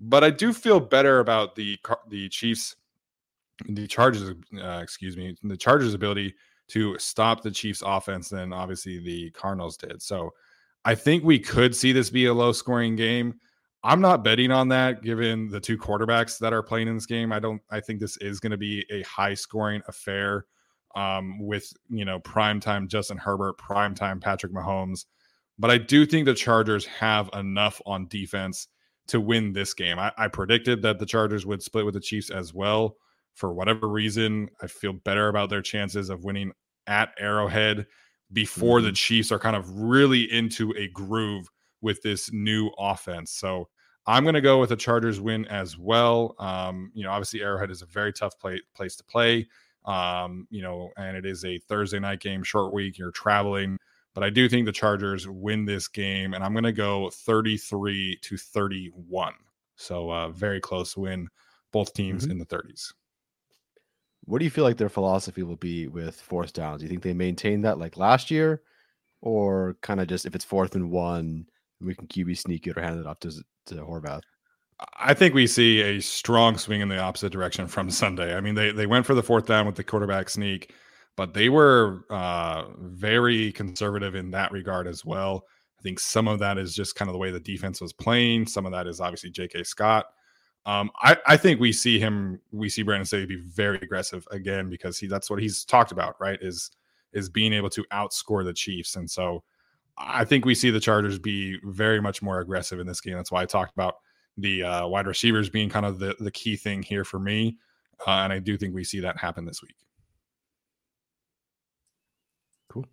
But 0.00 0.24
I 0.24 0.30
do 0.30 0.52
feel 0.52 0.80
better 0.80 1.20
about 1.20 1.54
the 1.54 1.78
the 2.08 2.28
Chiefs, 2.28 2.76
the 3.68 3.86
Chargers, 3.86 4.34
uh, 4.60 4.80
excuse 4.82 5.16
me, 5.16 5.36
the 5.42 5.56
Chargers' 5.56 5.94
ability 5.94 6.34
to 6.68 6.98
stop 6.98 7.42
the 7.42 7.50
Chiefs' 7.50 7.82
offense 7.84 8.28
than 8.28 8.52
obviously 8.52 8.98
the 8.98 9.30
Cardinals 9.30 9.76
did. 9.76 10.02
So 10.02 10.30
I 10.84 10.94
think 10.94 11.24
we 11.24 11.38
could 11.38 11.74
see 11.74 11.92
this 11.92 12.10
be 12.10 12.26
a 12.26 12.34
low 12.34 12.52
scoring 12.52 12.94
game. 12.94 13.40
I'm 13.84 14.00
not 14.00 14.24
betting 14.24 14.50
on 14.50 14.68
that 14.68 15.02
given 15.02 15.48
the 15.48 15.60
two 15.60 15.78
quarterbacks 15.78 16.38
that 16.38 16.52
are 16.52 16.62
playing 16.62 16.88
in 16.88 16.94
this 16.94 17.06
game. 17.06 17.32
I 17.32 17.38
don't 17.38 17.62
I 17.70 17.80
think 17.80 18.00
this 18.00 18.16
is 18.18 18.40
going 18.40 18.50
to 18.50 18.56
be 18.56 18.84
a 18.90 19.02
high 19.02 19.34
scoring 19.34 19.82
affair 19.86 20.46
um, 20.96 21.38
with, 21.38 21.72
you 21.88 22.04
know, 22.04 22.18
prime 22.20 22.60
time 22.60 22.88
Justin 22.88 23.18
Herbert, 23.18 23.56
prime 23.58 23.94
time 23.94 24.20
Patrick 24.20 24.52
Mahomes. 24.52 25.06
But 25.58 25.70
I 25.70 25.78
do 25.78 26.06
think 26.06 26.24
the 26.24 26.34
Chargers 26.34 26.86
have 26.86 27.30
enough 27.34 27.80
on 27.86 28.08
defense 28.08 28.68
to 29.08 29.20
win 29.20 29.52
this 29.52 29.74
game. 29.74 29.98
I, 29.98 30.12
I 30.16 30.28
predicted 30.28 30.82
that 30.82 30.98
the 30.98 31.06
Chargers 31.06 31.46
would 31.46 31.62
split 31.62 31.84
with 31.84 31.94
the 31.94 32.00
Chiefs 32.00 32.30
as 32.30 32.54
well. 32.54 32.96
For 33.34 33.52
whatever 33.52 33.88
reason, 33.88 34.48
I 34.60 34.66
feel 34.66 34.92
better 34.92 35.28
about 35.28 35.50
their 35.50 35.62
chances 35.62 36.10
of 36.10 36.24
winning 36.24 36.52
at 36.86 37.10
Arrowhead 37.18 37.86
before 38.32 38.78
mm-hmm. 38.78 38.86
the 38.86 38.92
Chiefs 38.92 39.32
are 39.32 39.38
kind 39.38 39.56
of 39.56 39.70
really 39.70 40.30
into 40.32 40.74
a 40.76 40.88
groove 40.88 41.48
with 41.80 42.02
this 42.02 42.32
new 42.32 42.70
offense. 42.78 43.32
So 43.32 43.68
I'm 44.06 44.22
going 44.22 44.34
to 44.34 44.40
go 44.40 44.58
with 44.58 44.72
a 44.72 44.76
Chargers 44.76 45.20
win 45.20 45.44
as 45.46 45.76
well. 45.76 46.34
Um, 46.38 46.90
you 46.94 47.04
know, 47.04 47.10
obviously 47.10 47.42
Arrowhead 47.42 47.70
is 47.70 47.82
a 47.82 47.86
very 47.86 48.12
tough 48.12 48.38
play, 48.38 48.60
place 48.74 48.96
to 48.96 49.04
play. 49.04 49.46
Um, 49.84 50.46
you 50.50 50.62
know, 50.62 50.90
and 50.96 51.16
it 51.16 51.24
is 51.24 51.44
a 51.44 51.58
Thursday 51.58 51.98
night 51.98 52.20
game, 52.20 52.42
short 52.42 52.72
week. 52.72 52.98
You're 52.98 53.10
traveling, 53.10 53.78
but 54.14 54.24
I 54.24 54.30
do 54.30 54.48
think 54.48 54.66
the 54.66 54.72
Chargers 54.72 55.28
win 55.28 55.64
this 55.64 55.88
game, 55.88 56.34
and 56.34 56.42
I'm 56.42 56.52
going 56.52 56.64
to 56.64 56.72
go 56.72 57.10
33 57.10 58.18
to 58.22 58.36
31. 58.36 59.34
So 59.76 60.10
uh, 60.10 60.28
very 60.30 60.60
close 60.60 60.96
win, 60.96 61.28
both 61.70 61.94
teams 61.94 62.24
mm-hmm. 62.24 62.32
in 62.32 62.38
the 62.38 62.46
30s. 62.46 62.92
What 64.24 64.40
do 64.40 64.44
you 64.44 64.50
feel 64.50 64.64
like 64.64 64.76
their 64.76 64.88
philosophy 64.88 65.42
will 65.42 65.56
be 65.56 65.86
with 65.86 66.20
fourth 66.20 66.52
downs? 66.52 66.80
Do 66.80 66.84
you 66.84 66.90
think 66.90 67.02
they 67.02 67.14
maintain 67.14 67.62
that 67.62 67.78
like 67.78 67.96
last 67.96 68.30
year, 68.30 68.62
or 69.20 69.76
kind 69.80 70.00
of 70.00 70.08
just 70.08 70.26
if 70.26 70.34
it's 70.34 70.44
fourth 70.44 70.74
and 70.74 70.90
one? 70.90 71.46
We 71.80 71.94
can 71.94 72.06
QB 72.06 72.36
sneak 72.38 72.66
it 72.66 72.76
or 72.76 72.82
hand 72.82 73.00
it 73.00 73.06
off 73.06 73.20
to 73.20 73.30
to 73.66 73.74
Horvath. 73.76 74.22
I 74.96 75.12
think 75.12 75.34
we 75.34 75.46
see 75.46 75.80
a 75.82 76.00
strong 76.00 76.56
swing 76.56 76.80
in 76.80 76.88
the 76.88 76.98
opposite 76.98 77.32
direction 77.32 77.66
from 77.66 77.90
Sunday. 77.90 78.36
I 78.36 78.40
mean, 78.40 78.54
they 78.54 78.70
they 78.70 78.86
went 78.86 79.06
for 79.06 79.14
the 79.14 79.22
fourth 79.22 79.46
down 79.46 79.66
with 79.66 79.76
the 79.76 79.84
quarterback 79.84 80.28
sneak, 80.28 80.74
but 81.16 81.34
they 81.34 81.48
were 81.48 82.04
uh, 82.10 82.64
very 82.78 83.52
conservative 83.52 84.14
in 84.14 84.30
that 84.32 84.52
regard 84.52 84.86
as 84.86 85.04
well. 85.04 85.44
I 85.78 85.82
think 85.82 86.00
some 86.00 86.26
of 86.26 86.40
that 86.40 86.58
is 86.58 86.74
just 86.74 86.96
kind 86.96 87.08
of 87.08 87.12
the 87.12 87.18
way 87.18 87.30
the 87.30 87.40
defense 87.40 87.80
was 87.80 87.92
playing. 87.92 88.46
Some 88.46 88.66
of 88.66 88.72
that 88.72 88.86
is 88.86 89.00
obviously 89.00 89.30
J.K. 89.30 89.62
Scott. 89.62 90.06
Um, 90.66 90.90
I, 91.00 91.16
I 91.26 91.36
think 91.36 91.60
we 91.60 91.72
see 91.72 91.98
him, 91.98 92.40
we 92.52 92.68
see 92.68 92.82
Brandon 92.82 93.06
Staley 93.06 93.26
be 93.26 93.36
very 93.36 93.78
aggressive 93.80 94.26
again 94.30 94.68
because 94.68 94.98
he 94.98 95.06
that's 95.06 95.30
what 95.30 95.40
he's 95.40 95.64
talked 95.64 95.92
about, 95.92 96.16
right? 96.20 96.38
Is 96.42 96.70
is 97.12 97.28
being 97.28 97.52
able 97.52 97.70
to 97.70 97.84
outscore 97.92 98.44
the 98.44 98.52
Chiefs, 98.52 98.96
and 98.96 99.10
so 99.10 99.42
I 99.98 100.24
think 100.24 100.44
we 100.44 100.54
see 100.54 100.70
the 100.70 100.80
Chargers 100.80 101.18
be 101.18 101.58
very 101.64 102.00
much 102.00 102.22
more 102.22 102.40
aggressive 102.40 102.78
in 102.80 102.86
this 102.86 103.00
game. 103.00 103.14
That's 103.14 103.32
why 103.32 103.42
I 103.42 103.46
talked 103.46 103.72
about 103.72 103.96
the 104.36 104.62
uh, 104.62 104.86
wide 104.86 105.06
receivers 105.06 105.50
being 105.50 105.68
kind 105.68 105.84
of 105.84 105.98
the, 105.98 106.14
the 106.20 106.30
key 106.30 106.56
thing 106.56 106.82
here 106.82 107.04
for 107.04 107.18
me. 107.18 107.58
Uh, 108.06 108.10
and 108.10 108.32
I 108.32 108.38
do 108.38 108.56
think 108.56 108.74
we 108.74 108.84
see 108.84 109.00
that 109.00 109.18
happen 109.18 109.44
this 109.44 109.60
week. 109.60 109.74
Cool. 112.70 112.86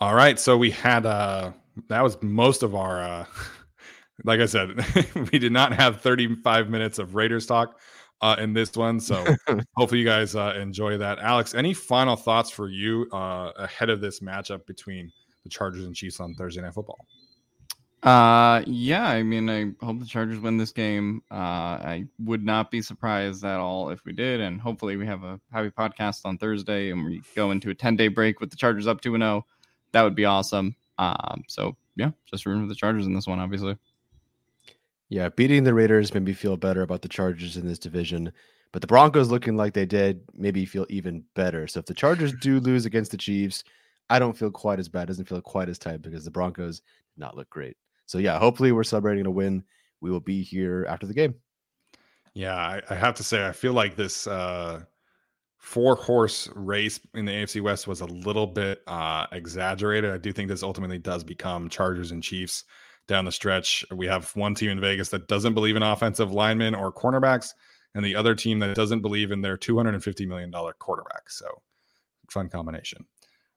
All 0.00 0.14
right, 0.14 0.38
so 0.38 0.56
we 0.56 0.70
had 0.70 1.04
uh 1.04 1.52
that 1.88 2.02
was 2.02 2.20
most 2.22 2.62
of 2.62 2.74
our 2.74 3.02
uh 3.02 3.24
like 4.24 4.40
I 4.40 4.46
said, 4.46 4.70
we 5.32 5.38
did 5.38 5.52
not 5.52 5.74
have 5.74 6.00
35 6.00 6.70
minutes 6.70 6.98
of 6.98 7.14
Raiders 7.14 7.44
talk 7.44 7.78
uh 8.20 8.36
in 8.38 8.52
this 8.52 8.74
one, 8.76 9.00
so 9.00 9.24
hopefully 9.76 10.00
you 10.00 10.06
guys 10.06 10.34
uh 10.34 10.54
enjoy 10.60 10.98
that. 10.98 11.18
Alex, 11.18 11.54
any 11.54 11.74
final 11.74 12.16
thoughts 12.16 12.50
for 12.50 12.68
you 12.68 13.08
uh 13.12 13.52
ahead 13.56 13.90
of 13.90 14.00
this 14.00 14.20
matchup 14.20 14.66
between 14.66 15.12
the 15.44 15.50
Chargers 15.50 15.84
and 15.84 15.94
Chiefs 15.94 16.20
on 16.20 16.34
Thursday 16.34 16.62
Night 16.62 16.74
Football? 16.74 17.06
Uh, 18.02 18.62
yeah. 18.66 19.04
I 19.04 19.22
mean, 19.22 19.50
I 19.50 19.84
hope 19.84 19.98
the 19.98 20.06
Chargers 20.06 20.38
win 20.38 20.56
this 20.56 20.70
game. 20.70 21.22
Uh, 21.30 21.34
I 21.34 22.04
would 22.20 22.44
not 22.44 22.70
be 22.70 22.80
surprised 22.80 23.44
at 23.44 23.58
all 23.58 23.90
if 23.90 24.04
we 24.04 24.12
did, 24.12 24.40
and 24.40 24.60
hopefully 24.60 24.96
we 24.96 25.06
have 25.06 25.24
a 25.24 25.40
happy 25.52 25.70
podcast 25.70 26.20
on 26.24 26.38
Thursday 26.38 26.90
and 26.90 27.04
we 27.04 27.22
go 27.34 27.50
into 27.50 27.70
a 27.70 27.74
ten 27.74 27.96
day 27.96 28.08
break 28.08 28.40
with 28.40 28.50
the 28.50 28.56
Chargers 28.56 28.86
up 28.86 29.00
two 29.00 29.14
and 29.14 29.22
zero. 29.22 29.44
That 29.92 30.02
would 30.02 30.14
be 30.14 30.24
awesome. 30.24 30.76
Um, 30.98 31.42
so 31.48 31.76
yeah, 31.96 32.10
just 32.30 32.46
rooting 32.46 32.62
for 32.62 32.68
the 32.68 32.74
Chargers 32.74 33.06
in 33.06 33.14
this 33.14 33.26
one, 33.26 33.40
obviously. 33.40 33.76
Yeah, 35.08 35.28
beating 35.28 35.64
the 35.64 35.74
Raiders 35.74 36.12
made 36.12 36.24
me 36.24 36.32
feel 36.32 36.56
better 36.56 36.82
about 36.82 37.02
the 37.02 37.08
Chargers 37.08 37.56
in 37.56 37.66
this 37.66 37.78
division, 37.78 38.32
but 38.72 38.80
the 38.80 38.88
Broncos 38.88 39.30
looking 39.30 39.56
like 39.56 39.72
they 39.72 39.86
did 39.86 40.20
maybe 40.34 40.64
feel 40.64 40.86
even 40.88 41.24
better. 41.34 41.68
So 41.68 41.80
if 41.80 41.86
the 41.86 41.94
Chargers 41.94 42.34
do 42.40 42.58
lose 42.60 42.86
against 42.86 43.12
the 43.12 43.16
Chiefs, 43.16 43.62
I 44.10 44.18
don't 44.18 44.36
feel 44.36 44.50
quite 44.50 44.80
as 44.80 44.88
bad. 44.88 45.04
It 45.04 45.06
doesn't 45.06 45.28
feel 45.28 45.40
quite 45.40 45.68
as 45.68 45.78
tight 45.78 46.02
because 46.02 46.24
the 46.24 46.30
Broncos 46.30 46.80
did 46.80 47.18
not 47.18 47.36
look 47.36 47.48
great. 47.50 47.76
So 48.06 48.18
yeah, 48.18 48.38
hopefully 48.38 48.72
we're 48.72 48.84
celebrating 48.84 49.26
a 49.26 49.30
win. 49.30 49.64
We 50.00 50.10
will 50.10 50.20
be 50.20 50.42
here 50.42 50.86
after 50.88 51.06
the 51.06 51.14
game. 51.14 51.34
Yeah, 52.34 52.54
I, 52.54 52.82
I 52.90 52.94
have 52.94 53.14
to 53.14 53.24
say, 53.24 53.46
I 53.46 53.52
feel 53.52 53.72
like 53.72 53.96
this 53.96 54.26
uh, 54.26 54.82
four 55.58 55.96
horse 55.96 56.48
race 56.54 57.00
in 57.14 57.24
the 57.24 57.32
AFC 57.32 57.62
West 57.62 57.86
was 57.86 58.02
a 58.02 58.06
little 58.06 58.46
bit 58.46 58.82
uh, 58.86 59.26
exaggerated. 59.32 60.12
I 60.12 60.18
do 60.18 60.32
think 60.32 60.48
this 60.48 60.62
ultimately 60.62 60.98
does 60.98 61.24
become 61.24 61.68
Chargers 61.68 62.10
and 62.10 62.22
Chiefs 62.22 62.64
down 63.08 63.24
the 63.24 63.32
stretch. 63.32 63.84
We 63.94 64.06
have 64.06 64.34
one 64.34 64.54
team 64.54 64.70
in 64.70 64.80
Vegas 64.80 65.08
that 65.10 65.28
doesn't 65.28 65.54
believe 65.54 65.76
in 65.76 65.82
offensive 65.82 66.32
linemen 66.32 66.74
or 66.74 66.92
cornerbacks, 66.92 67.50
and 67.94 68.04
the 68.04 68.14
other 68.14 68.34
team 68.34 68.58
that 68.60 68.74
doesn't 68.74 69.00
believe 69.00 69.32
in 69.32 69.40
their 69.40 69.56
$250 69.56 70.26
million 70.26 70.52
quarterback. 70.78 71.30
So, 71.30 71.46
fun 72.28 72.48
combination. 72.48 73.04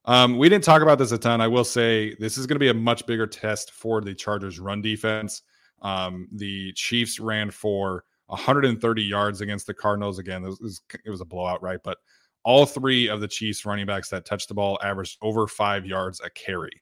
Um, 0.05 0.37
we 0.37 0.49
didn't 0.49 0.63
talk 0.63 0.81
about 0.81 0.97
this 0.97 1.11
a 1.11 1.17
ton. 1.17 1.41
I 1.41 1.47
will 1.47 1.65
say 1.65 2.15
this 2.19 2.37
is 2.37 2.47
going 2.47 2.55
to 2.55 2.59
be 2.59 2.69
a 2.69 2.73
much 2.73 3.05
bigger 3.05 3.27
test 3.27 3.71
for 3.71 4.01
the 4.01 4.15
Chargers' 4.15 4.59
run 4.59 4.81
defense. 4.81 5.41
Um, 5.81 6.27
the 6.31 6.71
Chiefs 6.73 7.19
ran 7.19 7.51
for 7.51 8.05
130 8.27 9.03
yards 9.03 9.41
against 9.41 9.67
the 9.67 9.73
Cardinals. 9.73 10.19
Again, 10.19 10.43
it 10.43 10.47
was, 10.61 10.81
it 11.03 11.09
was, 11.09 11.21
a 11.21 11.25
blowout, 11.25 11.61
right? 11.61 11.79
But 11.83 11.97
all 12.43 12.65
three 12.65 13.09
of 13.09 13.21
the 13.21 13.27
Chiefs 13.27 13.65
running 13.65 13.85
backs 13.85 14.09
that 14.09 14.25
touched 14.25 14.47
the 14.47 14.53
ball 14.53 14.79
averaged 14.83 15.17
over 15.21 15.47
five 15.47 15.85
yards 15.85 16.21
a 16.21 16.29
carry 16.29 16.81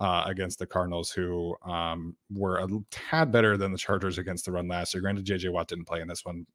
uh, 0.00 0.24
against 0.26 0.58
the 0.58 0.66
Cardinals, 0.66 1.10
who 1.10 1.56
um, 1.64 2.16
were 2.30 2.58
a 2.58 2.68
tad 2.90 3.32
better 3.32 3.56
than 3.56 3.72
the 3.72 3.78
Chargers 3.78 4.18
against 4.18 4.44
the 4.44 4.52
run 4.52 4.68
last 4.68 4.94
year. 4.94 5.00
Granted, 5.00 5.24
JJ 5.24 5.50
Watt 5.50 5.68
didn't 5.68 5.86
play 5.86 6.00
in 6.00 6.08
this 6.08 6.24
one, 6.24 6.46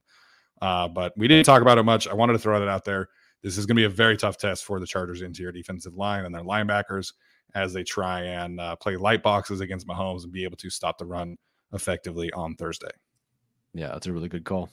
uh, 0.62 0.88
but 0.88 1.14
we 1.18 1.28
didn't 1.28 1.46
talk 1.46 1.62
about 1.62 1.78
it 1.78 1.84
much. 1.84 2.08
I 2.08 2.14
wanted 2.14 2.34
to 2.34 2.40
throw 2.40 2.60
that 2.60 2.70
out 2.70 2.86
there 2.86 3.10
this 3.44 3.58
is 3.58 3.66
going 3.66 3.76
to 3.76 3.82
be 3.82 3.86
a 3.86 3.90
very 3.90 4.18
tough 4.18 4.38
test 4.38 4.64
for 4.64 4.80
the 4.80 4.88
Chargers' 4.88 5.22
interior 5.22 5.52
defensive 5.52 5.96
line 5.96 6.26
and 6.26 6.34
their 6.34 6.44
linebackers 6.44 7.14
as 7.56 7.74
they 7.74 7.84
try 7.84 8.22
and 8.22 8.60
uh, 8.60 8.76
play 8.78 8.96
light 8.96 9.22
boxes 9.22 9.60
against 9.60 9.86
Mahomes 9.86 10.24
and 10.24 10.32
be 10.32 10.46
able 10.46 10.58
to 10.58 10.70
stop 10.70 10.98
the 10.98 11.06
run 11.06 11.38
effectively 11.74 12.32
on 12.32 12.56
Thursday. 12.56 12.90
Yeah, 13.74 13.90
that's 13.90 14.08
a 14.08 14.14
really 14.14 14.30
good 14.30 14.46
call. 14.46 14.70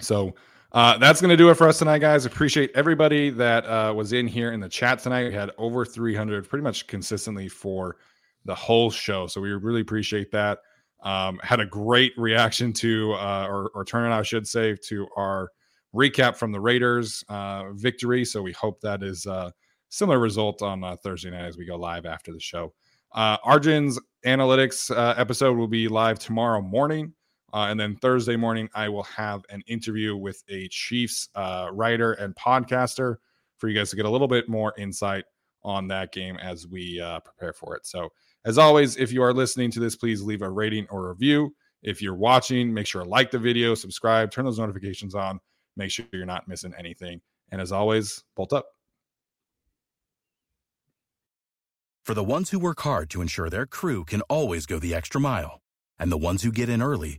So 0.00 0.34
uh, 0.72 0.98
that's 0.98 1.20
going 1.20 1.30
to 1.30 1.36
do 1.36 1.48
it 1.50 1.54
for 1.54 1.66
us 1.66 1.78
tonight, 1.78 2.00
guys. 2.00 2.26
Appreciate 2.26 2.70
everybody 2.74 3.30
that 3.30 3.64
uh, 3.64 3.92
was 3.94 4.12
in 4.12 4.26
here 4.26 4.52
in 4.52 4.60
the 4.60 4.68
chat 4.68 4.98
tonight. 4.98 5.28
We 5.28 5.34
had 5.34 5.50
over 5.56 5.84
300 5.84 6.48
pretty 6.48 6.62
much 6.62 6.86
consistently 6.86 7.48
for 7.48 7.96
the 8.44 8.54
whole 8.54 8.90
show. 8.90 9.26
So 9.26 9.40
we 9.40 9.50
really 9.52 9.80
appreciate 9.80 10.30
that. 10.32 10.58
Um, 11.02 11.38
had 11.42 11.60
a 11.60 11.66
great 11.66 12.12
reaction 12.18 12.72
to, 12.74 13.12
uh, 13.14 13.46
or, 13.48 13.70
or 13.74 13.84
turnout, 13.84 14.12
I 14.12 14.22
should 14.22 14.46
say, 14.46 14.76
to 14.88 15.06
our 15.16 15.50
recap 15.94 16.36
from 16.36 16.52
the 16.52 16.60
Raiders 16.60 17.24
uh, 17.28 17.72
victory. 17.72 18.24
So 18.24 18.42
we 18.42 18.52
hope 18.52 18.80
that 18.80 19.02
is 19.02 19.24
a 19.26 19.52
similar 19.88 20.18
result 20.18 20.60
on 20.60 20.84
uh, 20.84 20.96
Thursday 20.96 21.30
night 21.30 21.46
as 21.46 21.56
we 21.56 21.64
go 21.64 21.76
live 21.76 22.04
after 22.04 22.32
the 22.32 22.40
show. 22.40 22.74
Uh, 23.12 23.38
Arjun's 23.44 23.98
analytics 24.26 24.94
uh, 24.94 25.14
episode 25.16 25.56
will 25.56 25.68
be 25.68 25.88
live 25.88 26.18
tomorrow 26.18 26.60
morning. 26.60 27.14
Uh, 27.52 27.66
and 27.70 27.80
then 27.80 27.96
Thursday 27.96 28.36
morning, 28.36 28.68
I 28.74 28.88
will 28.88 29.04
have 29.04 29.42
an 29.48 29.62
interview 29.66 30.16
with 30.16 30.42
a 30.48 30.68
Chiefs 30.68 31.28
uh, 31.34 31.68
writer 31.72 32.12
and 32.12 32.34
podcaster 32.34 33.16
for 33.56 33.68
you 33.68 33.78
guys 33.78 33.90
to 33.90 33.96
get 33.96 34.04
a 34.04 34.10
little 34.10 34.28
bit 34.28 34.48
more 34.48 34.74
insight 34.76 35.24
on 35.62 35.88
that 35.88 36.12
game 36.12 36.36
as 36.36 36.66
we 36.66 37.00
uh, 37.00 37.20
prepare 37.20 37.52
for 37.52 37.74
it. 37.76 37.86
So, 37.86 38.10
as 38.44 38.58
always, 38.58 38.96
if 38.96 39.12
you 39.12 39.22
are 39.22 39.32
listening 39.32 39.70
to 39.72 39.80
this, 39.80 39.96
please 39.96 40.22
leave 40.22 40.42
a 40.42 40.48
rating 40.48 40.86
or 40.90 41.08
review. 41.08 41.54
If 41.82 42.02
you're 42.02 42.14
watching, 42.14 42.72
make 42.72 42.86
sure 42.86 43.02
to 43.02 43.08
like 43.08 43.30
the 43.30 43.38
video, 43.38 43.74
subscribe, 43.74 44.30
turn 44.30 44.44
those 44.44 44.58
notifications 44.58 45.14
on 45.14 45.40
Make 45.78 45.92
sure 45.92 46.04
you're 46.12 46.26
not 46.26 46.48
missing 46.48 46.74
anything. 46.76 47.20
And 47.50 47.60
as 47.60 47.72
always, 47.72 48.24
bolt 48.34 48.52
up. 48.52 48.66
For 52.04 52.14
the 52.14 52.24
ones 52.24 52.50
who 52.50 52.58
work 52.58 52.80
hard 52.80 53.08
to 53.10 53.22
ensure 53.22 53.48
their 53.48 53.66
crew 53.66 54.04
can 54.04 54.22
always 54.22 54.66
go 54.66 54.78
the 54.78 54.94
extra 54.94 55.20
mile, 55.20 55.60
and 55.98 56.10
the 56.10 56.18
ones 56.18 56.42
who 56.42 56.50
get 56.50 56.68
in 56.68 56.82
early 56.82 57.18